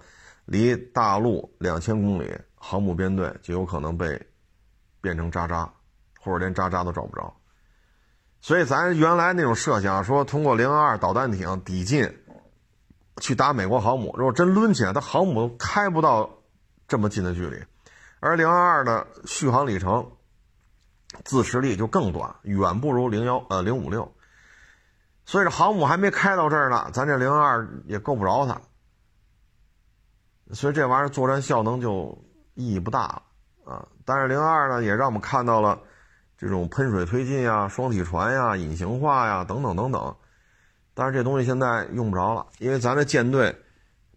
[0.46, 4.20] 离大陆两千公里，航母编队就有可能被
[5.02, 5.72] 变成渣渣，
[6.24, 7.36] 或者连渣渣都找不着。
[8.40, 12.24] 所以咱原来那种设想说，通过零二二导弹艇抵近
[13.18, 16.30] 去打美国航母，如果真抡起来，它航母开不到
[16.88, 17.64] 这么近的距离，
[18.20, 20.12] 而零二二的续航里程、
[21.24, 24.14] 自持力就更短，远不如零幺呃零五六。
[25.26, 28.60] 所以这航母还没开到这儿呢，咱这零二也够不着它，
[30.54, 32.26] 所以这玩意儿作战效能就
[32.56, 33.24] 意义不大了
[33.64, 33.88] 啊。
[34.04, 35.80] 但是零二呢，也让我们看到了
[36.44, 40.16] 这种喷水推进呀、双体船呀、隐形化呀等等等等。
[40.94, 43.56] 但是这东西现在用不着了，因为咱这舰队，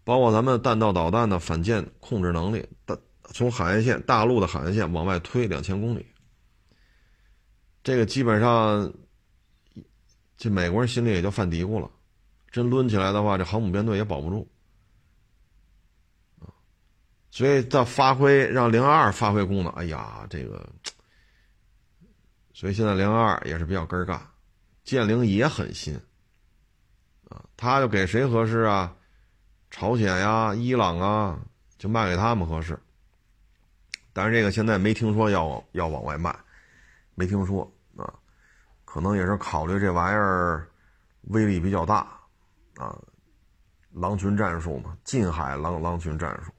[0.03, 2.95] 包括咱们弹道导弹的反舰控制能力，大
[3.33, 6.05] 从海岸线大陆的海岸线往外推两千公里，
[7.83, 8.93] 这个基本上。
[10.39, 11.89] 这美国人心里也就犯嘀咕了，
[12.51, 14.47] 真抡起来的话，这航母编队也保不住
[17.31, 20.63] 所以在发挥让零二发挥功能，哎呀，这个，
[22.57, 24.19] 所以现在零二也是比较根儿干，
[24.83, 25.93] 舰龄也很新
[27.29, 28.95] 啊，他就给谁合适啊？
[29.69, 31.39] 朝鲜呀、伊朗啊，
[31.77, 32.75] 就卖给他们合适。
[34.11, 36.35] 但是这个现在没听说要要往外卖，
[37.13, 37.61] 没听说
[37.95, 38.11] 啊。
[38.85, 40.67] 可能也是考虑这玩意儿
[41.25, 42.07] 威力比较大
[42.77, 42.97] 啊，
[43.91, 46.51] 狼群战术嘛，近海狼狼群战术，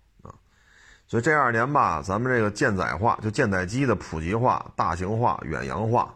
[1.09, 6.15] 所以这二年吧，咱们这个舰载化，就舰载机的普及化、大型化、远洋化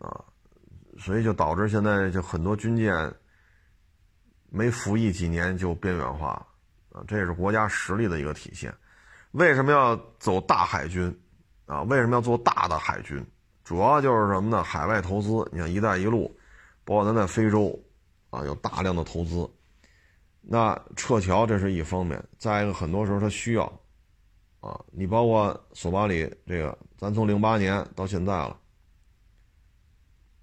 [0.00, 0.22] 啊，
[0.98, 3.10] 所以就导致现在就很多军舰
[4.50, 6.46] 没服役几年就边缘化
[6.92, 8.72] 啊，这也是国家实力的一个体现。
[9.32, 11.18] 为什么要走大海军
[11.64, 11.82] 啊？
[11.84, 13.26] 为什么要做大的海军？
[13.64, 14.62] 主要就是什么呢？
[14.62, 16.38] 海外投资，你看“一带一路”，
[16.84, 17.82] 包括咱在非洲，
[18.28, 19.50] 啊，有大量的投资。
[20.46, 23.64] 那撤侨这是一方面，再一个，很多时候他需要，
[24.60, 28.56] 啊，你包括索马里这个，咱从零八年到现在了，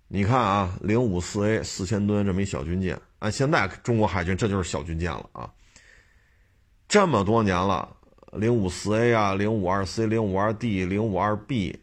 [0.07, 5.51] 你看啊，零五四 A 四千吨这么一小军舰，按现在中国海军这就是小军舰了啊。
[6.87, 7.95] 这么多年了，
[8.33, 11.79] 零五四 A 啊，零五二 C、零五二 D、零五二 B。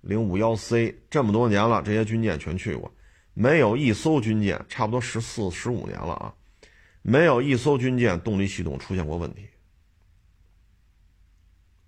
[0.00, 2.90] 零五幺 C 这么多年了，这些军舰全去过，
[3.34, 6.32] 没有一艘军舰，差不多十四十五年了啊，
[7.08, 9.48] 没有一艘军舰动力系统出现过问题。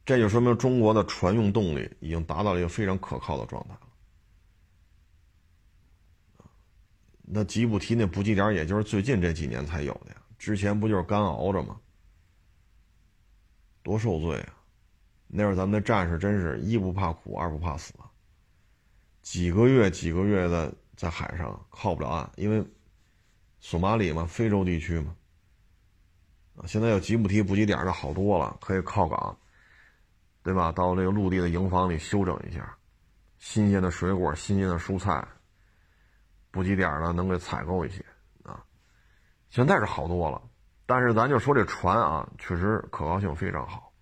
[0.06, 3.80] 这就说明中国的船用动力已经达到了一个非常可靠的状态了。
[7.20, 11.78] 那吉布提那补给点，也就是最近这几年才有的呀，之前不就是干熬着吗？
[13.82, 14.56] 多受罪啊！
[15.26, 17.92] 那会儿咱们的战士真是一不怕苦，二不怕死，
[19.20, 22.64] 几个月几个月的在海上靠不了岸，因为
[23.60, 25.14] 索马里嘛，非洲地区嘛，
[26.56, 29.38] 啊，现在有吉布提补给点的好多了，可以靠港，
[30.42, 30.72] 对吧？
[30.72, 32.76] 到这个陆地的营房里休整一下，
[33.38, 35.22] 新鲜的水果、新鲜的蔬菜，
[36.50, 38.04] 补给点呢能给采购一些
[38.42, 38.64] 啊。
[39.50, 40.40] 现在是好多了，
[40.86, 43.92] 但是咱就说这船啊，确实可靠性非常好。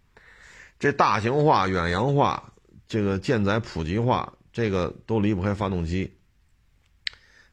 [0.78, 2.52] 这大型化、远洋化，
[2.86, 6.17] 这个舰载普及化，这个都离不开发动机。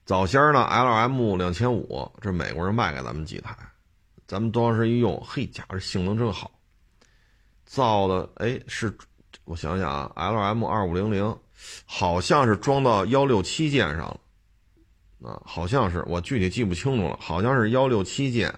[0.06, 3.58] 早先呢，LM 两千五，这美国人卖给咱们几台，
[4.28, 6.52] 咱们当时一用，嘿，家伙，性能真好。
[7.66, 8.96] 造的，哎，是，
[9.46, 11.36] 我想想啊，LM 二五零零，
[11.86, 14.20] 好像是装到幺六七舰上了，
[15.28, 18.54] 啊，好像是，我具体记不清楚了，好像是幺六七舰，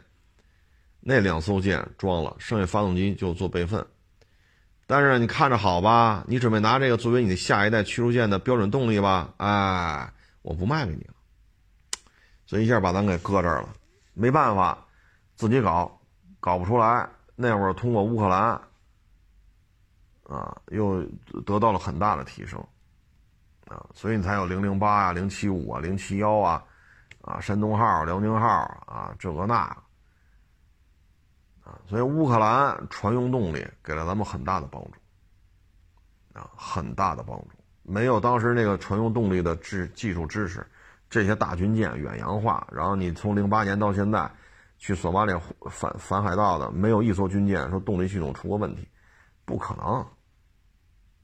[1.00, 3.86] 那两艘舰装了，剩下发动机就做备份。
[4.86, 9.34] 但是你看着好吧，你准备拿这个作为你的下一代驱逐舰的标准动力吧？
[9.38, 10.12] 哎，
[10.42, 11.14] 我不卖给你了，
[12.48, 13.70] 所以一下把咱给搁这儿了，
[14.14, 14.78] 没办法，
[15.36, 16.00] 自己搞，
[16.40, 17.08] 搞不出来。
[17.36, 18.60] 那会儿通过乌克兰，
[20.24, 21.04] 啊，又
[21.46, 22.60] 得到了很大的提升，
[23.68, 26.64] 啊，所以你才有零零八啊、零七五啊、零七幺啊，
[27.22, 28.48] 啊，山东号、辽宁号
[28.88, 29.56] 啊，这个那，
[31.64, 34.94] 啊，所以乌克兰船用动力给了咱们很大的帮助，
[36.40, 37.50] 啊，很大的帮助。
[37.84, 40.66] 没有当时那个船用动力的知技术知识，
[41.10, 44.30] 这些大军舰远洋化，然后你从零八年到现在，
[44.78, 45.34] 去索马里
[45.70, 48.88] 反反海盗的，没有一艘军舰说动力系统出过问题，
[49.46, 49.86] 不可能，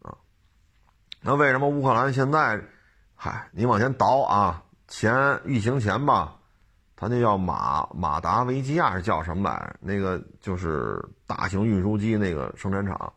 [0.02, 0.16] 啊，
[1.22, 2.62] 那为什么乌克兰现在，
[3.16, 6.36] 嗨，你往前倒啊，前疫情前吧，
[6.96, 9.76] 他那叫马马达维基亚是叫什么来着？
[9.82, 13.14] 那个就是大型运输机那个生产厂，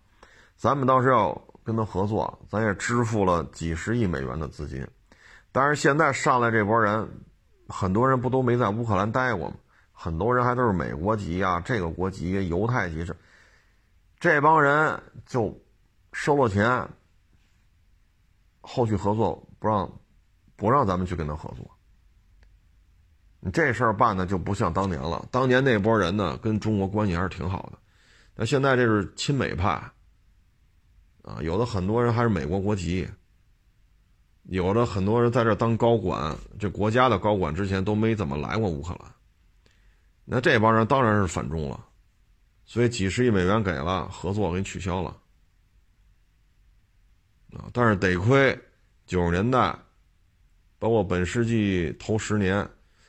[0.57, 1.41] 咱们当时要。
[1.67, 4.87] 跟他合作，咱也支付了几十亿美元的资金，
[5.57, 7.09] 但是现在上来这波人，
[7.67, 9.57] 很多人不都没在乌克兰待过吗？
[9.91, 13.17] 很多人还都是美国籍啊，这个国籍、犹太籍是，
[14.21, 15.59] 这帮人就
[16.13, 16.87] 收了钱，
[18.61, 19.91] 后续合作不让，
[20.57, 21.67] 不让咱们去跟他合作。
[23.41, 27.79] 你这事儿办的就不像当年了，当年那波人呢，跟中国关系还是挺好的，
[28.35, 29.71] 那现在这是亲美派。
[31.23, 33.09] 啊，有的很多人还是美国国籍，
[34.49, 39.13] 有的很多人在这当高管，这国家的高管之前都没怎么来过乌克兰。
[40.25, 41.85] 那这帮人当然是反中了，
[42.65, 45.17] 所以几十亿美元给了，合作给取消了。
[47.53, 48.59] 啊，但是得亏
[49.07, 49.77] 九十年代，
[50.79, 52.69] 包括本世纪头十年，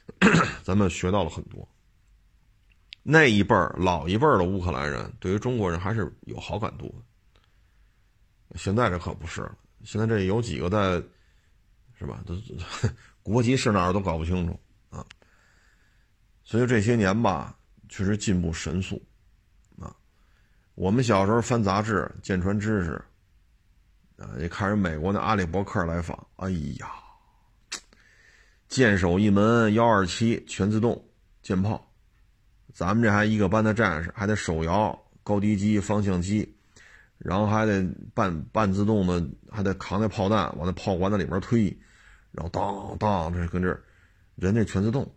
[0.64, 1.68] 咱们学到了很多。
[3.04, 6.96] 那一辈儿老一辈儿的乌克兰人，对于中国人还是有好感度的。
[8.56, 11.02] 现在这可不是了，现在这有几个在，
[12.00, 12.22] 是吧？
[12.26, 12.36] 都
[13.24, 14.60] 国籍是哪儿都搞不清楚
[14.90, 15.06] 啊。
[16.44, 17.58] 所以这些年吧，
[17.90, 19.02] 确实进步神速
[19.80, 19.96] 啊。
[20.76, 23.04] 我们小时候翻杂志，舰船知识
[24.18, 26.50] 啊，一看人美国那阿里伯克来访，哎
[26.80, 26.88] 呀，
[28.70, 31.04] 舰首一门幺二七全自动
[31.42, 31.92] 舰炮，
[32.74, 36.54] 咱们这还一个班的战士，还得手摇高低机方向机。
[37.20, 37.84] 然后还得
[38.14, 41.76] 半半自动的，还得扛那炮弹往那炮管子里边推，
[42.32, 43.78] 然后当当，这跟这
[44.36, 45.10] 人家全自动，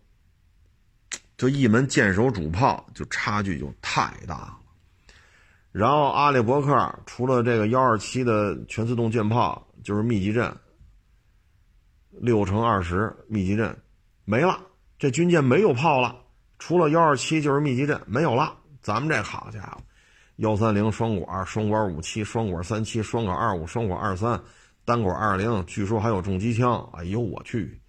[1.37, 4.57] 就一门舰手主炮就差距就太大了。
[5.71, 10.53] 然后阿里伯克除了这个幺二七的全自动舰炮，就是密集阵，
[12.09, 13.75] 六乘二十密集阵
[14.25, 14.59] 没了，
[14.99, 16.15] 这军舰没有炮了，
[16.59, 18.57] 除了幺二七就是密集阵没有了。
[18.81, 19.77] 咱们这好家伙！
[20.37, 24.41] 幺三零双管、双管五七、双管三七、双管二五、双管二三、
[24.85, 26.89] 单管二零，据说还有重机枪。
[26.93, 27.81] 哎呦我去，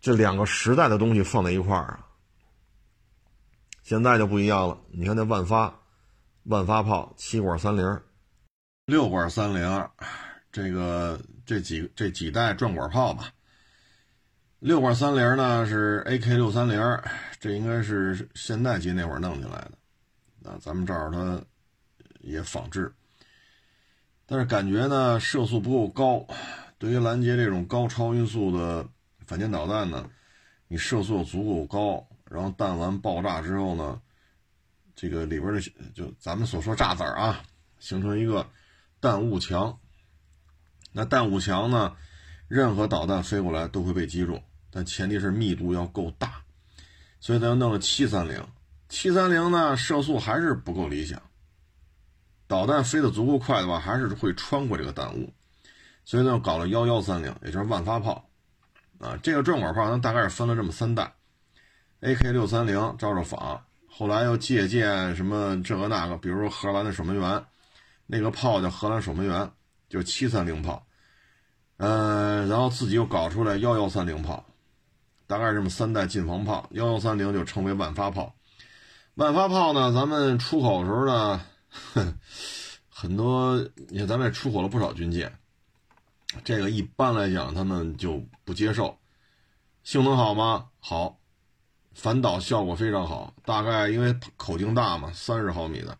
[0.00, 2.06] 这两个时代的东西放在一块儿啊！
[3.82, 4.80] 现在就不一样了。
[4.90, 5.80] 你看那万发，
[6.44, 8.00] 万发炮七管三零、
[8.86, 9.88] 六管三零，
[10.50, 13.32] 这个这几这几代转管炮吧。
[14.58, 16.80] 六管三零呢是 AK 六三零，
[17.38, 20.50] 这应该是现代机那会儿弄进来的。
[20.50, 21.42] 啊，咱们这儿它。
[22.20, 22.92] 也仿制，
[24.30, 26.26] 但是感觉呢射速不够高。
[26.76, 28.86] 对于拦截这种高超音速的
[29.26, 30.08] 反舰导弹呢，
[30.68, 34.00] 你射速足够高，然后弹丸爆炸之后呢，
[34.94, 35.60] 这个里边的
[35.94, 37.42] 就咱们所说炸子儿啊，
[37.78, 38.46] 形成一个
[39.00, 39.76] 弹雾墙。
[40.92, 41.96] 那弹雾墙呢，
[42.48, 46.42] 任何导弹飞过来都会被击中，但前提是密度要够大。
[47.18, 48.46] 所以咱弄了七三零，
[48.88, 51.20] 七三零呢射速还是不够理想。
[52.48, 55.30] 导弹飞得足够快的话，还是会穿过这个弹雾，
[56.06, 58.30] 所以呢，搞了幺幺三零，也就是万发炮，
[58.98, 61.12] 啊，这个转管炮呢，大概是分了这么三代
[62.00, 67.44] ，AK 六三零照着仿，后来又借鉴什么这个那个，比如荷兰的守门员，
[68.06, 69.50] 那个炮叫荷兰守门员，
[69.90, 70.86] 就七三零炮，
[71.76, 74.42] 嗯，然后自己又搞出来幺幺三零炮，
[75.26, 78.34] 大概是这么三代近防炮，幺幺三零就称为万发炮，
[79.16, 81.42] 万发炮呢，咱们出口的时候呢。
[81.70, 82.18] 哼，
[82.88, 83.56] 很多
[83.88, 85.32] 你看，咱们也出口了不少军舰，
[86.44, 88.98] 这个一般来讲他们就不接受。
[89.84, 90.68] 性能好吗？
[90.80, 91.18] 好，
[91.94, 93.34] 反导效果非常好。
[93.44, 95.96] 大概因为口径大嘛，三十毫米的，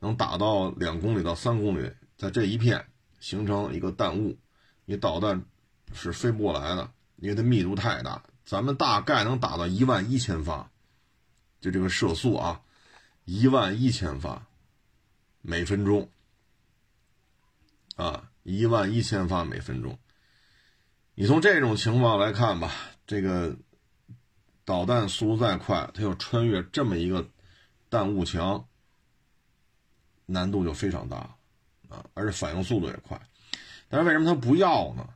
[0.00, 2.84] 能打到两公里到三公里，在这一片
[3.20, 4.36] 形成一个弹雾，
[4.84, 5.44] 你导弹
[5.92, 8.22] 是飞不过来的，因为它密度太大。
[8.44, 10.68] 咱们大概能打到一万一千发，
[11.60, 12.62] 就这个射速啊，
[13.24, 14.44] 一万一千发。
[15.42, 16.10] 每分钟，
[17.96, 19.98] 啊，一万一千发每分钟。
[21.14, 22.72] 你从这种情况来看吧，
[23.06, 23.56] 这个
[24.64, 27.28] 导弹速度再快，它要穿越这么一个
[27.88, 28.66] 弹雾墙，
[30.26, 31.36] 难度就非常大，
[31.88, 33.20] 啊，而且反应速度也快。
[33.88, 35.08] 但是为什么它不要呢？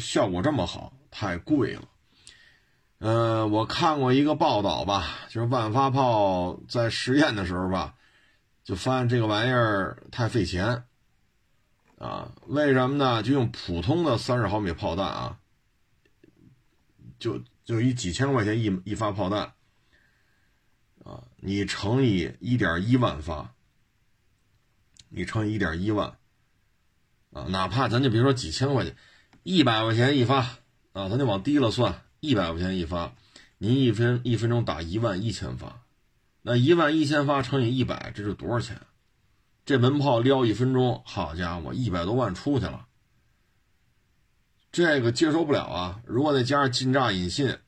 [0.00, 1.88] 效果这么好，太贵了。
[2.98, 7.94] 呃，我看过一个报道吧，就是万发炮在实验的时候吧，
[8.66, 10.84] 就发现这个玩意儿太费钱
[11.98, 12.32] 啊。
[12.48, 13.22] 为什么呢？
[13.22, 15.38] 就用普通的三十毫米炮弹啊，
[17.20, 19.52] 就就以几千块钱一一发炮弹
[21.04, 23.54] 啊，你乘以一点一万发，
[25.10, 26.18] 你乘以一点一万
[27.32, 28.96] 啊，哪怕咱就别说几千块钱，
[29.44, 30.40] 一百块钱一发
[30.92, 32.02] 啊，咱就往低了算。
[32.18, 33.14] 一百块钱一发，
[33.58, 35.84] 您一分一分钟打一万一千发，
[36.48, 38.80] 那一万一千发乘以一百，这是多少钱？
[39.64, 42.86] 这门炮撩一分钟，好家伙，一百多万出去了。
[44.70, 46.00] 这个接受不了啊！
[46.06, 47.58] 如果再加上近炸引信，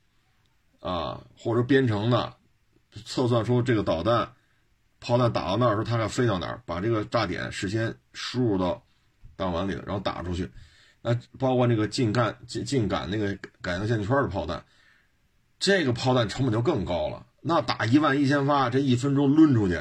[0.79, 2.37] 啊，或者编程的，
[3.05, 4.35] 测算出这个导弹
[5.01, 8.85] 炮弹打到那儿时候，它该飞到哪儿，把这个炸点事先输入到
[9.37, 10.53] 弹丸里然后打出去。
[11.03, 14.65] 那包括那个近干近近感那个感应线圈的炮弹，
[15.59, 17.27] 这个炮弹成本就更高了。
[17.41, 19.77] 那打一万一千发，这一分钟抡出去，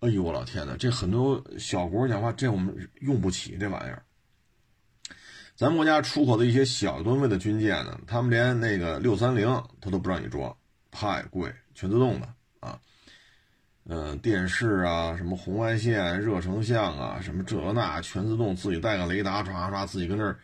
[0.00, 4.02] 哎呦我老天呐，这很多小国讲话，这我们用不起这玩意儿。
[5.54, 9.46] 咱们国家出口的一些小吨位的军舰呢，他们连那个六三零
[9.80, 10.56] 他都不让你装，
[10.90, 12.26] 太贵，全自动的
[12.60, 12.80] 啊。
[13.84, 20.38] 嗯，电视啊，什么红外线、热成像啊，什么这那全自动，自己带个雷达，唰唰，自己跟那儿，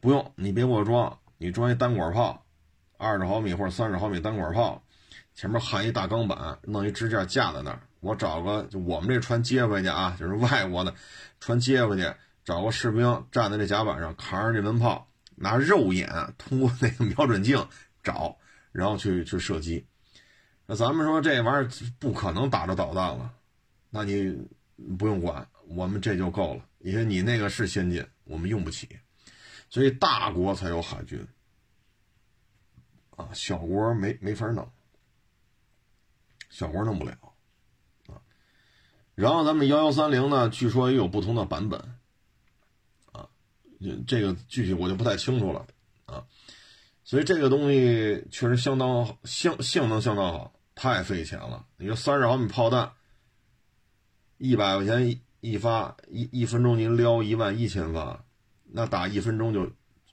[0.00, 2.46] 不用你别给我装，你装一单管炮，
[2.96, 4.82] 二十毫米或者三十毫米单管炮，
[5.34, 10.94] 前面焊一大钢板，弄一支架架在那儿，我找个就我们这船接回去啊，就是外国的
[11.40, 12.14] 船接回去，
[12.44, 17.66] 找个士兵站在这甲板上，扛着这门炮，拿肉眼通过那个瞄准镜
[18.02, 18.36] 找，
[18.72, 19.86] 然后去去射击。
[20.66, 21.68] 那咱们说这玩意儿
[21.98, 23.32] 不可能打着导弹了，
[23.90, 24.46] 那你
[24.98, 28.88] 不用管，我们这就够了，因为你那个是先进，我们用不起，
[29.68, 31.26] 所以大国才有海军。
[33.16, 34.66] 啊，小国没没法弄，
[36.52, 37.16] 小活弄不了
[38.06, 38.20] 啊。
[39.14, 41.80] 然后咱们幺幺三零呢，据说也有不同的版本
[43.10, 43.26] 啊，
[44.06, 45.66] 这个具体我就不太清楚了
[46.04, 46.24] 啊。
[47.04, 51.64] 所以这个东西确实相当相性能相当好，太费钱了。
[51.78, 52.92] 你说三十毫米炮弹，
[54.36, 58.24] 一百块钱一一发，一一分钟您撩一万一千发，
[58.64, 59.72] 那打一分钟就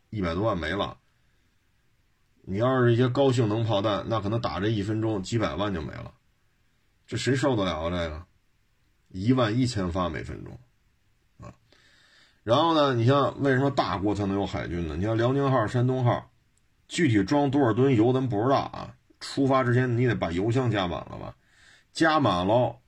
[0.10, 0.98] 一百多万没了。
[2.42, 6.12] 你要是一些高性能炮弹，那可能打这一分钟几百万就没了，
[7.10, 7.90] 这谁受得了啊？
[7.90, 8.24] 这个
[9.08, 10.60] 一万一千发每分钟
[11.42, 11.52] 啊！
[12.44, 14.96] 然后呢，你像为什么大国才能有海军呢？
[14.96, 16.32] 你像辽宁号、山东号。
[16.88, 18.96] 具体装多少吨油咱不知道啊！
[19.20, 21.36] 出发之前你得把油箱加满了吧？
[21.94, 22.80] 加满了，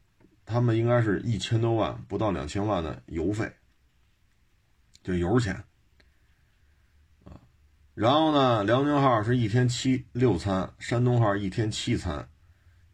[0.44, 3.54] 他们应该是一千多万，不到两千万的油费，
[5.04, 5.54] 就油钱
[7.24, 7.42] 啊。
[7.94, 12.28] 然后呢，辽宁号是一天七六餐，山东号一天七餐，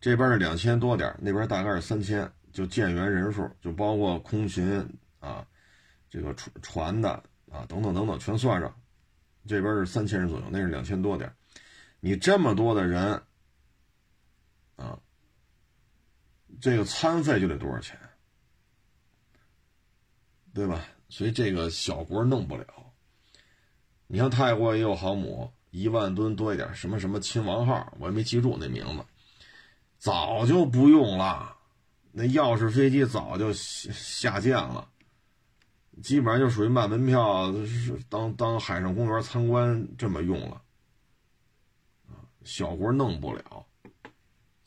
[0.08, 4.82] 这边是两千多点，那边大概是三千，就舰员人数，就包括空巡
[5.20, 5.46] 啊，
[6.10, 7.10] 这个船船的
[7.52, 8.74] 啊等等等等全算上。
[9.46, 11.30] 这边是三千人左右，那是两千多点。
[12.00, 13.22] 你这么多的人，
[14.78, 14.98] 啊，
[16.62, 18.00] 这个餐费就得多少钱，
[20.54, 20.86] 对吧？
[21.10, 22.66] 所以这个小国弄不了。
[24.08, 29.04] 你像泰国也有航母，一万吨多一点，什么什么亲王号，我也没记住那名字，
[29.98, 31.56] 早就不用了。
[32.12, 34.88] 那钥匙飞机早就下下舰了。
[36.02, 37.52] 基本上就属于卖门票，
[38.08, 40.62] 当当海上公园参观这么用了，
[42.44, 43.66] 小国弄不了，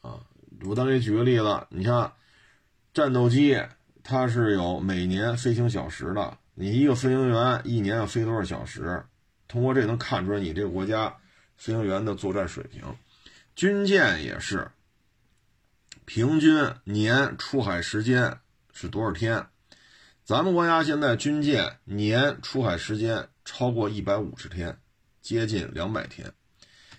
[0.01, 0.19] 啊，
[0.65, 2.13] 我当给举个例子，你像
[2.93, 3.57] 战斗机，
[4.03, 9.05] 它是有每年飞行小时的，你一个飞行员一年要飞多少小时？
[9.47, 11.17] 通过这能看出来你这个国家
[11.57, 12.83] 飞行员的作战水平。
[13.55, 14.69] 军舰也是，
[16.13, 18.37] 平均年出海时间
[18.73, 19.47] 是多少天？
[20.25, 24.77] 咱们国家现在军舰年出海时间超过一百五十天，
[25.23, 26.29] 接近两百天，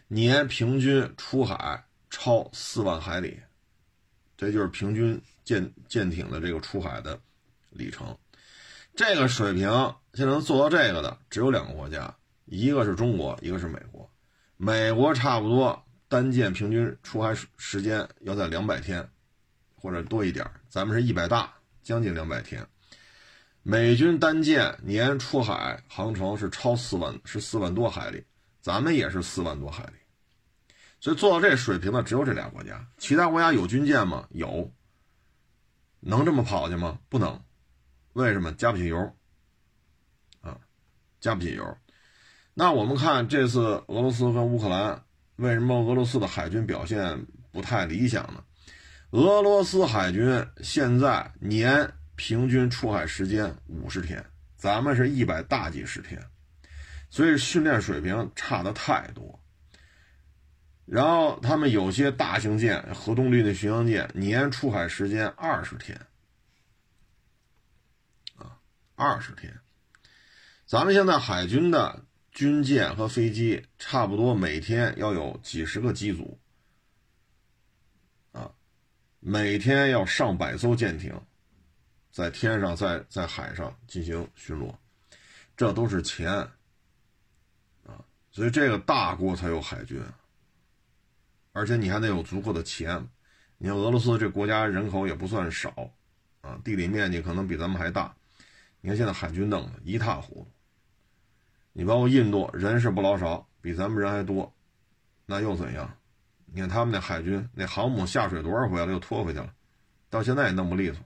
[0.08, 3.38] 年平均出海超四万海里，
[4.38, 7.20] 这就是平均舰舰艇的这个出海的
[7.70, 8.18] 里程。
[8.96, 9.70] 这个水平
[10.14, 12.16] 现在能做到这个的只有两个国家，
[12.46, 14.10] 一个是中国，一个是美国。
[14.56, 19.10] 美国差不多单舰平均出海时间要在两百天
[19.78, 22.68] 或者多一点，咱们是一百大，将近两百天。
[23.64, 28.26] 美军单舰年出海航程是超四万，是四万多海里，
[28.60, 29.94] 咱们也是四万多海里，
[31.00, 34.28] 所以做到这水平的只有这俩国家，其他国家有军舰吗？
[34.32, 34.70] 有，
[36.02, 37.00] 能这么跑去吗？
[37.08, 37.42] 不能，
[38.12, 38.52] 为什么？
[38.52, 39.16] 加不起油，
[40.42, 40.60] 啊，
[41.22, 41.78] 加不起油。
[42.54, 45.06] 那我们看这次俄罗斯跟乌克兰
[45.42, 48.44] 为什么俄罗斯的海军表现不太理想呢？
[49.10, 54.24] 俄罗斯海军现在年平均出海时间五十天，
[54.56, 56.24] 咱们是一百大几十天，
[57.10, 59.42] 所以训练水平差的太多。
[60.86, 66.00] 然后他们有些大型舰、核动力的巡洋舰，年出海时间二十天，
[68.36, 68.60] 啊，
[68.94, 69.60] 二十天。
[70.68, 76.40] 咱们现在海军的军舰和飞机，差不多每天要有几十个机组，
[78.32, 78.50] 啊，
[79.20, 81.14] 每天要上百艘舰艇，
[82.10, 84.74] 在天上、在在海上进行巡逻，
[85.58, 86.32] 这都是钱，
[87.86, 88.00] 啊，
[88.32, 90.02] 所以这个大国才有海军。
[91.52, 93.06] 而且你还得有足够的钱，
[93.58, 95.94] 你看俄罗斯这国家人口也不算少，
[96.40, 98.16] 啊，地理面积可能比咱们还大。
[98.80, 100.48] 你看现在海军弄的一塌糊涂。
[101.74, 104.54] 你包括印度人是不老少，比咱们人还多，
[105.26, 105.98] 那又怎样？
[106.46, 109.54] 你看他们那海军那航母下水多少回了，又拖回去了，
[110.10, 111.04] 到现在也弄不利索。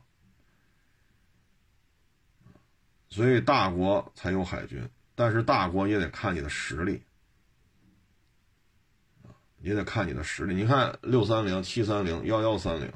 [3.09, 7.01] 所以大国才有海军，但是大国也得看你的实力。
[9.61, 10.53] 也得看你的实力。
[10.53, 12.93] 你看六三零、七三零、幺幺三零、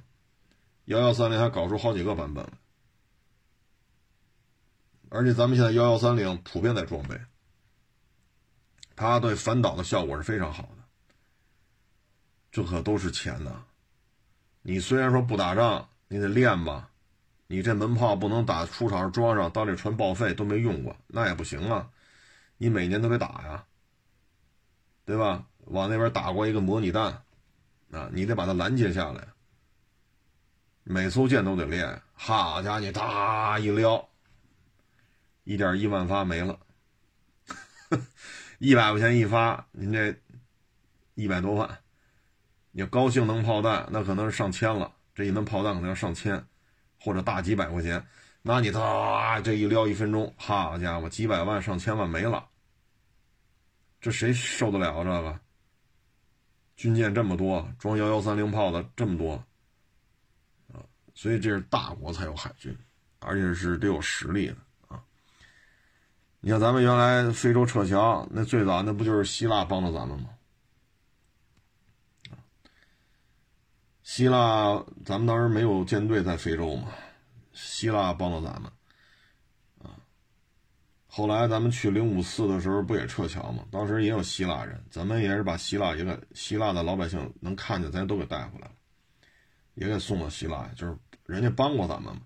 [0.85, 2.53] 幺幺三零还搞出好几个版本了，
[5.09, 7.19] 而且咱们现在幺幺三零普遍在装备，
[8.99, 10.84] 它对反导的效果是非常好的。
[12.51, 13.63] 这可都是钱呐！
[14.61, 16.89] 你虽然说不打仗，你得练吧？
[17.47, 21.89] 你这门炮不能打出厂装上，到这船报废都没用过，那也不行啊！
[22.57, 23.63] 你每年都得打呀，
[25.05, 25.45] 对吧？
[25.67, 27.23] 往那边打过一个模拟弹，
[27.91, 29.26] 啊，你得把它拦截下来。
[30.84, 32.01] 每艘舰都得练。
[32.15, 34.09] 好家伙，你哒一撩，
[35.45, 36.59] 一点一万发没了，
[38.60, 40.15] 一百块钱一发，您这
[41.15, 41.80] 一百多万。
[42.72, 46.45] 你高性能炮弹那可能是上千了，这一门炮弹可能要上千，
[46.99, 48.06] 或者大几百块钱。
[48.41, 52.48] 那你他这一撩一分钟，好家伙，几百万上千万没了，
[53.99, 55.40] 这谁受得了这个？
[56.76, 59.34] 军舰这么多，装幺幺三零炮的这么多，
[60.73, 60.80] 啊，
[61.14, 62.77] 所以这是大国才有海军，
[63.19, 64.57] 而且是得有实力的。
[66.41, 70.29] 你看咱们原来非洲撤侨，那最早那不就是希腊帮着咱们吗？
[74.03, 76.87] 希腊咱们当时没有舰队在非洲嘛，
[77.53, 78.71] 希腊帮着咱们。
[81.11, 83.65] 后来咱们去零五四的时候，不也撤侨吗？
[83.69, 88.73] 当时也有希腊人，咱们也是把希腊一个希腊的老百姓能看见，咱都给带回来了，
[89.73, 92.21] 也给送到希腊，就是人家帮过咱们嘛。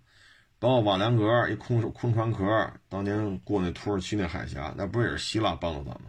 [0.63, 6.03] 包括瓦良格一空空船壳，当年过那土耳其那海峡，那不也是希腊帮了咱们？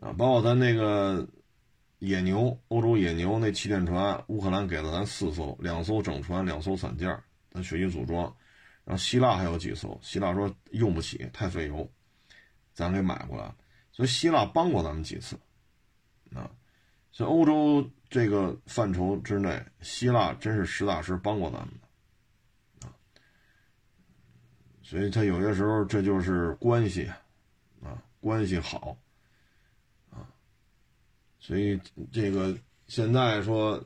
[0.00, 1.24] 啊，包括咱那个
[2.00, 7.16] 野牛，欧洲野牛那气垫船，乌克兰给了咱四艘，两艘整船，两艘散件，
[7.52, 8.24] 咱学习组装。
[8.84, 11.88] 然后希腊还有几艘，希腊说用不起，太费油，
[12.72, 13.54] 咱给买过来。
[13.92, 15.38] 所以希腊帮过咱们几次，
[16.34, 16.50] 啊，
[17.12, 21.86] 所以欧洲这个范畴之内，希腊真是实打实帮过咱们的，
[22.86, 22.90] 啊，
[24.90, 27.08] 所以他有些时候这就是关系，
[27.80, 28.98] 啊，关系好，
[30.10, 30.26] 啊，
[31.38, 31.80] 所以
[32.10, 32.58] 这个
[32.88, 33.80] 现在说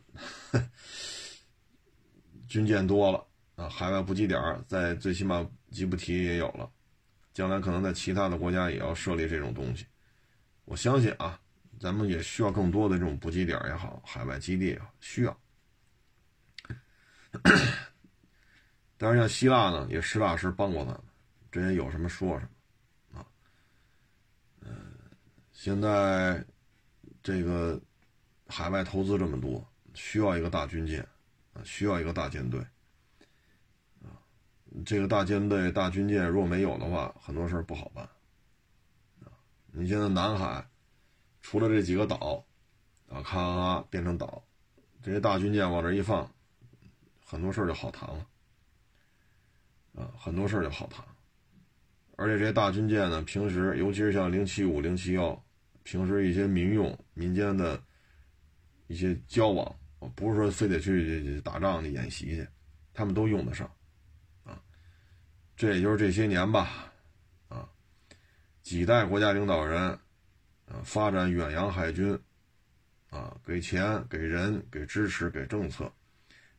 [2.49, 3.23] 军舰多了。
[3.57, 6.69] 啊，海外补给点在最起码吉布提也有了，
[7.35, 9.87] 将来可能在其他的国家也要设立这种东西。
[10.65, 11.39] 我相信啊，
[11.79, 15.39] 咱们也需要更多的这种补给点也好，海外基地也好，需要。
[18.97, 21.03] 但是，像希腊呢，也实打实帮过咱们，
[21.51, 22.49] 这些有什么说什
[23.11, 23.27] 么啊。
[24.61, 24.71] 嗯，
[25.53, 26.45] 现在
[27.23, 27.81] 这个
[28.47, 31.01] 海外投资这么多，需要一个大军舰
[31.53, 32.65] 啊，需要一个大舰队。
[34.85, 38.05] 这个大舰队、大军舰如果没有的话，很多事不好办。
[39.25, 39.31] 啊，
[39.71, 40.67] 你现在南海
[41.43, 42.45] 除了这几个岛，
[43.09, 44.43] 啊，咔咔咔变成岛，
[45.01, 46.29] 这些大军舰往这一放，
[47.25, 48.27] 很多事就好谈了。
[49.95, 51.05] 啊，很多事儿就好谈。
[52.17, 55.45] 而且这些大军舰呢，平时尤其是像零七五、零七幺，
[55.83, 57.81] 平时一些民用、民间的
[58.87, 59.75] 一些交往，
[60.15, 62.47] 不是说非得去打仗去演习去，
[62.93, 63.67] 他们都用得上。
[64.45, 64.61] 啊
[65.57, 66.93] 这也就是这些年吧，
[67.49, 67.69] 啊，
[68.63, 69.81] 几代国家领导人，
[70.67, 72.19] 啊，发展远洋海军，
[73.11, 75.93] 啊，给钱、给人、给支持、给政策，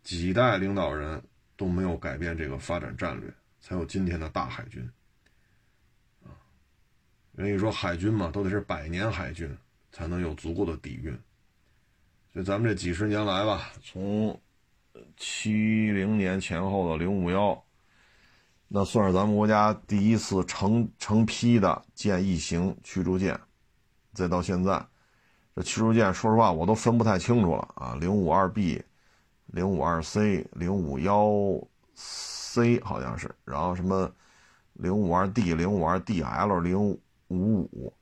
[0.01, 1.21] 几代领导人
[1.57, 4.87] 都没有改变这个发展战略，才有今天的大海军。
[6.23, 6.29] 啊，
[7.33, 9.57] 人家说海军嘛，都得是百年海军，
[9.91, 11.17] 才能有足够的底蕴。
[12.33, 14.39] 就咱们这几十年来吧，从
[15.15, 17.63] 七零年前后的零五幺，
[18.67, 23.39] 那算是咱们国家第一次成成批的建异型驱逐舰，
[24.13, 24.85] 再到现在，
[25.55, 28.83] 这驱逐舰说实话我都分不太清楚了啊，零五二 B、
[29.47, 31.27] 零五二 C、零五幺
[31.93, 34.11] C 好像是，然后什么
[34.73, 36.99] 零五二 D、零五二 DL、零五
[37.29, 37.93] 五，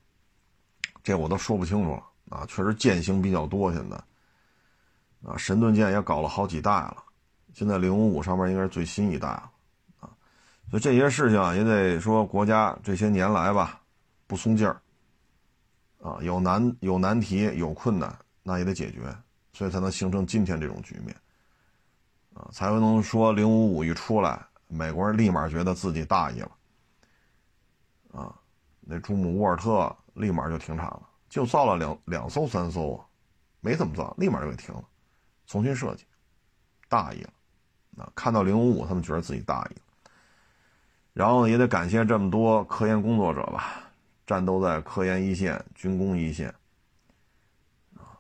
[1.03, 2.03] 这我都说不清楚了。
[2.29, 3.95] 啊，确实舰型比较多现在。
[5.25, 6.97] 啊，神盾舰也搞了好几代了，
[7.53, 9.49] 现在零五五上面应该是最新一代了，
[10.01, 10.09] 啊，
[10.69, 13.81] 所以这些事情啊也得说国家这些年来吧
[14.27, 14.81] 不松劲儿，
[16.01, 19.15] 啊，有难有难题有困难，那也得解决，
[19.53, 21.15] 所以才能形成今天这种局面，
[22.33, 26.51] 啊，才能说零五五一出来，美国人立马觉得自己大意了，
[28.11, 28.35] 啊，
[28.81, 33.05] 那朱姆沃尔特立马就停产了，就造了两两艘三艘啊，
[33.61, 34.83] 没怎么造，立马就给停了。
[35.45, 36.05] 重新设计，
[36.89, 37.33] 大意了，
[37.97, 39.81] 啊，看到零五五，他们觉得自己大意了。
[41.13, 43.83] 然后也得感谢这么多科研工作者吧，
[44.25, 46.49] 战斗在科研一线、军工一线，
[47.95, 48.17] 啊，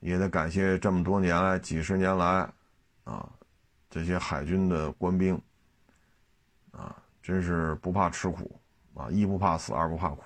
[0.00, 2.50] 也得感谢这么多年来、几十年来，
[3.04, 3.30] 啊，
[3.88, 5.40] 这些海军的官兵，
[6.72, 8.60] 啊，真是不怕吃苦，
[8.94, 10.22] 啊，一不怕死，二不怕苦。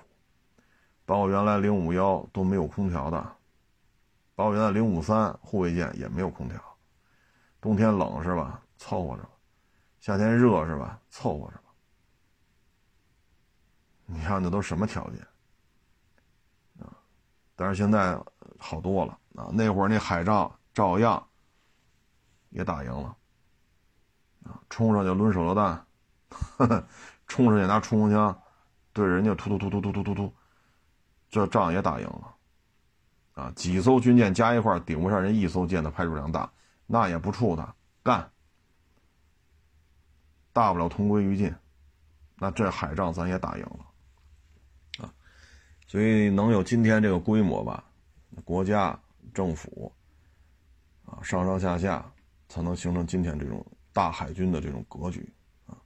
[1.05, 3.35] 包括原来零五幺都没有空调的。
[4.35, 6.63] 包括原来零五三护卫舰也没有空调，
[7.59, 8.63] 冬天冷是吧？
[8.77, 9.29] 凑合着吧，
[9.99, 10.97] 夏天热是吧？
[11.09, 11.63] 凑合着吧。
[14.05, 15.19] 你看那都什么条件
[16.79, 16.95] 啊？
[17.53, 18.17] 但是现在
[18.57, 19.49] 好多了啊！
[19.51, 21.21] 那会儿那海仗照样
[22.49, 23.15] 也打赢了
[24.43, 24.61] 啊！
[24.69, 25.85] 冲上去抡手榴弹，
[27.27, 28.41] 冲上去拿冲锋枪
[28.93, 30.33] 对人家突突突突突突突突，
[31.29, 32.35] 这仗也打赢了。
[33.33, 36.51] 啊，几艘军舰加一块顶不上人一艘舰的排水量大，
[36.87, 37.73] 那也不怵他
[38.03, 38.31] 干，
[40.51, 41.55] 大不了同归于尽。
[42.35, 45.13] 那这海仗咱也打赢了，啊，
[45.87, 47.83] 所以能有今天这个规模吧，
[48.43, 48.97] 国家
[49.33, 49.93] 政府
[51.05, 52.11] 啊上上下下
[52.49, 55.31] 才能形成今天这种大海军的这种格局
[55.65, 55.79] 啊。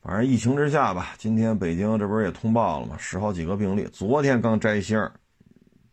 [0.00, 2.96] 反正疫情之下吧，今天北京这不是也通报了吗？
[2.96, 5.12] 十好几个病例，昨天刚摘星儿。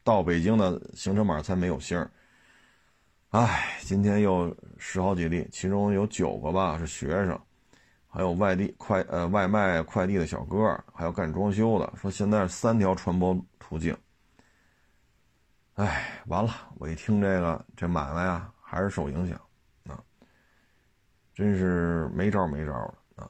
[0.06, 2.12] 到北京的行程码才没有星儿，
[3.30, 7.40] 哎，今天又十好几例，其中有九个吧是学生，
[8.10, 13.96] 还有外地快呃外卖快递的小哥，还有干装修的，说现在三条传播途径。
[15.76, 19.40] 哎，完了，我一听这个，这买卖啊还是受影响
[19.88, 20.04] 啊，
[21.34, 22.74] 真是没招没招
[23.16, 23.30] 的啊。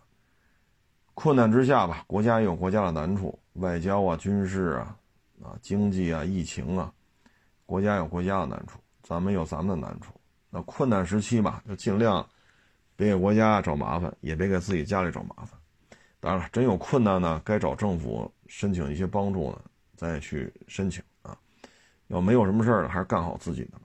[1.14, 4.98] 困难之下吧，国家也有国家的难处，外交啊，军事啊。
[5.44, 6.94] 啊，经济啊，疫情啊，
[7.65, 10.14] 国家有国家的难处，咱们有咱们的难处。
[10.49, 12.26] 那困难时期吧，就尽量
[12.95, 15.60] 别给国家找麻烦，也别给自己家里找麻烦。
[16.22, 19.61] 当然了，真有困难呢，该找政府申请一些帮助呢，
[19.98, 21.38] 再去申请啊。
[22.07, 23.82] 要没有什么事儿呢，还是干好自己的。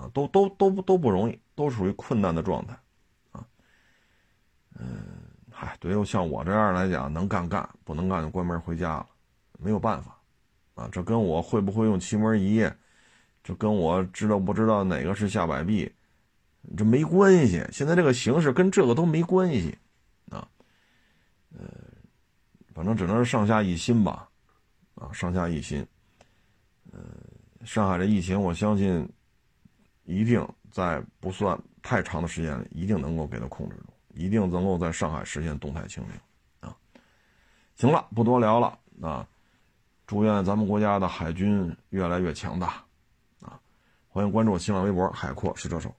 [0.00, 2.74] 啊，都都都都不容易，都属于困难的状态
[3.32, 3.44] 啊。
[4.78, 4.86] 嗯，
[5.50, 9.06] 嗨，对于像我这样来讲，能干干，不能干就关门回家了，
[9.58, 10.16] 没有办法。
[10.74, 12.66] 啊，这跟我会不会用奇门仪，
[13.44, 15.92] 这跟我知道不知道哪个是下摆臂，
[16.78, 17.62] 这没关系。
[17.70, 19.76] 现在这个形势跟这个都没关系，
[20.30, 20.48] 啊，
[21.54, 21.66] 呃，
[22.72, 24.26] 反正只能是上下一心吧，
[24.94, 25.86] 啊，上下一心。
[26.92, 27.00] 呃，
[27.66, 29.06] 上海的疫情，我相信
[30.10, 36.68] 一定在不算太长的时间里，一定能够给它控制住，一定能够在上海实现动态清零。
[36.68, 36.76] 啊，
[37.76, 39.26] 行了，不多聊了，啊。
[40.08, 42.82] 祝愿咱们国家的海军越来越强大，
[43.40, 43.60] 啊！
[44.08, 45.94] 欢迎关注新浪微博“海阔试车手”。